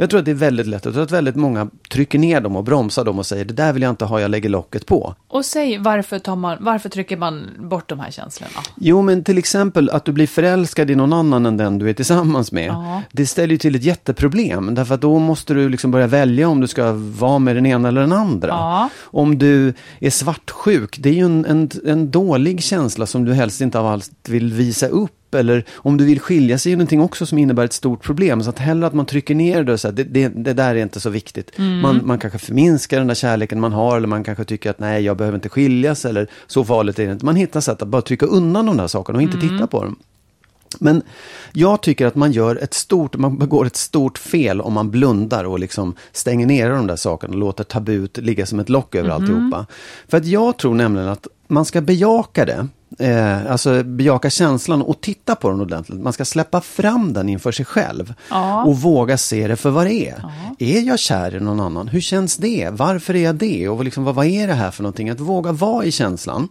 Jag 0.00 0.10
tror 0.10 0.18
att 0.18 0.24
det 0.24 0.30
är 0.30 0.34
väldigt 0.34 0.66
lätt. 0.66 0.84
Jag 0.84 0.94
tror 0.94 1.04
att 1.04 1.10
väldigt 1.10 1.36
många 1.36 1.68
trycker 1.90 2.18
ner 2.18 2.40
dem 2.40 2.56
och 2.56 2.64
bromsar 2.64 3.04
dem 3.04 3.18
och 3.18 3.26
säger 3.26 3.44
det 3.44 3.54
där 3.54 3.72
vill 3.72 3.82
jag 3.82 3.90
inte 3.90 4.04
ha, 4.04 4.20
jag 4.20 4.30
lägger 4.30 4.48
locket 4.48 4.86
på. 4.86 5.14
Och 5.28 5.44
säg 5.44 5.78
varför, 5.78 6.18
tar 6.18 6.36
man, 6.36 6.56
varför 6.60 6.88
trycker 6.88 7.16
man 7.16 7.48
bort 7.58 7.88
de 7.88 8.00
här 8.00 8.10
känslorna? 8.10 8.50
Jo, 8.76 9.02
men 9.02 9.24
till 9.24 9.38
exempel 9.38 9.90
att 9.90 10.04
du 10.04 10.12
blir 10.12 10.26
förälskad 10.26 10.90
i 10.90 10.94
någon 10.94 11.12
annan 11.12 11.46
än 11.46 11.56
den 11.56 11.78
du 11.78 11.88
är 11.88 11.92
tillsammans 11.92 12.52
med. 12.52 12.68
Ja. 12.68 13.02
Det 13.12 13.26
ställer 13.26 13.52
ju 13.52 13.58
till 13.58 13.74
ett 13.74 13.82
jätteproblem. 13.82 14.74
Därför 14.74 14.94
att 14.94 15.00
då 15.00 15.18
måste 15.18 15.54
du 15.54 15.68
liksom 15.68 15.90
börja 15.90 16.06
välja 16.06 16.48
om 16.48 16.60
du 16.60 16.68
ska 16.68 16.92
vara 16.92 17.38
med 17.38 17.56
den 17.56 17.66
ena 17.66 17.88
eller 17.88 18.00
den 18.00 18.12
andra. 18.12 18.48
Ja. 18.48 18.88
Om 19.02 19.38
du 19.38 19.74
är 19.98 20.10
svartsjuk, 20.10 20.98
det 20.98 21.08
är 21.08 21.14
ju 21.14 21.24
en, 21.24 21.44
en, 21.44 21.70
en 21.86 22.10
dålig 22.10 22.62
känsla 22.62 23.06
som 23.06 23.24
du 23.24 23.34
helst 23.34 23.60
inte 23.60 23.78
av 23.78 23.86
allt 23.86 24.28
vill 24.28 24.52
visa 24.52 24.86
upp. 24.86 25.12
Eller 25.34 25.64
om 25.72 25.96
du 25.96 26.04
vill 26.04 26.20
skilja 26.20 26.58
sig 26.58 26.72
är 26.72 26.76
någonting 26.76 27.00
också 27.00 27.26
som 27.26 27.38
innebär 27.38 27.64
ett 27.64 27.72
stort 27.72 28.02
problem. 28.02 28.42
Så 28.42 28.50
att 28.50 28.58
hellre 28.58 28.86
att 28.86 28.94
man 28.94 29.06
trycker 29.06 29.34
ner 29.34 29.64
det 29.64 29.72
och 29.72 29.80
säger 29.80 29.94
det, 29.94 30.04
det, 30.04 30.28
det 30.28 30.52
där 30.52 30.74
är 30.74 30.82
inte 30.82 31.00
så 31.00 31.10
viktigt. 31.10 31.58
Mm. 31.58 31.80
Man, 31.80 32.00
man 32.04 32.18
kanske 32.18 32.38
förminskar 32.38 32.98
den 32.98 33.06
där 33.06 33.14
kärleken 33.14 33.60
man 33.60 33.72
har 33.72 33.96
eller 33.96 34.08
man 34.08 34.24
kanske 34.24 34.44
tycker 34.44 34.70
att 34.70 34.78
nej, 34.78 35.02
jag 35.02 35.16
behöver 35.16 35.38
inte 35.38 35.48
skiljas 35.48 36.04
eller 36.04 36.26
så 36.46 36.64
farligt 36.64 36.98
är 36.98 37.06
det 37.06 37.12
inte. 37.12 37.24
Man 37.24 37.36
hittar 37.36 37.60
sätt 37.60 37.82
att 37.82 37.88
bara 37.88 38.02
trycka 38.02 38.26
undan 38.26 38.66
de 38.66 38.76
där 38.76 38.86
sakerna 38.86 39.16
och 39.16 39.22
inte 39.22 39.36
Mm. 39.36 39.48
titta 39.48 39.66
på 39.66 39.84
dem. 39.84 39.96
Men 40.78 41.02
jag 41.52 41.80
tycker 41.82 42.06
att 42.06 42.14
man 42.14 42.32
gör 42.32 42.56
ett 42.62 42.74
stort, 42.74 43.16
man 43.16 43.38
begår 43.38 43.66
ett 43.66 43.76
stort 43.76 44.18
fel 44.18 44.60
om 44.60 44.72
man 44.72 44.90
blundar 44.90 45.44
och 45.44 45.58
liksom 45.58 45.94
stänger 46.12 46.46
ner 46.46 46.70
de 46.70 46.86
där 46.86 46.96
sakerna 46.96 47.32
och 47.32 47.38
låter 47.38 47.64
tabut 47.64 48.16
ligga 48.16 48.46
som 48.46 48.60
ett 48.60 48.68
lock 48.68 48.94
över 48.94 49.10
alltihopa. 49.10 49.66
För 50.08 50.16
att 50.16 50.26
jag 50.26 50.56
tror 50.58 50.74
nämligen 50.74 51.08
att 51.08 51.26
man 51.48 51.64
ska 51.64 51.80
bejaka 51.80 52.44
det. 52.44 52.68
Eh, 52.98 53.52
alltså 53.52 53.82
bejaka 53.82 54.30
känslan 54.30 54.82
och 54.82 55.00
titta 55.00 55.34
på 55.34 55.50
den 55.50 55.60
ordentligt. 55.60 56.00
Man 56.00 56.12
ska 56.12 56.24
släppa 56.24 56.60
fram 56.60 57.12
den 57.12 57.28
inför 57.28 57.52
sig 57.52 57.64
själv. 57.64 58.14
Ja. 58.30 58.64
Och 58.64 58.76
våga 58.80 59.18
se 59.18 59.48
det 59.48 59.56
för 59.56 59.70
vad 59.70 59.86
det 59.86 60.08
är. 60.08 60.24
Är 60.58 60.80
jag 60.80 60.98
kär 60.98 61.34
i 61.34 61.40
någon 61.40 61.60
annan? 61.60 61.88
Hur 61.88 62.00
känns 62.00 62.36
det? 62.36 62.68
Varför 62.72 63.16
är 63.16 63.24
jag 63.24 63.34
det? 63.34 63.68
Och 63.68 63.84
liksom, 63.84 64.04
vad, 64.04 64.14
vad 64.14 64.26
är 64.26 64.46
det 64.46 64.54
här 64.54 64.70
för 64.70 64.82
någonting? 64.82 65.10
Att 65.10 65.20
våga 65.20 65.52
vara 65.52 65.84
i 65.84 65.92
känslan. 65.92 66.48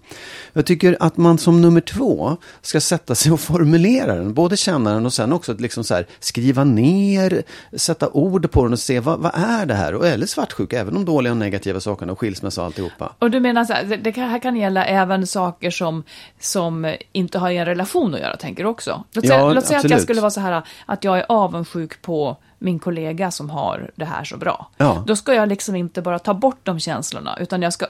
Jag 0.54 0.66
tycker 0.66 0.98
att 1.00 1.18
man 1.18 1.38
som 1.38 1.62
nummer 1.62 1.82
två 1.82 2.38
ska 2.62 2.82
sätta 2.82 3.16
sig 3.16 3.32
och 3.32 3.40
formulera 3.40 4.16
den. 4.16 4.34
Både 4.34 4.58
känna 4.58 4.94
den 4.94 5.06
och 5.06 5.14
sen 5.14 5.34
också 5.34 5.52
att 5.52 5.62
liksom 5.62 5.84
så 5.84 5.94
här, 5.94 6.06
skriva 6.20 6.64
ner, 6.64 7.44
sätta 7.74 8.10
ord 8.10 8.52
på 8.52 8.64
den 8.64 8.74
och 8.74 8.80
se 8.80 9.00
vad, 9.00 9.20
vad 9.20 9.32
är 9.36 9.66
det 9.66 9.74
här? 9.74 9.96
Och, 9.96 10.08
eller 10.08 10.26
svartsjuka, 10.26 10.80
även 10.80 10.94
de 10.94 11.06
dåliga 11.06 11.32
och 11.32 11.38
negativa 11.38 11.80
sakerna 11.80 12.12
och 12.12 12.20
skilsmässa 12.20 12.62
och 12.62 12.66
alltihopa. 12.66 13.14
Och 13.20 13.32
du 13.32 13.40
menar 13.40 13.66
så 13.66 13.74
här, 13.74 14.00
det, 14.04 14.16
här 14.16 14.40
kan 14.40 14.56
gälla 14.56 14.86
även 14.86 15.28
saker 15.28 15.72
som, 15.72 16.04
som 16.40 16.96
inte 17.12 17.40
har 17.40 17.50
i 17.50 17.58
en 17.58 17.66
relation 17.66 18.14
att 18.14 18.20
göra, 18.20 18.38
tänker 18.38 18.64
du 18.64 18.70
också? 18.70 19.04
Låt 19.12 19.28
säga, 19.28 19.40
Ja, 19.40 19.54
låt 19.54 19.66
säga 19.66 19.80
att 19.80 19.90
jag 19.90 20.02
skulle 20.02 20.22
vara 20.22 20.32
så 20.32 20.40
här, 20.40 20.62
att 20.86 21.04
jag 21.04 21.18
är 21.18 21.26
avundsjuk 21.30 22.02
på 22.02 22.38
min 22.60 22.80
kollega 22.80 23.32
som 23.32 23.50
har 23.50 23.92
det 23.96 24.06
här 24.06 24.24
så 24.24 24.38
bra. 24.38 24.70
Ja. 24.78 25.04
Då 25.08 25.16
ska 25.16 25.34
jag 25.34 25.50
liksom 25.50 25.76
inte 25.76 26.02
bara 26.02 26.20
ta 26.20 26.34
bort 26.34 26.60
de 26.64 26.80
känslorna, 26.80 27.38
utan 27.40 27.62
jag 27.62 27.74
ska 27.74 27.86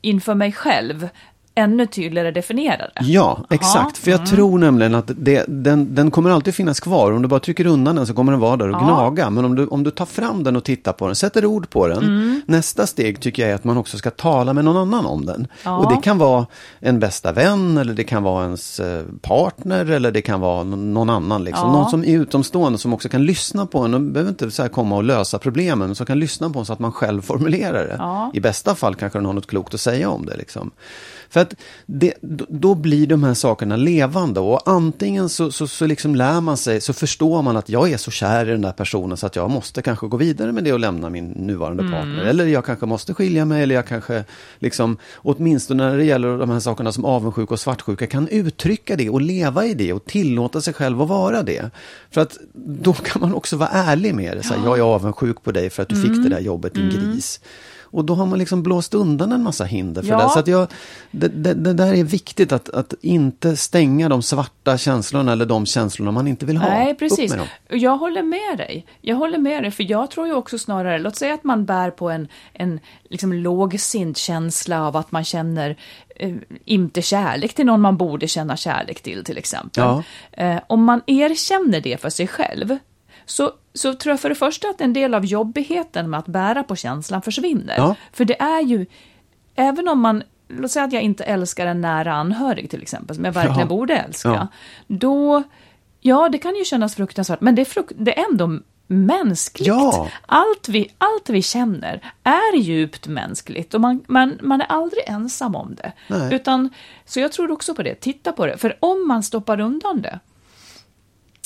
inför 0.00 0.34
mig 0.34 0.52
själv 0.52 1.08
ännu 1.54 1.86
tydligare 1.86 2.30
definiera 2.30 2.76
det. 2.76 2.92
Ja, 3.00 3.44
exakt. 3.50 3.98
För 3.98 4.10
jag 4.10 4.26
tror 4.26 4.58
nämligen 4.58 4.94
att 4.94 5.10
det, 5.16 5.44
den, 5.48 5.94
den 5.94 6.10
kommer 6.10 6.30
alltid 6.30 6.54
finnas 6.54 6.80
kvar. 6.80 7.12
Om 7.12 7.22
du 7.22 7.28
bara 7.28 7.40
trycker 7.40 7.66
undan 7.66 7.96
den 7.96 8.06
så 8.06 8.14
kommer 8.14 8.32
den 8.32 8.40
vara 8.40 8.56
där 8.56 8.68
och 8.68 8.74
Ja. 8.74 8.78
gnaga. 8.84 9.30
Men 9.30 9.44
om 9.44 9.54
du, 9.54 9.66
om 9.66 9.82
du 9.82 9.90
tar 9.90 10.06
fram 10.06 10.44
den 10.44 10.56
och 10.56 10.64
tittar 10.64 10.92
på 10.92 11.06
den, 11.06 11.16
sätter 11.16 11.44
ord 11.46 11.70
på 11.70 11.86
den. 11.88 12.42
Nästa 12.46 12.86
steg 12.86 13.20
tycker 13.20 13.42
jag 13.42 13.50
är 13.50 13.54
att 13.54 13.64
man 13.64 13.76
också 13.76 13.98
ska 13.98 14.10
tala 14.10 14.52
med 14.52 14.64
någon 14.64 14.76
annan 14.76 15.06
om 15.06 15.26
den. 15.26 15.46
Ja. 15.64 15.76
Och 15.76 15.94
det 15.94 16.00
kan 16.02 16.18
vara 16.18 16.46
en 16.80 17.00
bästa 17.00 17.32
vän 17.32 17.76
eller 17.78 17.94
det 17.94 18.04
kan 18.04 18.22
vara 18.22 18.44
ens 18.44 18.80
eh, 18.80 19.02
partner 19.22 19.90
eller 19.90 20.10
det 20.10 20.22
kan 20.22 20.40
vara 20.40 20.64
någon 20.64 21.10
annan. 21.10 21.44
Liksom. 21.44 21.68
Ja. 21.68 21.72
Någon 21.72 21.90
som 21.90 22.04
är 22.04 22.18
utomstående 22.18 22.78
som 22.78 22.94
också 22.94 23.08
kan 23.08 23.24
lyssna 23.24 23.66
på 23.66 23.78
en 23.78 23.94
och 23.94 24.00
behöver 24.00 24.30
inte 24.30 24.50
så 24.50 24.68
komma 24.68 24.96
och 24.96 25.04
lösa 25.04 25.38
problemen. 25.38 25.78
Men 25.88 25.94
som 25.94 26.06
kan 26.06 26.18
lyssna 26.18 26.50
på 26.50 26.58
en 26.58 26.64
så 26.64 26.72
att 26.72 26.78
man 26.78 26.92
själv 26.92 27.22
formulerar 27.22 27.86
det. 27.86 28.38
I 28.38 28.40
bästa 28.40 28.74
fall 28.74 28.94
kanske 28.94 29.18
den 29.18 29.26
har 29.26 29.32
något 29.32 29.46
klokt 29.46 29.74
att 29.74 29.80
säga 29.80 30.10
om 30.10 30.26
det. 30.26 30.36
Liksom. 30.36 30.70
För 31.32 31.40
att 31.40 31.54
det, 31.86 32.14
då- 32.20 32.74
blir 32.74 33.06
de 33.06 33.24
här 33.24 33.34
sakerna 33.34 33.76
levande 33.76 34.40
och 34.40 34.68
antingen 34.68 35.28
så, 35.28 35.52
så, 35.52 35.66
så 35.66 35.86
liksom 35.86 36.14
lär 36.14 36.40
man 36.40 36.56
sig, 36.56 36.80
så 36.80 36.92
förstår 36.92 37.42
man 37.42 37.56
att 37.56 37.68
jag 37.68 37.90
är 37.90 37.96
så 37.96 38.10
kär 38.10 38.48
i 38.48 38.50
den 38.50 38.60
där 38.62 38.72
personen 38.72 39.16
så 39.16 39.26
att 39.26 39.36
jag 39.36 39.50
måste 39.50 39.82
kanske 39.82 40.06
gå 40.06 40.16
vidare 40.16 40.52
med 40.52 40.64
det 40.64 40.72
och 40.72 40.80
lämna 40.80 41.10
min 41.10 41.26
nuvarande 41.26 41.82
partner. 41.82 42.24
Eller 42.24 42.46
jag 42.46 42.64
kanske 42.64 42.86
måste 42.86 43.14
skilja 43.14 43.44
mig 43.44 43.62
eller 43.62 43.74
jag 43.74 43.86
kanske 43.86 44.24
liksom, 44.58 44.96
åtminstone 45.14 45.90
när 45.90 45.96
det 45.96 46.04
gäller 46.04 46.38
de 46.38 46.50
här 46.50 46.60
sakerna 46.60 46.92
som 46.92 47.04
avundsjuka 47.04 47.54
och 47.54 47.60
svartsjuka, 47.60 48.06
kan 48.06 48.28
uttrycka 48.28 48.96
det 48.96 49.10
och 49.10 49.20
leva 49.20 49.66
i 49.66 49.74
det 49.74 49.92
och 49.92 50.04
tillåta 50.04 50.60
sig 50.60 50.74
själv 50.74 51.02
att 51.02 51.08
vara 51.08 51.42
det. 51.42 51.70
För 52.10 52.20
att 52.20 52.38
då 52.54 52.92
kan 52.92 53.20
man 53.20 53.34
också 53.34 53.56
vara 53.56 53.68
ärlig 53.68 54.14
med 54.14 54.36
det. 54.36 54.42
Så 54.42 54.54
här, 54.54 54.64
jag 54.64 54.78
är 54.78 54.82
avundsjuk 54.82 55.42
på 55.42 55.52
dig 55.52 55.70
för 55.70 55.82
att 55.82 55.88
du 55.88 56.02
fick 56.02 56.22
det 56.22 56.28
där 56.28 56.40
jobbet, 56.40 56.74
din 56.74 56.90
gris. 56.90 57.40
Och 57.92 58.04
då 58.04 58.14
har 58.14 58.26
man 58.26 58.38
liksom 58.38 58.62
blåst 58.62 58.94
undan 58.94 59.32
en 59.32 59.42
massa 59.42 59.64
hinder 59.64 60.02
för 60.02 60.08
Ja. 60.08 60.22
det. 60.22 60.28
Så 60.28 60.38
att 60.38 60.46
jag, 60.46 60.68
det, 61.10 61.28
det, 61.28 61.54
det 61.54 61.72
där 61.72 61.94
är 61.94 62.04
viktigt 62.04 62.52
att, 62.52 62.68
att 62.68 62.94
inte 63.00 63.56
stänga 63.56 64.08
de 64.08 64.22
svarta 64.22 64.78
känslorna 64.78 65.32
eller 65.32 65.46
de 65.46 65.66
känslorna 65.66 66.10
man 66.10 66.26
inte 66.26 66.46
vill 66.46 66.56
ha. 66.56 66.68
Nej, 66.68 66.94
precis. 66.94 67.34
Jag 67.68 67.96
håller 67.96 68.22
med 68.22 68.58
dig. 68.58 68.86
Jag 69.00 69.16
håller 69.16 69.38
med 69.38 69.62
dig, 69.62 69.70
för 69.70 69.90
jag 69.90 70.10
tror 70.10 70.26
ju 70.26 70.32
också 70.32 70.58
snarare, 70.58 70.98
låt 70.98 71.16
säga 71.16 71.34
att 71.34 71.44
man 71.44 71.64
bär 71.64 71.90
på 71.90 72.10
en, 72.10 72.28
en 72.52 72.80
liksom 73.10 73.32
lågsint 73.32 74.16
känsla 74.16 74.86
av 74.86 74.96
att 74.96 75.12
man 75.12 75.24
känner 75.24 75.76
eh, 76.16 76.34
inte 76.64 77.02
kärlek 77.02 77.54
till 77.54 77.66
någon 77.66 77.80
man 77.80 77.96
borde 77.96 78.28
känna 78.28 78.56
kärlek 78.56 79.02
till, 79.02 79.24
till 79.24 79.38
exempel. 79.38 79.84
Ja. 79.84 80.02
Eh, 80.32 80.60
om 80.66 80.84
man 80.84 81.00
erkänner 81.06 81.80
det 81.80 82.00
för 82.00 82.10
sig 82.10 82.26
själv, 82.26 82.78
så, 83.26 83.52
så 83.74 83.94
tror 83.94 84.12
jag 84.12 84.20
för 84.20 84.28
det 84.28 84.34
första 84.34 84.68
att 84.68 84.80
en 84.80 84.92
del 84.92 85.14
av 85.14 85.24
jobbigheten 85.24 86.10
med 86.10 86.18
att 86.18 86.26
bära 86.26 86.62
på 86.62 86.76
känslan 86.76 87.22
försvinner. 87.22 87.74
Ja. 87.76 87.94
För 88.12 88.24
det 88.24 88.40
är 88.42 88.60
ju, 88.60 88.86
även 89.54 89.88
om 89.88 90.00
man, 90.00 90.22
låt 90.48 90.70
säga 90.70 90.84
att 90.84 90.92
jag 90.92 91.02
inte 91.02 91.24
älskar 91.24 91.66
en 91.66 91.80
nära 91.80 92.12
anhörig 92.14 92.70
till 92.70 92.82
exempel, 92.82 93.16
som 93.16 93.24
jag 93.24 93.32
verkligen 93.32 93.58
Ja. 93.60 93.66
borde 93.66 93.96
älska, 93.96 94.28
Ja. 94.28 94.46
då, 94.86 95.42
ja 96.00 96.28
det 96.28 96.38
kan 96.38 96.56
ju 96.56 96.64
kännas 96.64 96.94
fruktansvärt, 96.94 97.40
men 97.40 97.54
det 97.54 97.62
är, 97.62 97.66
fruk- 97.66 97.92
det 97.96 98.18
är 98.18 98.24
ändå 98.30 98.58
mänskligt. 98.86 99.66
Ja. 99.68 100.08
Allt, 100.26 100.68
vi, 100.68 100.88
allt 100.98 101.28
vi 101.30 101.42
känner 101.42 102.12
är 102.22 102.56
djupt 102.56 103.06
mänskligt 103.06 103.74
och 103.74 103.80
man, 103.80 104.04
man, 104.08 104.38
man 104.42 104.60
är 104.60 104.66
aldrig 104.66 105.02
ensam 105.06 105.54
om 105.56 105.74
det. 105.74 105.92
Nej. 106.08 106.34
Utan, 106.34 106.70
så 107.04 107.20
jag 107.20 107.32
tror 107.32 107.50
också 107.50 107.74
på 107.74 107.82
det, 107.82 107.94
titta 107.94 108.32
på 108.32 108.46
det, 108.46 108.56
för 108.56 108.76
om 108.80 109.08
man 109.08 109.22
stoppar 109.22 109.60
undan 109.60 110.02
det, 110.02 110.20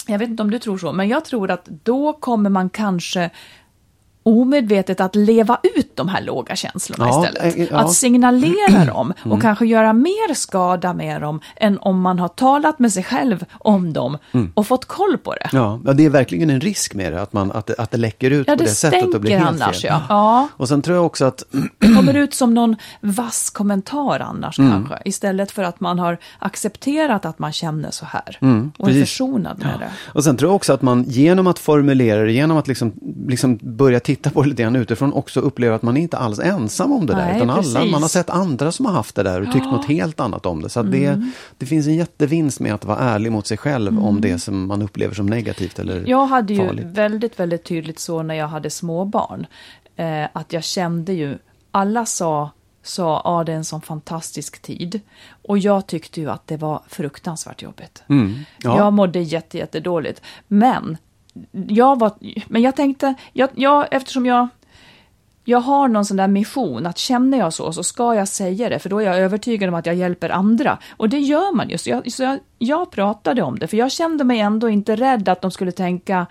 jag 0.06 0.18
vet 0.18 0.28
inte 0.28 0.42
om 0.42 0.50
du 0.50 0.58
tror 0.58 0.78
så, 0.78 0.92
men 0.92 1.08
jag 1.08 1.24
tror 1.24 1.50
att 1.50 1.64
då 1.64 2.12
kommer 2.12 2.50
man 2.50 2.70
kanske 2.70 3.30
omedvetet 4.26 5.00
att 5.00 5.14
leva 5.16 5.58
ut 5.76 5.96
de 5.96 6.08
här 6.08 6.22
låga 6.22 6.56
känslorna 6.56 7.06
Ja, 7.08 7.26
istället. 7.26 7.56
eh, 7.58 7.64
ja. 7.70 7.76
Att 7.78 7.92
signalera 7.92 8.84
dem 8.84 9.12
och 9.24 9.42
kanske 9.42 9.66
göra 9.66 9.92
mer 9.92 10.34
skada 10.34 10.92
med 10.92 11.20
dem 11.20 11.40
än 11.56 11.78
om 11.78 12.00
man 12.00 12.18
har 12.18 12.28
talat 12.28 12.78
med 12.78 12.92
sig 12.92 13.04
själv 13.04 13.44
om 13.58 13.92
dem 13.92 14.18
och 14.54 14.66
fått 14.66 14.84
koll 14.84 15.18
på 15.18 15.34
det. 15.34 15.48
Ja, 15.52 15.80
det 15.94 16.04
är 16.04 16.10
verkligen 16.10 16.50
en 16.50 16.60
risk 16.60 16.94
med 16.94 17.12
det, 17.12 17.22
att, 17.22 17.32
man, 17.32 17.52
att, 17.52 17.70
att 17.70 17.90
det 17.90 17.96
läcker 17.98 18.30
ut 18.30 18.48
Ja, 18.48 18.52
på 18.54 18.58
det 18.58 18.64
det 18.64 18.70
sättet 18.74 19.14
och 19.14 19.20
blir 19.20 19.36
helt 19.38 19.62
annars, 19.62 19.82
fel. 19.82 19.90
ja. 19.92 20.02
Ja. 20.08 20.48
Och 20.56 20.68
sen 20.68 20.82
tror 20.82 20.96
jag 20.96 21.06
också 21.06 21.24
att 21.24 21.42
Det 21.78 21.94
kommer 21.94 22.14
ut 22.14 22.34
som 22.34 22.54
någon 22.54 22.76
vass 23.00 23.50
kommentar 23.50 24.20
annars 24.20 24.58
Mm. 24.58 24.72
kanske, 24.72 24.98
istället 25.04 25.50
för 25.50 25.62
att 25.62 25.80
man 25.80 25.98
har 25.98 26.18
accepterat 26.38 27.24
att 27.24 27.38
man 27.38 27.52
känner 27.52 27.90
så 27.90 28.04
här 28.06 28.38
och 28.78 28.88
är 28.88 28.92
Mm, 28.92 29.02
försonad 29.02 29.58
med 29.58 29.78
det. 29.80 29.88
Och 30.14 30.24
sen 30.24 30.36
tror 30.36 30.50
jag 30.50 30.56
också 30.56 30.72
att 30.72 30.82
man 30.82 31.04
genom 31.08 31.46
att 31.46 31.58
formulera 31.58 32.22
det, 32.24 32.32
genom 32.32 32.56
att 32.56 32.68
liksom, 32.68 32.92
liksom 33.28 33.58
börja 33.62 34.00
titta 34.00 34.15
på 34.22 34.42
det 34.42 34.48
lite 34.48 34.62
grann 34.62 34.76
utifrån 34.76 35.12
också 35.12 35.40
upplever 35.40 35.76
att 35.76 35.82
man 35.82 35.96
är 35.96 36.00
inte 36.00 36.18
alls 36.18 36.38
ensam 36.38 36.92
om 36.92 37.06
det 37.06 37.14
där. 37.14 37.26
Nej, 37.26 37.36
Utan 37.36 37.50
alla, 37.50 37.84
man 37.84 38.02
har 38.02 38.08
sett 38.08 38.30
andra 38.30 38.72
som 38.72 38.86
har 38.86 38.92
haft 38.92 39.14
det 39.14 39.22
där 39.22 39.40
och 39.46 39.52
tyckt 39.52 39.64
något 39.66 39.84
helt 39.86 40.20
annat 40.20 40.46
om 40.46 40.62
det. 40.62 40.68
Så 40.68 40.80
Mm. 40.80 40.92
det, 40.92 41.30
det 41.58 41.66
finns 41.66 41.86
en 41.86 41.94
jättevinst 41.94 42.60
med 42.60 42.74
att 42.74 42.84
vara 42.84 42.98
ärlig 42.98 43.32
mot 43.32 43.46
sig 43.46 43.56
själv 43.56 44.04
om 44.04 44.20
det 44.20 44.38
som 44.38 44.66
man 44.66 44.82
upplever 44.82 45.14
som 45.14 45.26
negativt 45.26 45.78
eller 45.78 45.96
Mm. 45.96 46.10
Jag 46.10 46.26
hade 46.26 46.54
ju 46.54 46.66
farligt. 46.66 46.86
väldigt, 46.86 47.40
väldigt 47.40 47.64
tydligt 47.64 47.98
så 47.98 48.22
när 48.22 48.34
jag 48.34 48.48
hade 48.48 48.70
småbarn, 48.70 49.46
eh, 49.96 50.24
att 50.32 50.52
jag 50.52 50.64
kände 50.64 51.12
ju, 51.12 51.38
alla 51.70 52.06
sa, 52.06 52.50
sa, 52.82 53.20
ja 53.24 53.44
det 53.44 53.52
är 53.52 53.56
en 53.56 53.64
sån 53.64 53.80
fantastisk 53.80 54.62
tid. 54.62 55.00
Och 55.42 55.58
jag 55.58 55.86
tyckte 55.86 56.20
ju 56.20 56.30
att 56.30 56.46
det 56.46 56.56
var 56.56 56.82
fruktansvärt 56.88 57.62
jobbigt. 57.62 58.02
Mm. 58.08 58.34
Ja. 58.62 58.78
Jag 58.78 58.92
mådde 58.92 59.20
jätte, 59.20 59.58
jättedåligt. 59.58 60.22
Men, 60.48 60.96
jag 61.68 61.98
var, 61.98 62.12
men 62.46 62.62
jag 62.62 62.76
tänkte, 62.76 63.14
jag, 63.32 63.50
jag, 63.54 63.86
eftersom 63.90 64.26
jag 64.26 64.48
jag 65.48 65.58
har 65.60 65.88
någon 65.88 66.04
sån 66.04 66.16
där 66.16 66.28
mission, 66.28 66.86
att 66.86 66.98
känner 66.98 67.38
jag 67.38 67.52
så, 67.52 67.72
så 67.72 67.82
ska 67.82 68.14
jag 68.14 68.28
säga 68.28 68.68
det, 68.68 68.78
för 68.78 68.88
då 68.88 68.98
är 68.98 69.04
jag 69.04 69.18
övertygad 69.18 69.68
om 69.68 69.74
att 69.74 69.86
jag 69.86 69.94
hjälper 69.94 70.30
andra. 70.30 70.78
Och 70.96 71.08
det 71.08 71.18
gör 71.18 71.54
man 71.54 71.68
ju. 71.68 71.78
Så 71.78 71.90
jag, 71.90 72.12
så 72.12 72.22
jag, 72.22 72.38
jag 72.58 72.90
pratade 72.90 73.42
om 73.42 73.58
det, 73.58 73.66
för 73.66 73.76
jag 73.76 73.92
kände 73.92 74.24
mig 74.24 74.40
ändå 74.40 74.68
inte 74.68 74.96
rädd 74.96 75.28
att 75.28 75.40
de 75.40 75.50
skulle 75.50 75.72
tänka 75.72 76.26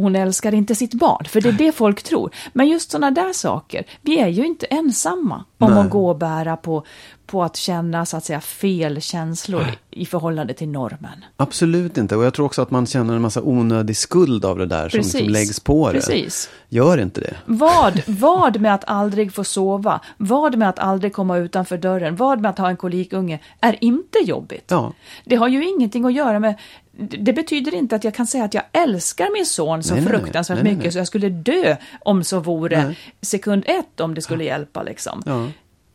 hon 0.00 0.16
älskar 0.16 0.54
inte 0.54 0.74
sitt 0.74 0.94
barn, 0.94 1.24
för 1.24 1.40
det 1.40 1.48
är 1.48 1.52
det 1.52 1.72
folk 1.72 2.02
tror. 2.02 2.30
Men 2.52 2.68
just 2.68 2.90
sådana 2.90 3.10
där 3.10 3.32
saker, 3.32 3.84
vi 4.02 4.18
är 4.18 4.28
ju 4.28 4.46
inte 4.46 4.66
ensamma 4.66 5.44
om 5.58 5.70
Nej. 5.70 5.80
att 5.80 5.90
gå 5.90 6.08
och 6.08 6.16
bära 6.16 6.56
på, 6.56 6.84
på 7.26 7.42
att 7.42 7.56
känna 7.56 8.06
så 8.06 8.16
att 8.16 8.24
säga 8.24 8.40
fel 8.40 9.00
känslor 9.00 9.66
i 9.90 10.06
förhållande 10.06 10.54
till 10.54 10.68
normen. 10.68 11.24
Absolut 11.36 11.98
inte. 11.98 12.16
Och 12.16 12.24
jag 12.24 12.34
tror 12.34 12.46
också 12.46 12.62
att 12.62 12.70
man 12.70 12.86
känner 12.86 13.14
en 13.14 13.22
massa 13.22 13.42
onödig 13.42 13.96
skuld 13.96 14.44
av 14.44 14.58
det 14.58 14.66
där 14.66 14.88
som, 14.88 15.04
som 15.04 15.28
läggs 15.28 15.60
på 15.60 15.86
det. 15.86 15.92
Precis. 15.92 16.50
Gör 16.68 16.98
inte 16.98 17.20
det. 17.20 17.36
Vad, 17.46 18.02
vad 18.06 18.60
med 18.60 18.74
att 18.74 18.84
aldrig 18.86 19.34
få 19.34 19.44
sova, 19.44 20.00
vad 20.16 20.56
med 20.56 20.68
att 20.68 20.78
aldrig 20.78 21.12
komma 21.12 21.36
utanför 21.36 21.78
dörren, 21.78 22.16
vad 22.16 22.40
med 22.40 22.50
att 22.50 22.58
ha 22.58 22.68
en 22.68 22.76
kolikunge 22.76 23.38
är 23.60 23.76
inte 23.80 24.18
jobbigt. 24.18 24.64
Ja. 24.68 24.92
Det 25.24 25.36
har 25.36 25.48
ju 25.48 25.68
ingenting 25.68 26.04
att 26.04 26.12
göra 26.12 26.38
med 26.38 26.54
det 26.98 27.32
betyder 27.32 27.74
inte 27.74 27.96
att 27.96 28.04
jag 28.04 28.14
kan 28.14 28.26
säga 28.26 28.44
att 28.44 28.54
jag 28.54 28.64
älskar 28.72 29.32
min 29.32 29.46
son 29.46 29.82
så 29.82 29.94
Nej, 29.94 30.04
fruktansvärt 30.04 30.56
Nej, 30.56 30.64
nej, 30.64 30.76
mycket 30.76 30.92
så 30.92 30.98
jag 30.98 31.06
skulle 31.06 31.28
dö 31.28 31.76
om 32.00 32.24
så 32.24 32.40
vore 32.40 32.94
sekund 33.22 33.64
ett 33.66 34.00
om 34.00 34.14
det 34.14 34.22
skulle 34.22 34.44
hjälpa 34.44 34.82
liksom. 34.82 35.22
Ja. 35.26 35.46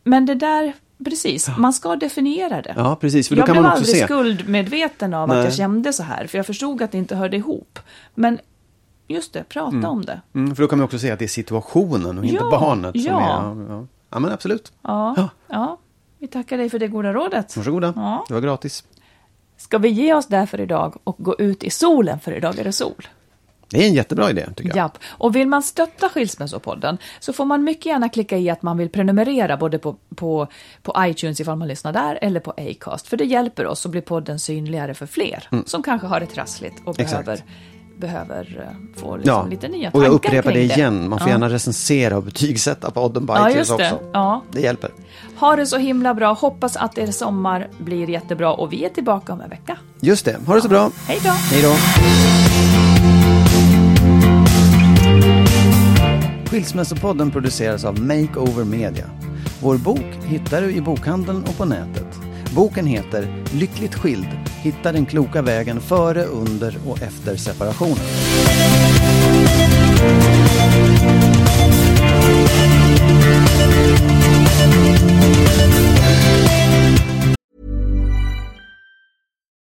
Men 0.04 0.26
det 0.26 0.36
där, 0.36 0.74
precis, 1.06 1.50
man 1.58 1.74
ska 1.74 1.96
definiera 1.96 2.62
det. 2.62 2.74
Ja, 2.78 2.96
precis. 2.96 3.32
Jag 3.32 3.50
blev 3.50 3.66
aldrig 3.66 3.96
se. 3.96 4.04
skuldmedveten 4.04 5.14
av 5.14 5.32
att 5.32 5.44
jag 5.44 5.54
kände 5.54 5.94
så 5.94 6.04
här, 6.04 6.28
för 6.28 6.38
jag 6.38 6.46
förstod 6.46 6.82
att 6.82 6.92
det 6.92 6.98
inte 6.98 7.16
hörde 7.16 7.38
ihop. 7.38 7.80
Men 8.16 8.40
just 9.08 9.34
det, 9.34 9.44
prata 9.44 9.90
om 9.90 10.06
det. 10.06 10.22
Mm, 10.36 10.56
för 10.56 10.64
då 10.64 10.68
kan 10.68 10.78
man 10.78 10.86
också 10.86 11.00
se 11.00 11.12
att 11.12 11.20
det 11.20 11.26
är 11.26 11.28
situationen 11.28 12.18
och 12.18 12.26
inte 12.26 12.44
Ja, 12.44 12.50
barnet 12.60 12.92
som 12.92 13.06
ja. 13.06 13.22
är... 13.22 13.74
Ja, 13.74 13.88
ja. 14.10 14.20
men 14.20 14.32
absolut. 14.32 14.74
Ja, 14.82 15.14
Ja. 15.18 15.30
ja. 15.48 15.78
vi 16.20 16.28
tackar 16.28 16.58
dig 16.58 16.70
för 16.70 16.80
det 16.80 16.88
goda 16.88 17.14
rådet. 17.14 17.58
Varsågoda. 17.58 17.94
Ja. 17.96 18.26
Det 18.28 18.34
var 18.34 18.42
gratis. 18.42 18.84
Ska 19.58 19.78
vi 19.78 19.90
ge 19.90 20.14
oss 20.14 20.28
där 20.28 20.46
för 20.46 20.62
idag 20.62 20.98
och 21.04 21.16
gå 21.18 21.36
ut 21.40 21.64
i 21.64 21.70
solen, 21.70 22.20
för 22.20 22.32
idag 22.32 22.60
är 22.60 22.64
det 22.64 22.72
sol? 22.72 23.08
Det 23.70 23.84
är 23.84 23.88
en 23.88 23.94
jättebra 23.94 24.30
idé, 24.30 24.46
tycker 24.56 24.70
jag. 24.70 24.78
Japp. 24.78 24.98
Och 25.06 25.36
vill 25.36 25.48
man 25.48 25.64
stötta 25.64 26.10
Skilsmässopodden 26.10 26.98
så 27.20 27.34
får 27.34 27.46
man 27.46 27.64
mycket 27.64 27.86
gärna 27.86 28.10
klicka 28.10 28.38
i 28.38 28.50
att 28.50 28.62
man 28.62 28.78
vill 28.78 28.90
prenumerera 28.90 29.58
både 29.58 29.80
på, 29.80 29.96
på, 30.16 30.48
på 30.82 30.96
iTunes 31.00 31.40
ifall 31.40 31.58
man 31.58 31.68
lyssnar 31.68 31.94
där 31.94 32.20
eller 32.22 32.40
på 32.40 32.52
Acast. 32.58 33.08
För 33.08 33.18
det 33.18 33.26
hjälper 33.26 33.68
oss 33.68 33.86
att 33.86 33.92
bli 33.92 34.02
podden 34.02 34.40
synligare 34.40 34.94
för 34.94 35.06
fler 35.06 35.50
som 35.66 35.84
kanske 35.84 36.08
har 36.08 36.20
det 36.20 36.26
trassligt 36.26 36.80
och 36.86 37.00
Mm. 37.00 37.06
Exakt. 37.06 37.26
behöver, 37.26 37.44
behöver 37.98 38.68
eh, 38.70 39.00
få 39.02 39.16
liksom 39.18 39.34
Ja, 39.34 39.46
lite 39.50 39.68
nya 39.68 39.88
och 39.88 39.94
tankar 39.94 40.08
jag 40.08 40.14
upprepar 40.16 40.52
det 40.52 40.62
igen. 40.64 41.10
Man 41.10 41.20
får 41.20 41.28
Ja. 41.28 41.34
gärna 41.34 41.50
recensera 41.50 42.18
och 42.18 42.24
betygsätta 42.24 42.92
podden 42.92 43.28
på 43.28 43.34
Ja, 43.34 43.50
iTunes 43.50 43.68
det. 43.68 43.74
också. 43.74 44.00
Ja. 44.14 44.42
Det 44.52 44.62
hjälper. 44.62 44.90
Ha 45.40 45.56
det 45.56 45.66
så 45.66 45.78
himla 45.78 46.14
bra. 46.14 46.34
Hoppas 46.34 46.76
att 46.78 46.98
er 46.98 47.12
sommar 47.12 47.68
blir 47.78 48.10
jättebra 48.10 48.54
och 48.54 48.74
vi 48.74 48.86
är 48.86 48.90
tillbaka 48.90 49.34
om 49.34 49.42
en 49.42 49.50
vecka. 49.50 49.78
Just 50.00 50.26
det. 50.26 50.38
Ha 50.48 50.56
det 50.56 50.62
så 50.62 50.70
bra. 50.70 50.92
Hej 51.08 51.20
då! 51.24 51.30
Hej 51.30 51.62
då. 51.62 51.76
Skilsmässopodden 56.50 57.32
produceras 57.32 57.86
av 57.86 58.00
Makeover 58.00 58.64
Media. 58.64 59.06
Vår 59.62 59.78
bok 59.78 60.06
hittar 60.26 60.62
du 60.62 60.72
i 60.72 60.82
bokhandeln 60.82 61.44
och 61.44 61.58
på 61.58 61.66
nätet. 61.66 62.08
Boken 62.56 62.86
heter 62.86 63.44
Lyckligt 63.54 63.96
skild. 63.96 64.28
Hitta 64.66 64.92
den 64.92 65.06
kloka 65.06 65.42
vägen 65.42 65.82
före, 65.82 66.24
under 66.24 66.76
och 66.86 67.02
efter 67.02 67.36
separationen. 67.36 68.06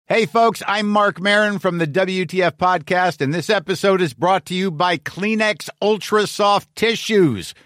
Hey, 0.06 0.26
folks, 0.26 0.62
I'm 0.68 0.88
Mark 0.88 1.18
Marin 1.18 1.58
from 1.58 1.78
the 1.78 1.86
WTF 1.86 2.58
Podcast, 2.58 3.20
and 3.22 3.34
this 3.34 3.50
episode 3.50 4.02
is 4.02 4.14
brought 4.14 4.44
to 4.46 4.54
you 4.54 4.70
by 4.70 4.98
Kleenex 4.98 5.70
Ultra 5.80 6.26
Soft 6.26 6.68
Tissues, 6.76 7.54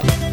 Thank 0.00 0.22
you. 0.22 0.27